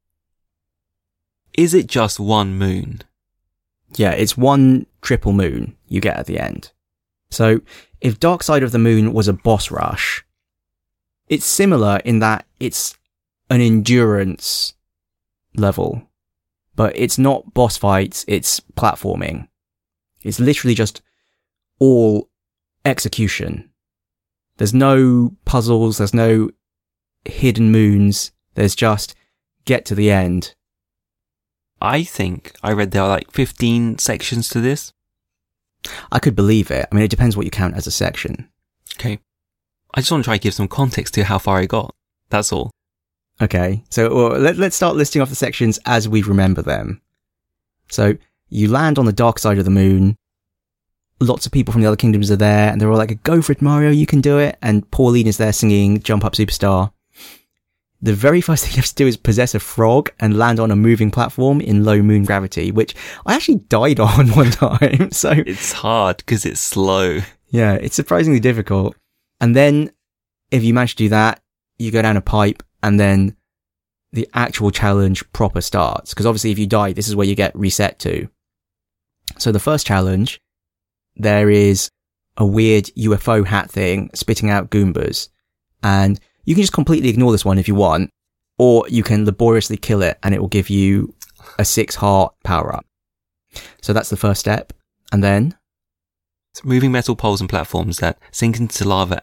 [1.54, 3.00] Is it just one moon?
[3.94, 6.70] Yeah, it's one triple moon you get at the end.
[7.30, 7.62] So
[8.02, 10.24] if Dark Side of the Moon was a boss rush,
[11.28, 12.96] it's similar in that it's
[13.50, 14.74] an endurance
[15.54, 16.07] level,
[16.78, 19.48] but it's not boss fights, it's platforming.
[20.22, 21.02] It's literally just
[21.80, 22.30] all
[22.84, 23.68] execution.
[24.58, 26.50] There's no puzzles, there's no
[27.24, 29.16] hidden moons, there's just
[29.64, 30.54] get to the end.
[31.82, 34.92] I think I read there are like 15 sections to this.
[36.12, 36.86] I could believe it.
[36.92, 38.48] I mean, it depends what you count as a section.
[38.94, 39.18] Okay.
[39.94, 41.92] I just want to try to give some context to how far I got.
[42.30, 42.70] That's all.
[43.40, 47.00] Okay, so well, let, let's start listing off the sections as we remember them.
[47.88, 48.16] So
[48.48, 50.16] you land on the dark side of the moon.
[51.20, 53.52] Lots of people from the other kingdoms are there, and they're all like, "Go for
[53.52, 53.90] it, Mario!
[53.90, 56.92] You can do it!" And Pauline is there singing "Jump Up, Superstar."
[58.00, 60.70] The very first thing you have to do is possess a frog and land on
[60.70, 62.94] a moving platform in low moon gravity, which
[63.26, 65.10] I actually died on one time.
[65.12, 67.20] So It's hard because it's slow.
[67.50, 68.94] yeah, it's surprisingly difficult.
[69.40, 69.90] And then
[70.52, 71.40] if you manage to do that,
[71.78, 73.36] you go down a pipe and then
[74.12, 76.14] the actual challenge proper starts.
[76.14, 78.28] Because obviously if you die, this is where you get reset to.
[79.38, 80.40] So the first challenge,
[81.16, 81.90] there is
[82.36, 85.28] a weird UFO hat thing spitting out Goombas.
[85.82, 88.10] And you can just completely ignore this one if you want.
[88.58, 91.14] or you can laboriously kill it and it will give you
[91.58, 92.84] a six heart power up.
[93.82, 94.72] So that's the first step.
[95.12, 95.54] And then
[96.52, 99.22] It's moving metal poles and platforms that sink into lava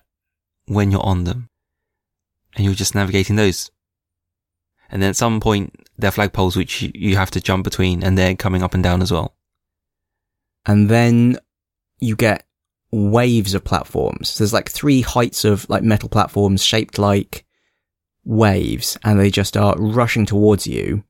[0.68, 1.49] when you're on them.
[2.56, 3.69] And you're just navigating those.
[4.90, 8.18] And then at some point, there are flagpoles which you- have to jump between and
[8.18, 9.36] they're coming up and down as well.
[10.68, 11.38] and then
[11.99, 12.44] you get
[12.91, 14.38] waves of platforms.
[14.38, 17.45] There's like three heights of like metal platforms shaped like
[18.23, 21.03] waves and they just are rushing towards you.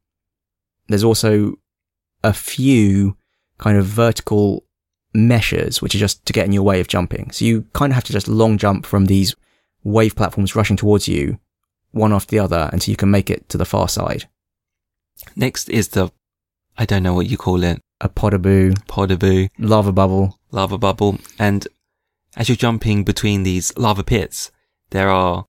[0.89, 1.55] There's also
[2.21, 3.15] a few
[3.57, 4.65] kind of vertical
[5.13, 7.31] meshes, which are just to get in your way of jumping.
[7.31, 9.35] So you kind of have to just long jump from these
[9.85, 11.39] wave platforms rushing towards you,
[11.91, 14.27] one after the other, until you can make it to the far side.
[15.37, 16.11] Next is the,
[16.77, 20.37] I don't know what you call it, A Podoboo, Podoboo, lava bubble.
[20.51, 21.19] lava bubble.
[21.39, 21.65] And
[22.35, 24.51] as you're jumping between these lava pits,
[24.89, 25.45] there are,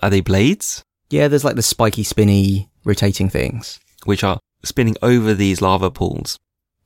[0.00, 0.82] are they blades?
[1.10, 3.78] Yeah, there's like the spiky, spinny, rotating things.
[4.04, 6.38] Which are spinning over these lava pools.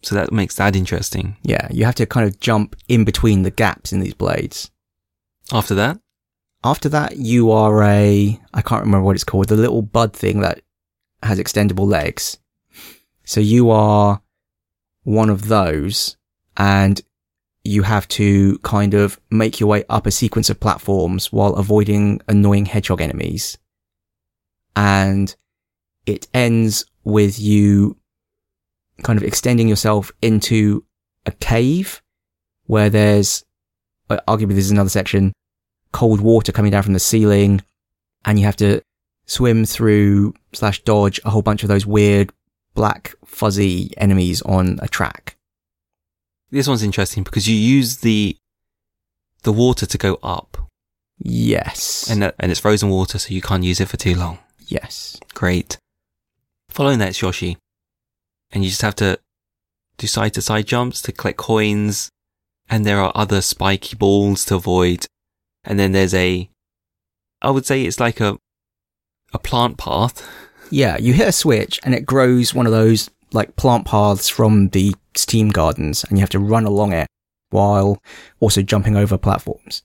[0.03, 1.37] So that makes that interesting.
[1.43, 4.71] Yeah, you have to kind of jump in between the gaps in these blades.
[5.53, 5.99] After that,
[6.63, 10.41] After that, you are a, I can't remember what it's called, the little bud thing
[10.41, 10.61] that
[11.23, 12.39] has extendable legs.
[13.25, 14.21] So you are
[15.05, 16.17] one of those
[16.57, 17.01] and
[17.65, 22.21] you have to kind of make your way up a sequence of platforms while avoiding
[22.29, 23.57] annoying hedgehog enemies.
[24.77, 25.35] And
[26.05, 27.97] it ends with you
[29.03, 30.85] kind of extending yourself into
[31.25, 32.03] a cave
[32.67, 33.45] where there's,
[34.11, 35.33] uh, this is another section,
[35.93, 37.63] cold water coming down from the ceiling
[38.25, 38.81] and you have to
[39.27, 42.33] swim through slash dodge a whole bunch of those weird
[42.75, 45.37] black fuzzy enemies on a track.
[46.51, 48.37] this one's interesting because you use the,
[49.43, 50.57] the water to go up
[51.23, 52.09] Yes.
[52.11, 54.39] and, that, and it's frozen water, so you can't use it for too long.
[54.67, 55.19] yes.
[55.35, 55.77] Great.
[56.71, 57.59] Following that, it's Yoshi.
[58.53, 59.19] And you just have to
[59.99, 62.09] do side to side jumps to collect coins.
[62.71, 65.07] And there are other spiky balls to avoid.
[65.65, 66.49] And then there's a,
[67.43, 68.39] I would say it's like a,
[69.33, 70.27] a plant path.
[70.71, 74.69] Yeah, you hit a switch and it grows one of those like plant paths from
[74.71, 77.09] the steam gardens and you have to run along it
[77.51, 78.01] while
[78.39, 79.83] also jumping over platforms.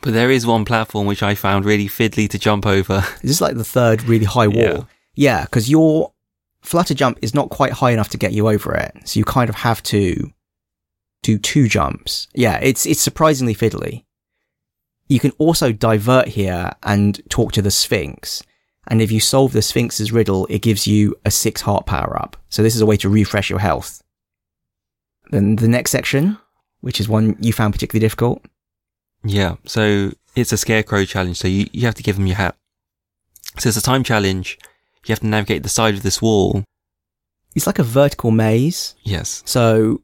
[0.00, 3.04] But there is one platform which I found really fiddly to jump over.
[3.22, 4.56] Is this like the third really high wall?
[4.56, 4.84] Yeah.
[5.14, 6.12] Yeah, because your
[6.62, 8.96] flutter jump is not quite high enough to get you over it.
[9.04, 10.32] So you kind of have to
[11.22, 12.28] do two jumps.
[12.34, 14.04] Yeah, it's, it's surprisingly fiddly.
[15.08, 18.42] You can also divert here and talk to the Sphinx.
[18.88, 22.36] And if you solve the Sphinx's riddle, it gives you a six heart power up.
[22.48, 24.02] So this is a way to refresh your health.
[25.30, 26.38] Then the next section,
[26.80, 28.44] which is one you found particularly difficult.
[29.24, 29.56] Yeah.
[29.64, 31.38] So it's a scarecrow challenge.
[31.38, 32.56] So you, you have to give them your hat.
[33.58, 34.58] So it's a time challenge.
[35.06, 36.64] You have to navigate the side of this wall.
[37.54, 38.94] It's like a vertical maze.
[39.02, 39.42] Yes.
[39.46, 40.02] So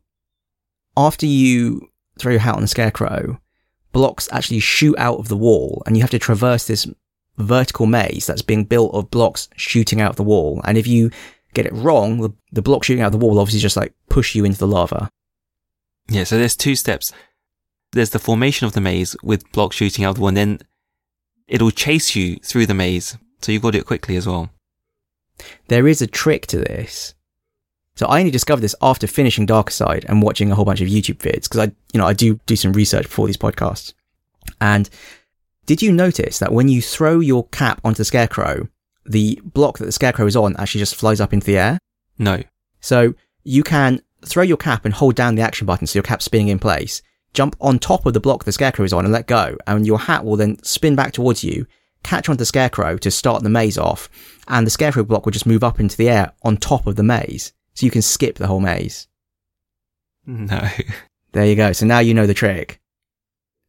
[0.96, 1.88] after you
[2.18, 3.40] throw your hat on the scarecrow,
[3.92, 6.86] blocks actually shoot out of the wall and you have to traverse this
[7.38, 10.60] vertical maze that's being built of blocks shooting out of the wall.
[10.64, 11.10] And if you
[11.54, 13.94] get it wrong, the, the block shooting out of the wall will obviously just like
[14.08, 15.10] push you into the lava.
[16.08, 17.12] Yeah, so there's two steps.
[17.92, 20.60] There's the formation of the maze with blocks shooting out of the one, then
[21.46, 23.16] it'll chase you through the maze.
[23.40, 24.50] So you've got to do it quickly as well.
[25.68, 27.14] There is a trick to this.
[27.98, 30.86] So I only discovered this after finishing Darker Side and watching a whole bunch of
[30.86, 33.92] YouTube vids because I, you know, I do do some research before these podcasts.
[34.60, 34.88] And
[35.66, 38.68] did you notice that when you throw your cap onto the scarecrow,
[39.04, 41.80] the block that the scarecrow is on actually just flies up into the air?
[42.18, 42.44] No.
[42.80, 46.26] So you can throw your cap and hold down the action button so your cap's
[46.26, 47.02] spinning in place,
[47.34, 49.98] jump on top of the block the scarecrow is on and let go, and your
[49.98, 51.66] hat will then spin back towards you,
[52.04, 54.08] catch onto the scarecrow to start the maze off,
[54.46, 57.02] and the scarecrow block will just move up into the air on top of the
[57.02, 57.52] maze.
[57.78, 59.06] So you can skip the whole maze.
[60.26, 60.60] No.
[61.32, 61.72] There you go.
[61.72, 62.80] So now you know the trick.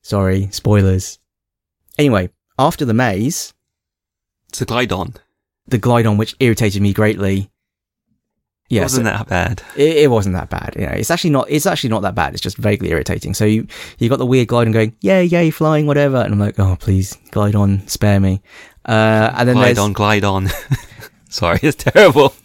[0.02, 1.20] Sorry, spoilers.
[2.00, 3.54] Anyway, after the maze,
[4.48, 5.18] It's a Glydon.
[5.68, 7.52] the Glydon, which irritated me greatly.
[8.70, 9.62] Yeah, it Wasn't so- that bad?
[9.76, 10.74] It, it wasn't that bad.
[10.80, 11.48] You know, it's actually not.
[11.52, 12.34] It's actually not that bad.
[12.34, 13.36] It's just vaguely irritating.
[13.36, 13.68] So you
[14.00, 16.18] you got the weird Glydon going, yay, yay, flying, whatever.
[16.18, 18.42] And I'm like, oh, please, Glydon, spare me.
[18.86, 20.48] Uh, and then glide on, glide on.
[21.30, 22.34] Sorry, it's terrible.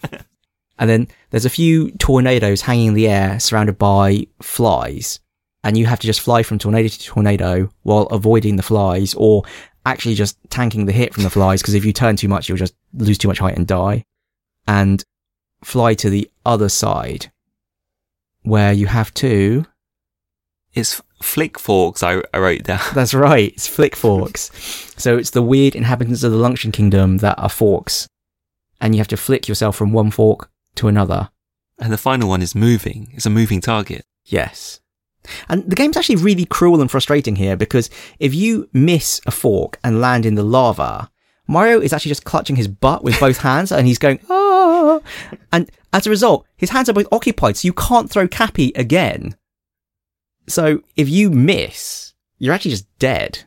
[0.77, 5.19] and then there's a few tornadoes hanging in the air, surrounded by flies,
[5.63, 9.43] and you have to just fly from tornado to tornado while avoiding the flies, or
[9.85, 11.61] actually just tanking the hit from the flies.
[11.61, 14.05] Because if you turn too much, you'll just lose too much height and die.
[14.67, 15.03] And
[15.63, 17.31] fly to the other side,
[18.43, 19.65] where you have to
[20.73, 22.81] It's Flick Forks, I, I wrote down.
[22.93, 23.53] That's right.
[23.53, 24.51] It's flick forks.
[24.97, 28.07] so it's the weird inhabitants of the Luncheon Kingdom that are forks.
[28.81, 31.29] And you have to flick yourself from one fork to another.
[31.79, 33.11] And the final one is moving.
[33.13, 34.05] It's a moving target.
[34.25, 34.79] Yes.
[35.49, 37.89] And the game's actually really cruel and frustrating here because
[38.19, 41.09] if you miss a fork and land in the lava,
[41.47, 44.99] Mario is actually just clutching his butt with both hands and he's going, ah.
[45.51, 49.35] And as a result, his hands are both occupied, so you can't throw Cappy again.
[50.47, 53.45] So if you miss, you're actually just dead.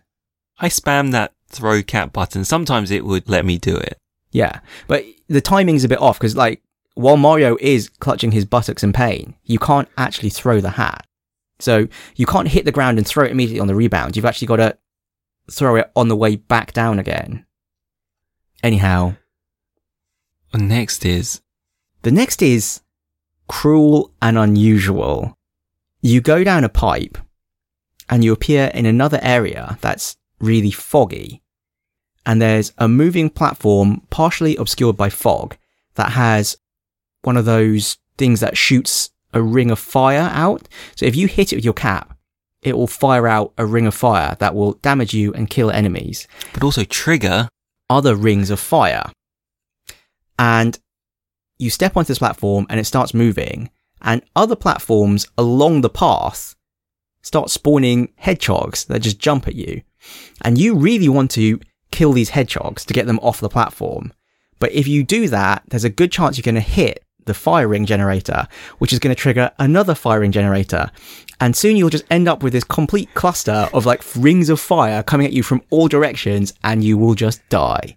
[0.58, 2.44] I spam that throw cat button.
[2.44, 3.98] Sometimes it would let me do it.
[4.30, 4.60] Yeah.
[4.86, 6.62] But the timing's a bit off because, like,
[6.98, 11.06] while Mario is clutching his buttocks in pain, you can't actually throw the hat.
[11.60, 14.16] So you can't hit the ground and throw it immediately on the rebound.
[14.16, 14.76] You've actually got to
[15.48, 17.46] throw it on the way back down again.
[18.64, 19.14] Anyhow,
[20.52, 21.40] next is
[22.02, 22.80] the next is
[23.46, 25.38] cruel and unusual.
[26.00, 27.16] You go down a pipe
[28.08, 31.42] and you appear in another area that's really foggy.
[32.26, 35.56] And there's a moving platform partially obscured by fog
[35.94, 36.56] that has
[37.22, 40.68] one of those things that shoots a ring of fire out.
[40.96, 42.16] So if you hit it with your cap,
[42.62, 46.26] it will fire out a ring of fire that will damage you and kill enemies
[46.52, 47.48] but also trigger.
[47.90, 49.10] other rings of fire.
[50.38, 50.78] And
[51.58, 53.70] you step onto this platform and it starts moving,
[54.00, 56.54] and other platforms along the path
[57.22, 59.82] start spawning hedgehogs that just jump at you.
[60.42, 64.12] And you really want to kill these hedgehogs to get them off the platform.
[64.60, 67.86] But if you do that, there's a good chance you're going to hit the firing
[67.86, 68.48] generator,
[68.78, 70.90] which is going to trigger another firing generator.
[71.40, 75.04] And soon you'll just end up with this complete cluster of like rings of fire
[75.04, 77.96] coming at you from all directions and you will just die.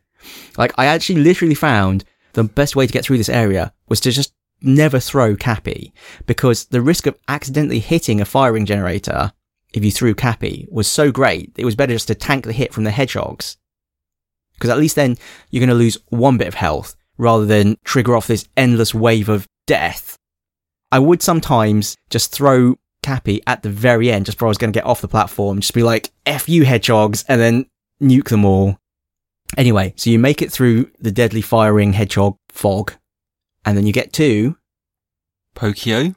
[0.57, 2.03] Like I actually literally found
[2.33, 5.91] the best way to get through this area was to just never throw Cappy
[6.27, 9.31] because the risk of accidentally hitting a firing generator
[9.73, 11.51] if you threw Cappy was so great.
[11.57, 13.57] It was better just to tank the hit from the hedgehogs.
[14.53, 15.17] Because at least then
[15.49, 19.29] you're going to lose one bit of health rather than trigger off this endless wave
[19.29, 20.17] of death.
[20.91, 24.73] I would sometimes just throw Cappy at the very end just before I was going
[24.73, 27.65] to get off the platform, just be like, F you hedgehogs, and then
[28.01, 28.77] nuke them all.
[29.55, 32.93] Anyway, so you make it through the deadly firing hedgehog fog,
[33.65, 34.57] and then you get to,
[35.53, 36.15] Pokio.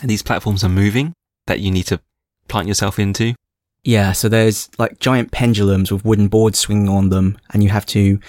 [0.00, 1.14] And these platforms are moving
[1.48, 2.00] that you need to
[2.46, 3.34] plant yourself into.
[3.82, 7.86] yeah, so there's like giant pendulums with wooden boards swinging on them, and you have
[7.86, 8.20] to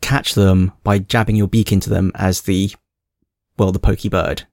[0.00, 2.72] catch them by jabbing your beak into them as the,
[3.58, 4.46] well, the pokey bird.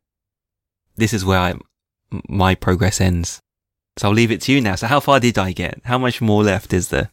[0.96, 1.56] This is where I,
[2.28, 3.42] my progress ends.
[3.98, 4.76] So I'll leave it to you now.
[4.76, 5.82] So how far did I get?
[5.86, 7.10] How much more left is there?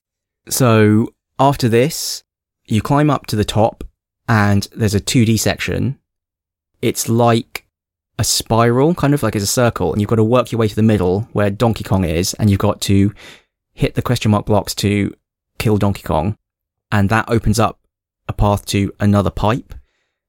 [0.49, 2.25] So after this,
[2.67, 3.85] you climb up to the top
[4.29, 5.99] and there's a 2D section.
[6.83, 7.67] It's like
[8.19, 10.69] a spiral, kind of like it's a circle, and you've got to work your way
[10.69, 13.13] to the middle where Donkey Kong is, and you've got to
[13.73, 15.15] hit the question mark blocks to
[15.59, 16.37] kill Donkey Kong.
[16.93, 17.79] And that opens up
[18.29, 19.75] a path to another pipe.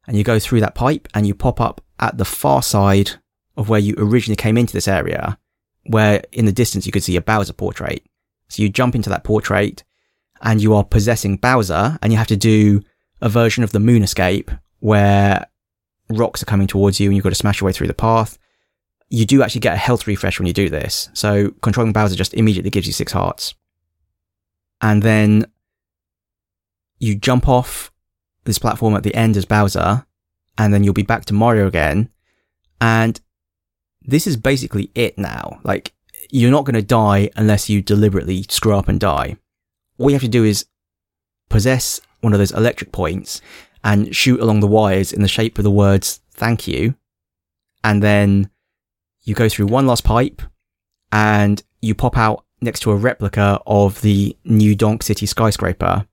[0.07, 3.11] And you go through that pipe and you pop up at the far side
[3.57, 5.37] of where you originally came into this area,
[5.85, 8.05] where in the distance you could see a Bowser portrait.
[8.49, 9.83] So you jump into that portrait
[10.41, 12.81] and you are possessing Bowser and you have to do
[13.21, 15.47] a version of the moon escape where
[16.09, 18.37] rocks are coming towards you and you've got to smash your way through the path.
[19.09, 21.09] You do actually get a health refresh when you do this.
[21.13, 23.55] So controlling Bowser just immediately gives you six hearts.
[24.81, 25.45] And then
[26.99, 27.91] you jump off
[28.43, 30.05] this platform at the end as Bowser
[30.57, 32.09] and then you'll be back to Mario again.
[32.79, 33.19] And
[34.01, 35.59] this is basically it now.
[35.63, 35.93] Like
[36.29, 39.37] you're not going to die unless you deliberately screw up and die
[39.97, 40.65] all you have to do is
[41.49, 43.41] possess one of those electric points
[43.83, 46.95] and shoot along the wires in the shape of the words thank you.
[47.83, 48.49] And then
[49.23, 50.41] you go through one last pipe
[51.11, 56.07] and you pop out next to a replica of the new Donk City skyscraper.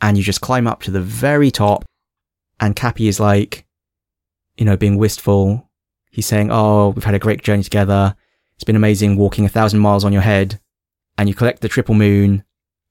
[0.00, 1.84] And you just climb up to the very top
[2.60, 3.66] and Cappy is like,
[4.56, 5.68] you know, being wistful.
[6.10, 8.16] He's saying, Oh, we've had a great journey together.
[8.54, 10.60] It's been amazing walking a thousand miles on your head.
[11.16, 12.44] And you collect the triple moon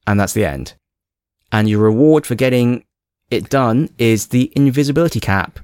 [0.06, 0.76] and that's the end.
[1.52, 2.86] And your reward for getting
[3.30, 5.60] it done is the invisibility cap,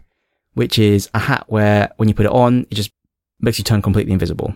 [0.53, 2.91] which is a hat where when you put it on, it just
[3.39, 4.55] makes you turn completely invisible.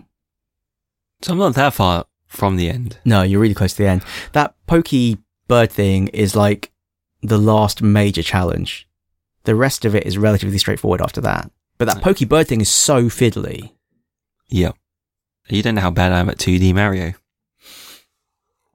[1.22, 2.98] So I'm not that far from the end.
[3.04, 4.02] No, you're really close to the end.
[4.32, 6.70] That pokey bird thing is like
[7.22, 8.88] the last major challenge.
[9.44, 11.50] The rest of it is relatively straightforward after that.
[11.78, 13.72] But that pokey bird thing is so fiddly.
[14.48, 14.76] Yep.
[15.48, 17.14] You don't know how bad I am at 2D Mario.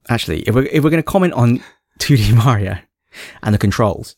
[0.10, 1.64] Actually, if we're, if we're going to comment on
[2.00, 2.78] 2D Mario
[3.42, 4.16] and the controls,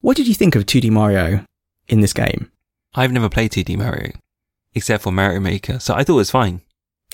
[0.00, 1.44] what did you think of 2D Mario
[1.88, 2.50] in this game?
[2.94, 4.12] I've never played 2D Mario,
[4.74, 6.60] except for Mario Maker, so I thought it was fine.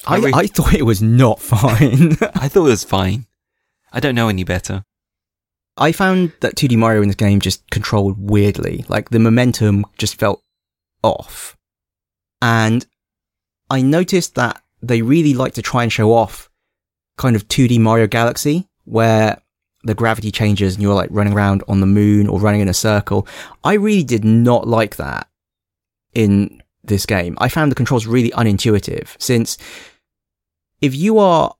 [0.06, 2.16] I, I re- I thought it was not fine.
[2.34, 3.26] I thought it was fine.
[3.92, 4.84] I don't know any better.
[5.76, 8.84] I found that 2D Mario in this game just controlled weirdly.
[8.88, 10.42] Like the momentum just felt
[11.02, 11.56] off.
[12.42, 12.86] And
[13.70, 16.50] I noticed that they really like to try and show off
[17.16, 19.40] kind of 2D Mario Galaxy, where
[19.82, 22.74] the gravity changes and you're like running around on the moon or running in a
[22.74, 23.26] circle.
[23.64, 25.28] I really did not like that
[26.14, 27.36] in this game.
[27.40, 29.56] I found the controls really unintuitive since
[30.80, 31.54] if you are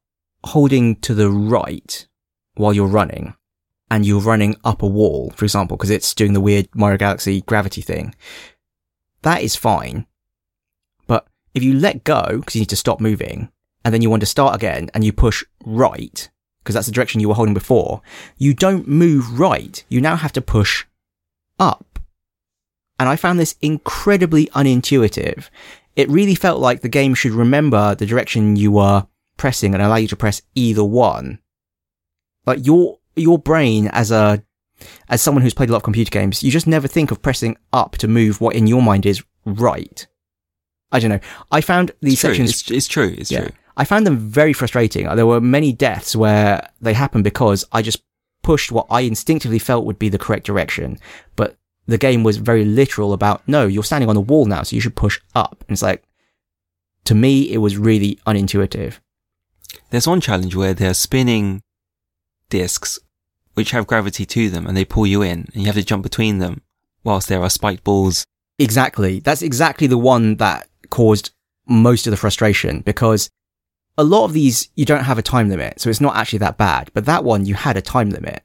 [0.45, 2.07] holding to the right
[2.55, 3.35] while you're running
[3.90, 7.40] and you're running up a wall, for example, because it's doing the weird Mario Galaxy
[7.42, 8.14] gravity thing,
[9.22, 10.06] that is fine.
[11.06, 13.50] But if you let go because you need to stop moving
[13.84, 16.30] and then you want to start again and you push right,
[16.62, 18.00] because that's the direction you were holding before,
[18.36, 19.82] you don't move right.
[19.88, 20.84] You now have to push
[21.58, 21.98] up.
[22.98, 25.48] And I found this incredibly unintuitive.
[25.96, 29.06] It really felt like the game should remember the direction you were
[29.36, 31.40] pressing and allow you to press either one.
[32.46, 34.43] Like your, your brain as a,
[35.09, 37.57] as someone who's played a lot of computer games, you just never think of pressing
[37.73, 40.07] up to move what in your mind is right.
[40.93, 41.20] I don't know.
[41.51, 42.31] I found these It's true.
[42.31, 43.15] sections It's, it's true.
[43.16, 43.41] It's yeah.
[43.43, 43.51] true.
[43.77, 45.07] I found them very frustrating.
[45.15, 48.03] There were many deaths where they happened because I just
[48.43, 50.99] pushed what I instinctively felt would be the correct direction.
[51.37, 51.57] But
[51.87, 54.81] the game was very literal about, no, you're standing on the wall now, so you
[54.82, 55.65] should push up.
[55.69, 56.03] And it's like,
[57.05, 58.99] to me, it was really unintuitive.
[59.91, 61.62] There's one challenge where they're spinning
[62.51, 62.98] discs
[63.55, 66.02] which have gravity to them and they pull you in and you have to jump
[66.02, 66.62] between them
[67.02, 68.24] whilst there are spiked balls.
[68.59, 69.20] Exactly.
[69.20, 71.31] That's exactly the one that caused
[71.66, 73.31] most of the frustration because
[73.97, 76.59] a lot of these you don't have a time limit, so it's not actually that
[76.59, 76.90] bad.
[76.94, 78.43] But that one you had a time limit.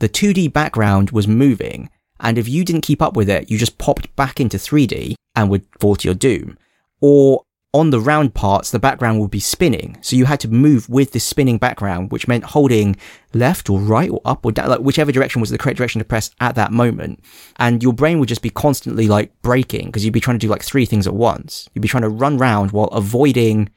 [0.00, 3.78] The 2D background was moving, and if you didn't keep up with it, you just
[3.78, 6.58] popped back into 3D and would fall to your doom.
[7.00, 7.42] Or
[7.74, 11.12] on the round parts, the background would be spinning, so you had to move with
[11.12, 12.96] the spinning background, which meant holding
[13.34, 16.04] left or right or up or down, like whichever direction was the correct direction to
[16.04, 17.22] press at that moment.
[17.56, 20.50] And your brain would just be constantly like breaking because you'd be trying to do
[20.50, 21.68] like three things at once.
[21.74, 23.68] You'd be trying to run round while avoiding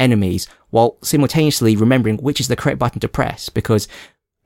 [0.00, 3.88] enemies while simultaneously remembering which is the correct button to press because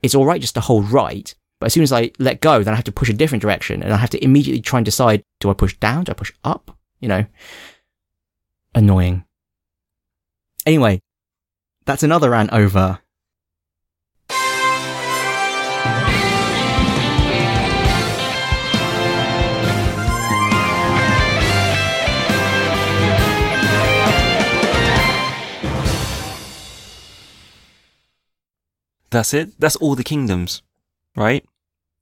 [0.01, 1.33] it's all right just to hold right.
[1.59, 3.81] But as soon as I let go, then I have to push a different direction
[3.81, 6.03] and I have to immediately try and decide, do I push down?
[6.03, 6.77] Do I push up?
[6.99, 7.25] You know,
[8.75, 9.25] annoying.
[10.65, 11.01] Anyway,
[11.85, 12.99] that's another rant over.
[29.13, 29.59] That's it.
[29.59, 30.63] That's all the kingdoms,
[31.15, 31.45] right?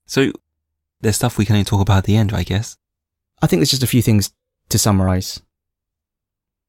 [0.05, 0.31] So
[1.01, 2.77] there's stuff we can only talk about at the end, I guess.
[3.41, 4.31] I think there's just a few things
[4.69, 5.41] to summarize.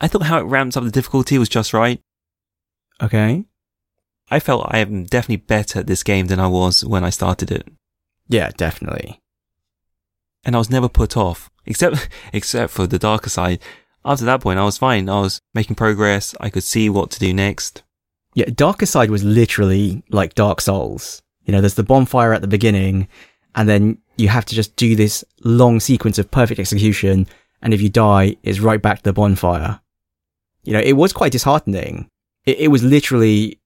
[0.02, 2.00] I thought how it ramps up the difficulty was just right.
[3.00, 3.44] Okay.
[4.30, 7.52] I felt I am definitely better at this game than I was when I started
[7.52, 7.68] it.
[8.28, 9.20] Yeah, definitely.
[10.44, 13.60] And I was never put off, except, except for the darker side.
[14.04, 15.08] After that point, I was fine.
[15.08, 16.34] I was making progress.
[16.40, 17.84] I could see what to do next.
[18.34, 21.22] Yeah, Darker Side was literally like Dark Souls.
[21.44, 23.06] You know, there's the bonfire at the beginning,
[23.54, 27.28] and then you have to just do this long sequence of perfect execution,
[27.60, 29.81] and if you die, it's right back to the bonfire.
[30.64, 32.08] You know, it was quite disheartening.
[32.44, 33.60] It, it was literally,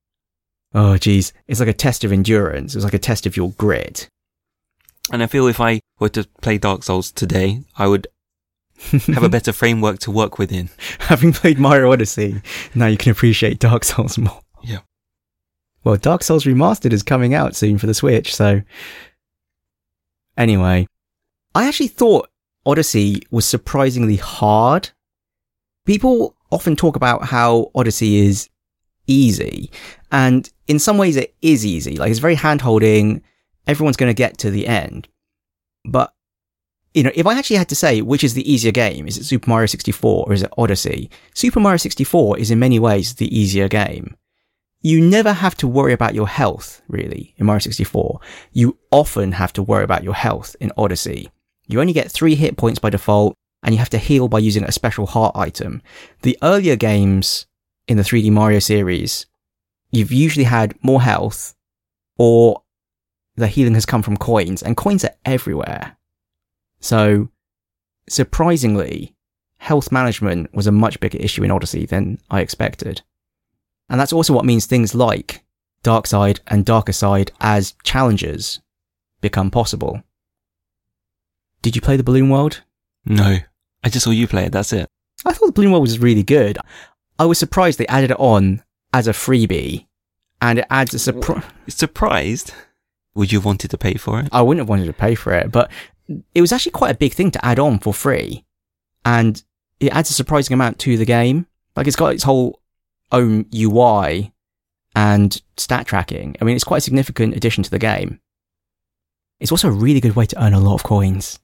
[0.75, 2.75] oh geez, it's like a test of endurance.
[2.75, 4.09] It was like a test of your grit.
[5.13, 8.09] And I feel if I were to play Dark Souls today, I would
[9.07, 10.69] have a better framework to work within.
[11.01, 12.43] Having played Mario Odyssey,
[12.75, 14.41] now you can appreciate Dark Souls more.
[14.63, 14.81] Yeah.
[15.85, 18.63] Well, Dark Souls Remastered is coming out soon for the Switch, so.
[20.37, 20.87] Anyway,
[21.55, 22.29] I actually thought
[22.67, 24.91] Odyssey was surprisingly hard.
[25.87, 28.49] People often talk about how Odyssey is
[29.07, 29.71] easy,
[30.11, 31.97] and in some ways it is easy.
[31.97, 33.23] Like, it's very hand holding,
[33.67, 35.07] everyone's going to get to the end.
[35.85, 36.15] But
[36.95, 39.25] you know, if I actually had to say which is the easier game, is it
[39.25, 41.11] Super Mario 64 or is it Odyssey?
[41.35, 44.17] Super Mario 64 is in many ways the easier game.
[44.81, 48.21] You never have to worry about your health, really, in Mario 64.
[48.53, 51.29] You often have to worry about your health in Odyssey.
[51.67, 53.37] You only get three hit points by default,
[53.67, 55.83] and you have to heal by using a special heart item.
[56.23, 57.47] The earlier games
[57.89, 59.27] in the 3D Mario series,
[59.91, 61.57] you've usually had more health,
[62.17, 62.63] or
[63.35, 65.97] the healing has come from coins, and coins are everywhere.
[66.79, 67.29] So,
[68.09, 69.17] surprisingly,
[69.59, 73.03] health management was a much bigger issue in Odyssey than I expected.
[73.89, 75.43] And that's also what means things like
[75.83, 78.61] Dark Side and Darker Side as challenges
[79.21, 80.05] become possible.
[81.63, 82.63] Did you play the Balloon World?
[83.05, 83.39] No.
[83.87, 84.53] I just saw you play it.
[84.53, 84.89] That's it.
[85.25, 86.59] I thought the Balloon World was really good.
[87.21, 89.87] I was surprised they added it on as a freebie,
[90.43, 91.45] and it adds a surprise.
[91.69, 92.53] Surprised?
[93.15, 94.29] Would you have wanted to pay for it?
[94.33, 95.71] I wouldn't have wanted to pay for it, but
[96.35, 98.45] it was actually quite a big thing to add on for free,
[99.05, 99.41] and
[99.79, 101.47] it adds a surprising amount to the game.
[101.77, 102.61] Like it's got its whole
[103.13, 104.33] own UI
[104.97, 106.35] and stat tracking.
[106.41, 108.19] I mean, it's quite a significant addition to the game.
[109.39, 111.39] It's also a really good way to earn a lot of coins.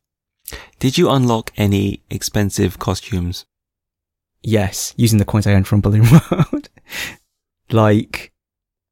[0.79, 3.47] Did you unlock any expensive costumes?
[4.43, 6.69] Yes, using the coins I earned from Balloon World.
[7.70, 8.33] like,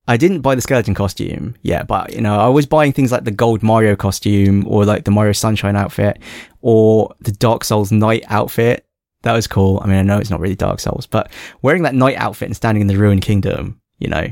[0.07, 3.25] I didn't buy the skeleton costume yet, but you know, I was buying things like
[3.25, 6.21] the gold Mario costume or like the Mario Sunshine outfit
[6.61, 8.87] or the Dark Souls Knight outfit.
[9.23, 9.81] That was cool.
[9.83, 11.31] I mean, I know it's not really Dark Souls, but
[11.63, 14.29] wearing that Knight outfit and standing in the Ruined Kingdom, you know,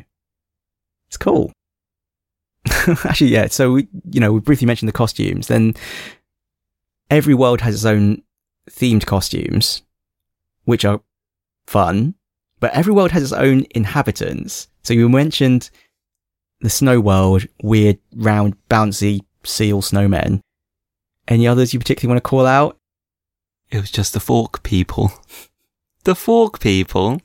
[1.09, 1.53] it's cool.
[3.05, 3.49] Actually, yeah.
[3.49, 5.49] So, we, you know, we briefly mentioned the costumes.
[5.49, 5.75] Then
[7.11, 8.23] every world has its own
[8.71, 9.83] themed costumes,
[10.65, 11.01] which are
[11.67, 12.15] fun,
[12.61, 14.69] but every world has its own inhabitants.
[14.83, 15.71] So you mentioned
[16.61, 20.41] the snow world, weird, round, bouncy seal snowmen.
[21.27, 22.79] Any others you particularly want to call out?
[23.71, 25.13] It was just the fork people.
[26.05, 27.21] the fork people.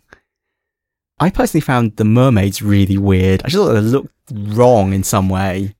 [1.19, 3.41] I personally found the mermaids really weird.
[3.43, 5.75] I just thought they looked wrong in some way.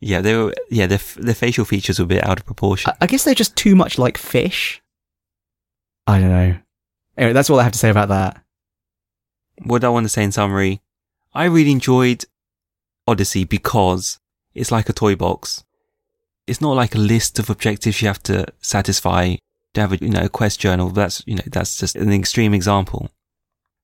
[0.00, 0.54] Yeah, they were.
[0.70, 2.90] Yeah, their their facial features were a bit out of proportion.
[2.90, 4.82] I, I guess they're just too much like fish.
[6.06, 6.56] I don't know.
[7.16, 8.42] Anyway, that's all I have to say about that.
[9.64, 10.82] what I want to say in summary,
[11.32, 12.24] I really enjoyed
[13.08, 14.20] Odyssey because
[14.54, 15.64] it's like a toy box.
[16.46, 19.36] It's not like a list of objectives you have to satisfy
[19.74, 20.90] to have a, you know, a quest journal.
[20.90, 23.10] That's, you know, that's just an extreme example.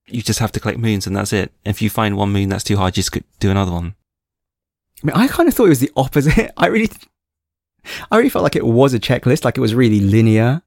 [0.07, 1.53] You just have to collect moons and that's it.
[1.65, 3.95] If you find one moon that's too hard, just do another one.
[5.03, 6.53] I mean, I kind of thought it was the opposite.
[6.57, 6.91] I really,
[8.11, 10.63] I really felt like it was a checklist, like it was really linear.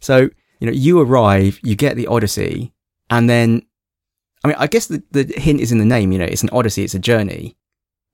[0.00, 0.28] So,
[0.60, 2.72] you know, you arrive, you get the Odyssey,
[3.10, 3.62] and then,
[4.44, 6.50] I mean, I guess the, the hint is in the name, you know, it's an
[6.52, 7.56] Odyssey, it's a journey.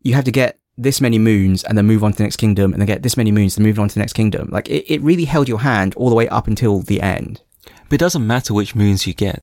[0.03, 2.73] You have to get this many moons and then move on to the next kingdom
[2.73, 4.49] and then get this many moons and move on to the next kingdom.
[4.51, 7.43] Like, it, it really held your hand all the way up until the end.
[7.65, 9.41] But it doesn't matter which moons you get.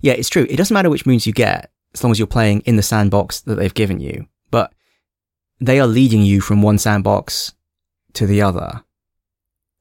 [0.00, 0.46] Yeah, it's true.
[0.48, 3.40] It doesn't matter which moons you get, as long as you're playing in the sandbox
[3.42, 4.26] that they've given you.
[5.60, 7.52] They are leading you from one sandbox
[8.14, 8.82] to the other.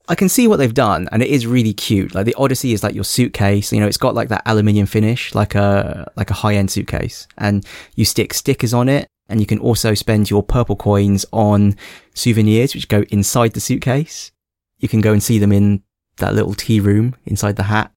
[0.10, 2.16] I can see what they've done, and it is really cute.
[2.16, 3.72] Like the Odyssey is like your suitcase.
[3.72, 7.28] You know, it's got like that aluminium finish, like a like a high end suitcase,
[7.38, 7.66] and
[7.96, 11.76] you stick stickers on it, and you can also spend your purple coins on
[12.16, 14.32] souvenirs which go inside the suitcase.
[14.80, 15.84] You can go and see them in
[16.18, 17.92] that little tea room inside the hat.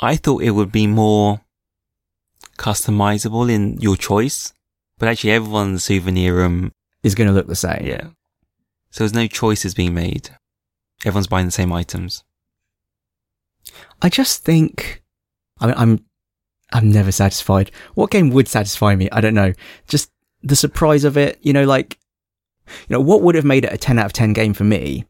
[0.00, 1.40] I thought it would be more
[2.58, 4.52] customizable in your choice,
[4.98, 6.72] but actually everyone's souvenir room,
[7.02, 7.86] Is going to look the same.
[7.86, 8.08] yeah.
[8.90, 10.30] So there's no choices being made.
[11.04, 12.24] Everyone's buying the same items.
[14.02, 15.02] I just think,
[15.60, 16.04] I mean, I'm,
[16.72, 17.70] I'm never satisfied.
[17.94, 19.08] What game would satisfy me?
[19.10, 19.52] I don't know.
[19.86, 20.10] Just
[20.42, 21.98] the surprise of it, you know, like,
[22.66, 25.04] you know, what would have made it a 10 out of 10 game for me?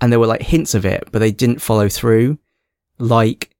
[0.00, 2.38] And there were like hints of it, but they didn't follow through.
[2.98, 3.50] Like,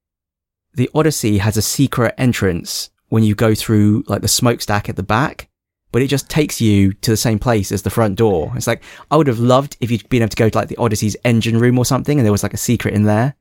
[0.75, 5.03] the Odyssey has a secret entrance when you go through like the smokestack at the
[5.03, 5.49] back,
[5.93, 8.53] but it just takes you to the same place as the front door.
[8.57, 10.77] It's like, I would have loved if you'd been able to go to like the
[10.79, 13.35] Odyssey's engine room or something and there was like a secret in there.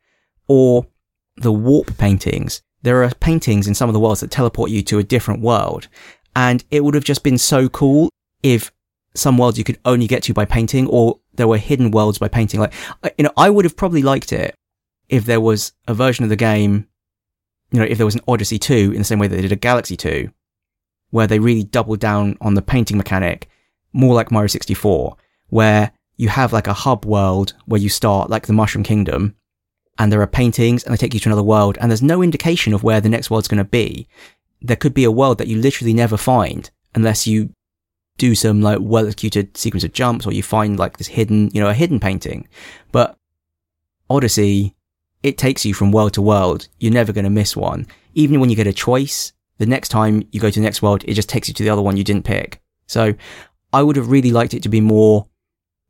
[0.47, 0.85] Or
[1.37, 2.61] the warp paintings.
[2.81, 5.87] There are paintings in some of the worlds that teleport you to a different world.
[6.35, 8.09] And it would have just been so cool
[8.43, 8.71] if
[9.15, 12.27] some worlds you could only get to by painting or there were hidden worlds by
[12.27, 12.59] painting.
[12.59, 12.73] Like,
[13.03, 14.55] I- you know, I would have probably liked it
[15.09, 16.87] if there was a version of the game,
[17.71, 19.51] you know, if there was an Odyssey 2 in the same way that they did
[19.51, 20.29] a Galaxy 2,
[21.11, 23.47] where they really double down on the painting mechanic,
[23.93, 25.15] more like Mario 64,
[25.49, 29.35] where you have like a hub world where you start like the Mushroom Kingdom
[29.97, 32.73] and there are paintings and they take you to another world and there's no indication
[32.73, 34.07] of where the next world's going to be.
[34.61, 37.53] There could be a world that you literally never find unless you
[38.17, 41.61] do some like well executed sequence of jumps or you find like this hidden, you
[41.61, 42.47] know, a hidden painting.
[42.91, 43.17] But
[44.09, 44.75] Odyssey,
[45.23, 46.67] it takes you from world to world.
[46.79, 47.87] You're never going to miss one.
[48.13, 51.03] Even when you get a choice, the next time you go to the next world,
[51.07, 52.59] it just takes you to the other one you didn't pick.
[52.87, 53.13] So
[53.71, 55.27] I would have really liked it to be more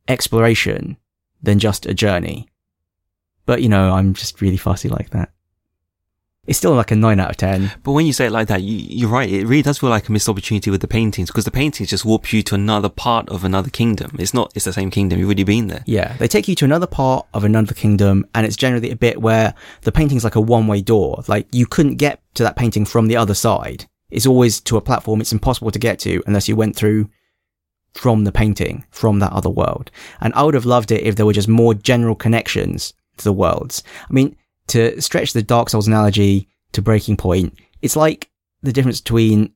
[0.08, 0.98] exploration
[1.42, 2.50] than just a journey.
[3.46, 5.30] But you know, I'm just really fussy like that.
[6.44, 7.70] It's still like a 9 out of 10.
[7.84, 9.30] But when you say it like that, you, you're right.
[9.30, 12.04] It really does feel like a missed opportunity with the paintings because the paintings just
[12.04, 14.16] warp you to another part of another kingdom.
[14.18, 15.20] It's not, it's the same kingdom.
[15.20, 15.84] You've already been there.
[15.86, 19.22] Yeah, they take you to another part of another kingdom, and it's generally a bit
[19.22, 21.22] where the painting's like a one-way door.
[21.28, 23.86] Like you couldn't get to that painting from the other side.
[24.10, 27.08] It's always to a platform it's impossible to get to unless you went through
[27.94, 29.92] from the painting from that other world.
[30.20, 33.32] And I would have loved it if there were just more general connections to the
[33.32, 33.84] worlds.
[34.10, 34.36] I mean,
[34.72, 37.58] to stretch the Dark Souls analogy, to Breaking Point.
[37.82, 38.30] It's like
[38.62, 39.52] the difference between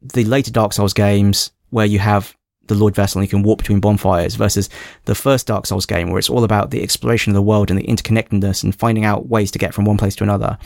[0.00, 2.34] the later Dark Souls games where you have
[2.66, 4.70] the Lord Vessel and you can walk between bonfires versus
[5.04, 7.78] the first Dark Souls game where it's all about the exploration of the world and
[7.78, 10.56] the interconnectedness and finding out ways to get from one place to another.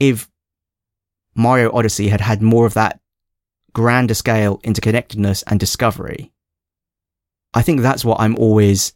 [0.00, 0.28] If
[1.36, 2.98] Mario Odyssey had had more of that
[3.72, 6.32] grander scale interconnectedness and discovery,
[7.54, 8.92] I think that's what I'm always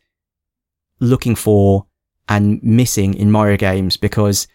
[0.99, 1.87] looking for
[2.29, 4.47] and missing in Mario games because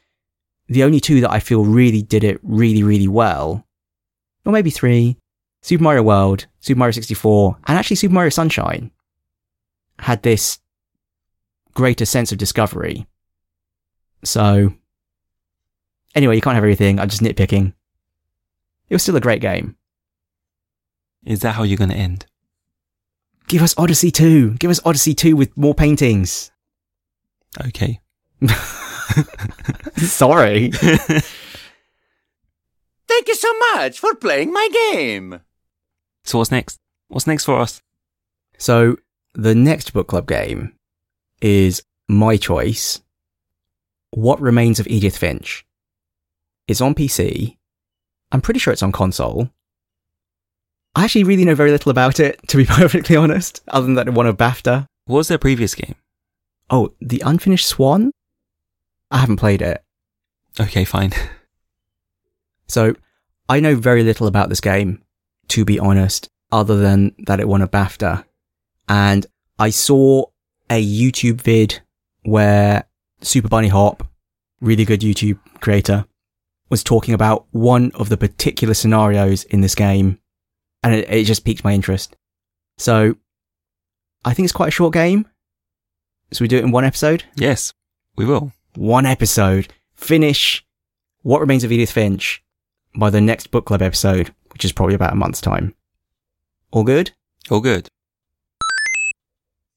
[0.68, 3.66] the only two that I feel really did it really, really well,
[4.46, 5.18] or maybe three,
[5.62, 8.92] Super Mario World, Super Mario 64, and actually Super Mario Sunshine
[10.00, 10.60] had this
[11.74, 13.08] greater sense of discovery.
[14.24, 14.74] So,
[16.16, 17.00] anyway, you can't have everything.
[17.00, 17.74] I'm just nitpicking.
[18.90, 19.76] It was still a great game.
[21.26, 22.26] Is that how you're going to end?
[23.48, 24.56] Give us Odyssey 2.
[24.56, 26.52] Give us Odyssey 2 with more paintings.
[27.66, 28.00] Okay.
[29.98, 30.72] Sorry.
[33.08, 35.42] Thank you so much for playing my game.
[36.26, 36.78] So what's next?
[37.08, 37.82] What's next for us?
[38.58, 38.98] So
[39.34, 40.74] the next book club game
[41.42, 43.02] is my choice.
[44.12, 45.66] What Remains of Edith Finch.
[46.68, 47.58] It's on PC.
[48.32, 49.50] I'm pretty sure it's on console.
[50.96, 54.08] I actually really know very little about it, to be perfectly honest, other than that
[54.08, 54.88] it won a BAFTA.
[55.06, 55.96] What was their previous game?
[56.70, 58.12] Oh, The Unfinished Swan?
[59.10, 59.84] I haven't played it.
[60.60, 61.12] Okay, fine.
[62.70, 62.96] So
[63.48, 65.02] I know very little about this game,
[65.48, 68.26] to be honest, other than that it won a BAFTA.
[68.90, 69.26] And
[69.58, 70.26] I saw
[70.70, 71.80] a YouTube vid
[72.24, 72.84] where
[73.22, 74.06] Super Bunnyhop,
[74.60, 76.06] really good YouTube creator,
[76.70, 80.20] was talking about one of the particular scenarios in this game.
[80.84, 82.16] And it, it just piqued my interest.
[82.78, 83.16] So
[84.26, 85.26] I think it's quite a short game.
[86.32, 87.74] So we do it in one episode yes,
[88.16, 88.52] we will.
[88.76, 90.66] one episode, finish
[91.22, 92.44] What Remains of Edith Finch
[92.96, 95.74] by the next book club episode, which is probably about a month's time.
[96.72, 97.12] All good?
[97.50, 97.88] All good.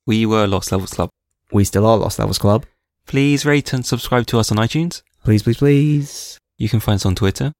[0.06, 1.10] We were Lost Levels Club.
[1.52, 2.66] We still are Lost Levels Club.
[3.06, 5.02] Please rate and subscribe to us on iTunes.
[5.24, 6.38] Please, please, please.
[6.58, 7.52] You can find us on Twitter.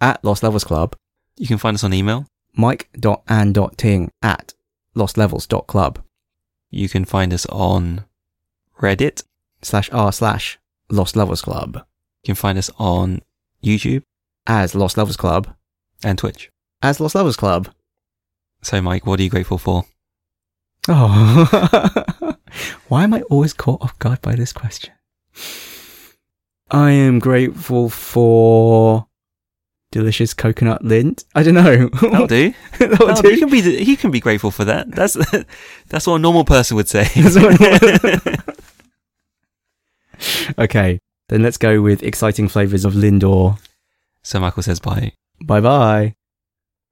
[0.00, 0.96] At Lost Levels Club,
[1.36, 2.26] You can find us on email.
[2.54, 4.54] mike.and.ting at
[4.96, 6.02] lostlevels.club
[6.70, 8.04] You can find us on
[8.82, 9.22] Reddit.
[9.62, 10.58] slash r slash
[10.90, 11.76] Lost Levels Club
[12.24, 13.22] You can find us on
[13.64, 14.02] YouTube
[14.46, 15.54] as Lost Levels Club
[16.02, 16.50] and Twitch.
[16.82, 17.68] as Lost Levels Club.
[18.62, 19.84] So, Mike, what are you grateful for?
[20.88, 22.34] Oh,
[22.88, 24.92] why am I always caught off guard by this question?
[26.70, 29.06] I am grateful for
[29.92, 31.24] delicious coconut Lindt.
[31.34, 31.88] I don't know.
[31.88, 32.52] That'll do.
[32.78, 33.30] That'll That'll do.
[33.30, 33.60] You can be.
[33.84, 34.90] You can be grateful for that.
[34.90, 35.14] That's
[35.88, 37.04] that's what a normal person would say.
[40.58, 43.58] Okay, then let's go with exciting flavors of Lindor.
[44.22, 45.12] so Michael says bye.
[45.40, 46.14] Bye bye.